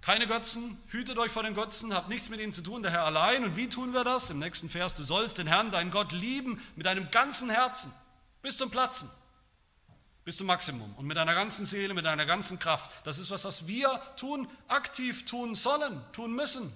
Keine 0.02 0.28
Götzen, 0.28 0.78
hütet 0.90 1.18
euch 1.18 1.32
vor 1.32 1.42
den 1.42 1.56
Götzen, 1.56 1.96
habt 1.96 2.10
nichts 2.10 2.30
mit 2.30 2.40
ihnen 2.40 2.54
zu 2.54 2.62
tun, 2.62 2.84
der 2.84 2.92
Herr 2.92 3.06
allein. 3.06 3.44
Und 3.44 3.56
wie 3.56 3.70
tun 3.70 3.94
wir 3.94 4.04
das? 4.04 4.30
Im 4.30 4.38
nächsten 4.38 4.70
Vers, 4.70 4.94
du 4.94 5.02
sollst 5.02 5.40
den 5.40 5.48
Herrn, 5.48 5.72
deinen 5.72 5.90
Gott, 5.90 6.12
lieben 6.12 6.62
mit 6.76 6.86
deinem 6.86 7.10
ganzen 7.10 7.50
Herzen, 7.50 7.92
bis 8.44 8.56
zum 8.56 8.70
Platzen, 8.70 9.10
bis 10.24 10.38
zum 10.38 10.46
Maximum 10.46 10.94
und 10.98 11.08
mit 11.08 11.18
deiner 11.18 11.34
ganzen 11.34 11.66
Seele, 11.66 11.96
mit 11.96 12.06
deiner 12.06 12.28
ganzen 12.28 12.60
Kraft. 12.60 12.92
Das 13.04 13.18
ist 13.18 13.32
was, 13.32 13.46
was 13.46 13.66
wir 13.66 14.00
tun, 14.16 14.48
aktiv 14.68 15.26
tun 15.26 15.56
sollen, 15.56 16.00
tun 16.14 16.34
müssen. 16.34 16.72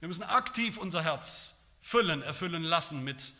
Wir 0.00 0.08
müssen 0.08 0.24
aktiv 0.24 0.76
unser 0.76 1.04
Herz 1.04 1.57
füllen, 1.88 2.22
erfüllen 2.22 2.64
lassen 2.64 3.02
mit 3.02 3.32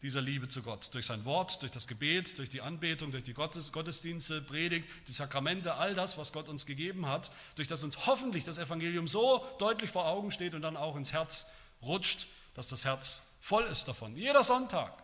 dieser 0.00 0.20
Liebe 0.20 0.46
zu 0.46 0.62
Gott. 0.62 0.94
Durch 0.94 1.06
sein 1.06 1.24
Wort, 1.24 1.60
durch 1.62 1.72
das 1.72 1.88
Gebet, 1.88 2.38
durch 2.38 2.48
die 2.48 2.60
Anbetung, 2.60 3.10
durch 3.10 3.24
die 3.24 3.34
Gottes, 3.34 3.72
Gottesdienste, 3.72 4.40
Predigt, 4.42 4.88
die 5.08 5.12
Sakramente, 5.12 5.74
all 5.74 5.92
das, 5.92 6.16
was 6.16 6.32
Gott 6.32 6.48
uns 6.48 6.66
gegeben 6.66 7.06
hat, 7.06 7.32
durch 7.56 7.66
das 7.66 7.82
uns 7.82 8.06
hoffentlich 8.06 8.44
das 8.44 8.58
Evangelium 8.58 9.08
so 9.08 9.44
deutlich 9.58 9.90
vor 9.90 10.06
Augen 10.06 10.30
steht 10.30 10.54
und 10.54 10.62
dann 10.62 10.76
auch 10.76 10.94
ins 10.94 11.12
Herz 11.12 11.46
rutscht, 11.82 12.28
dass 12.54 12.68
das 12.68 12.84
Herz 12.84 13.22
voll 13.40 13.64
ist 13.64 13.88
davon. 13.88 14.14
Jeder 14.14 14.44
Sonntag, 14.44 15.02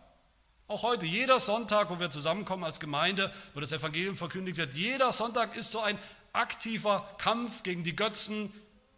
auch 0.69 0.83
heute, 0.83 1.05
jeder 1.05 1.41
Sonntag, 1.41 1.89
wo 1.89 1.99
wir 1.99 2.09
zusammenkommen 2.09 2.63
als 2.63 2.79
Gemeinde, 2.79 3.33
wo 3.53 3.59
das 3.59 3.73
Evangelium 3.73 4.15
verkündigt 4.15 4.57
wird, 4.57 4.75
jeder 4.75 5.11
Sonntag 5.11 5.57
ist 5.57 5.73
so 5.73 5.81
ein 5.81 5.99
aktiver 6.31 7.15
Kampf 7.17 7.63
gegen 7.63 7.83
die 7.83 7.97
Götzen, 7.97 8.53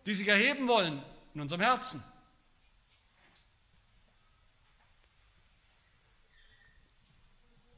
die 0.06 0.14
sich 0.14 0.28
erheben 0.28 0.68
wollen 0.68 1.02
in 1.34 1.42
unserem 1.42 1.62
Herzen. 1.62 2.04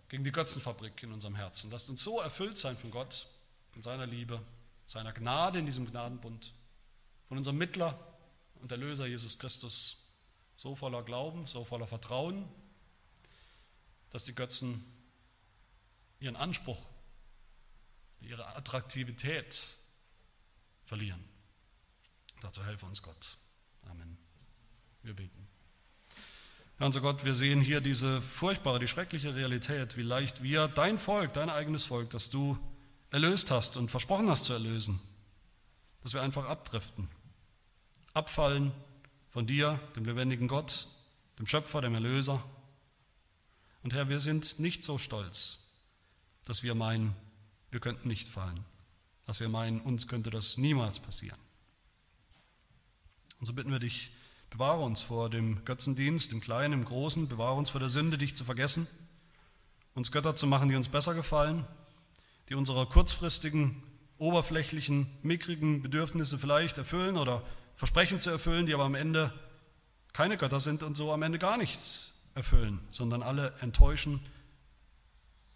Gegen 0.09 0.23
die 0.23 0.31
Götzenfabrik 0.31 1.03
in 1.03 1.11
unserem 1.11 1.35
Herzen. 1.35 1.69
Lasst 1.71 1.89
uns 1.89 2.03
so 2.03 2.19
erfüllt 2.19 2.57
sein 2.57 2.77
von 2.77 2.91
Gott, 2.91 3.27
von 3.71 3.81
seiner 3.81 4.05
Liebe, 4.05 4.41
seiner 4.85 5.11
Gnade 5.11 5.59
in 5.59 5.65
diesem 5.65 5.89
Gnadenbund, 5.89 6.53
von 7.27 7.37
unserem 7.37 7.57
Mittler 7.57 7.97
und 8.61 8.71
Erlöser 8.71 9.05
Jesus 9.05 9.37
Christus, 9.37 10.07
so 10.55 10.75
voller 10.75 11.03
Glauben, 11.03 11.45
so 11.47 11.63
voller 11.63 11.87
Vertrauen, 11.87 12.47
dass 14.09 14.23
die 14.23 14.33
Götzen 14.33 14.83
ihren 16.19 16.35
Anspruch, 16.35 16.81
ihre 18.21 18.55
Attraktivität 18.55 19.77
verlieren. 20.85 21.23
Dazu 22.41 22.63
helfe 22.65 22.85
uns 22.85 23.01
Gott. 23.03 23.37
Amen. 23.83 24.17
Wir 25.03 25.13
beten. 25.13 25.46
Herr 26.77 26.85
unser 26.85 27.01
Gott, 27.01 27.25
wir 27.25 27.33
sehen 27.33 27.59
hier 27.59 27.81
diese 27.81 28.21
furchtbare, 28.21 28.77
die 28.77 28.87
schreckliche 28.87 29.33
Realität, 29.33 29.97
wie 29.97 30.03
leicht 30.03 30.43
wir, 30.43 30.67
dein 30.67 30.99
Volk, 30.99 31.33
dein 31.33 31.49
eigenes 31.49 31.85
Volk, 31.85 32.11
das 32.11 32.29
du 32.29 32.57
erlöst 33.09 33.49
hast 33.49 33.77
und 33.77 33.89
versprochen 33.89 34.29
hast 34.29 34.45
zu 34.45 34.53
erlösen, 34.53 34.99
dass 36.03 36.13
wir 36.13 36.21
einfach 36.21 36.47
abdriften, 36.47 37.07
abfallen 38.13 38.71
von 39.31 39.47
dir, 39.47 39.79
dem 39.95 40.05
lebendigen 40.05 40.47
Gott, 40.47 40.87
dem 41.39 41.47
Schöpfer, 41.47 41.81
dem 41.81 41.95
Erlöser. 41.95 42.43
Und 43.81 43.95
Herr, 43.95 44.07
wir 44.09 44.19
sind 44.19 44.59
nicht 44.59 44.83
so 44.83 44.99
stolz, 44.99 45.71
dass 46.45 46.61
wir 46.61 46.75
meinen, 46.75 47.15
wir 47.71 47.79
könnten 47.79 48.07
nicht 48.07 48.29
fallen, 48.29 48.63
dass 49.25 49.39
wir 49.39 49.49
meinen, 49.49 49.81
uns 49.81 50.07
könnte 50.07 50.29
das 50.29 50.57
niemals 50.57 50.99
passieren. 50.99 51.39
Und 53.39 53.47
so 53.47 53.53
bitten 53.53 53.71
wir 53.71 53.79
dich, 53.79 54.11
Bewahre 54.49 54.81
uns 54.81 55.01
vor 55.01 55.29
dem 55.29 55.63
Götzendienst, 55.65 56.31
im 56.31 56.41
Kleinen, 56.41 56.73
im 56.73 56.85
Großen. 56.85 57.27
Bewahre 57.27 57.55
uns 57.55 57.69
vor 57.69 57.79
der 57.79 57.89
Sünde, 57.89 58.17
dich 58.17 58.35
zu 58.35 58.43
vergessen. 58.43 58.87
Uns 59.93 60.11
Götter 60.11 60.35
zu 60.35 60.47
machen, 60.47 60.69
die 60.69 60.75
uns 60.75 60.89
besser 60.89 61.13
gefallen, 61.13 61.65
die 62.49 62.55
unsere 62.55 62.85
kurzfristigen, 62.85 63.83
oberflächlichen, 64.19 65.07
mickrigen 65.21 65.81
Bedürfnisse 65.81 66.37
vielleicht 66.37 66.77
erfüllen 66.77 67.17
oder 67.17 67.43
versprechen 67.75 68.19
zu 68.19 68.29
erfüllen, 68.29 68.65
die 68.65 68.73
aber 68.73 68.85
am 68.85 68.95
Ende 68.95 69.33
keine 70.13 70.37
Götter 70.37 70.59
sind 70.59 70.83
und 70.83 70.95
so 70.95 71.11
am 71.11 71.21
Ende 71.21 71.39
gar 71.39 71.57
nichts 71.57 72.25
erfüllen, 72.33 72.79
sondern 72.89 73.21
alle 73.23 73.53
enttäuschen 73.61 74.19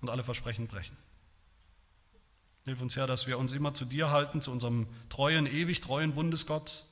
und 0.02 0.10
alle 0.10 0.24
Versprechen 0.24 0.68
brechen. 0.68 0.98
Hilf 2.66 2.82
uns, 2.82 2.96
Herr, 2.96 3.08
dass 3.08 3.26
wir 3.26 3.40
uns 3.40 3.54
immer 3.54 3.74
zu 3.74 3.86
dir 3.86 4.12
halten, 4.12 4.42
zu 4.42 4.52
unserem 4.52 4.88
treuen, 5.10 5.48
ewig 5.48 5.82
treuen 5.82 6.14
Bundesgott, 6.14 6.86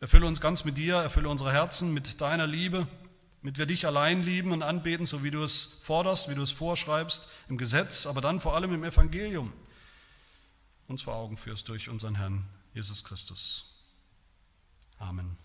Erfülle 0.00 0.26
uns 0.26 0.40
ganz 0.40 0.64
mit 0.64 0.76
dir, 0.76 0.96
erfülle 0.96 1.28
unsere 1.28 1.52
Herzen 1.52 1.92
mit 1.92 2.20
deiner 2.20 2.46
Liebe, 2.46 2.86
damit 3.42 3.58
wir 3.58 3.66
dich 3.66 3.86
allein 3.86 4.22
lieben 4.22 4.52
und 4.52 4.62
anbeten, 4.62 5.06
so 5.06 5.24
wie 5.24 5.30
du 5.30 5.42
es 5.42 5.64
forderst, 5.64 6.28
wie 6.28 6.34
du 6.34 6.42
es 6.42 6.52
vorschreibst 6.52 7.30
im 7.48 7.58
Gesetz, 7.58 8.06
aber 8.06 8.20
dann 8.20 8.40
vor 8.40 8.54
allem 8.54 8.72
im 8.72 8.84
Evangelium 8.84 9.52
uns 10.86 11.02
vor 11.02 11.14
Augen 11.14 11.36
führst 11.36 11.68
durch 11.68 11.88
unseren 11.88 12.14
Herrn 12.14 12.46
Jesus 12.74 13.04
Christus. 13.04 13.74
Amen. 14.98 15.36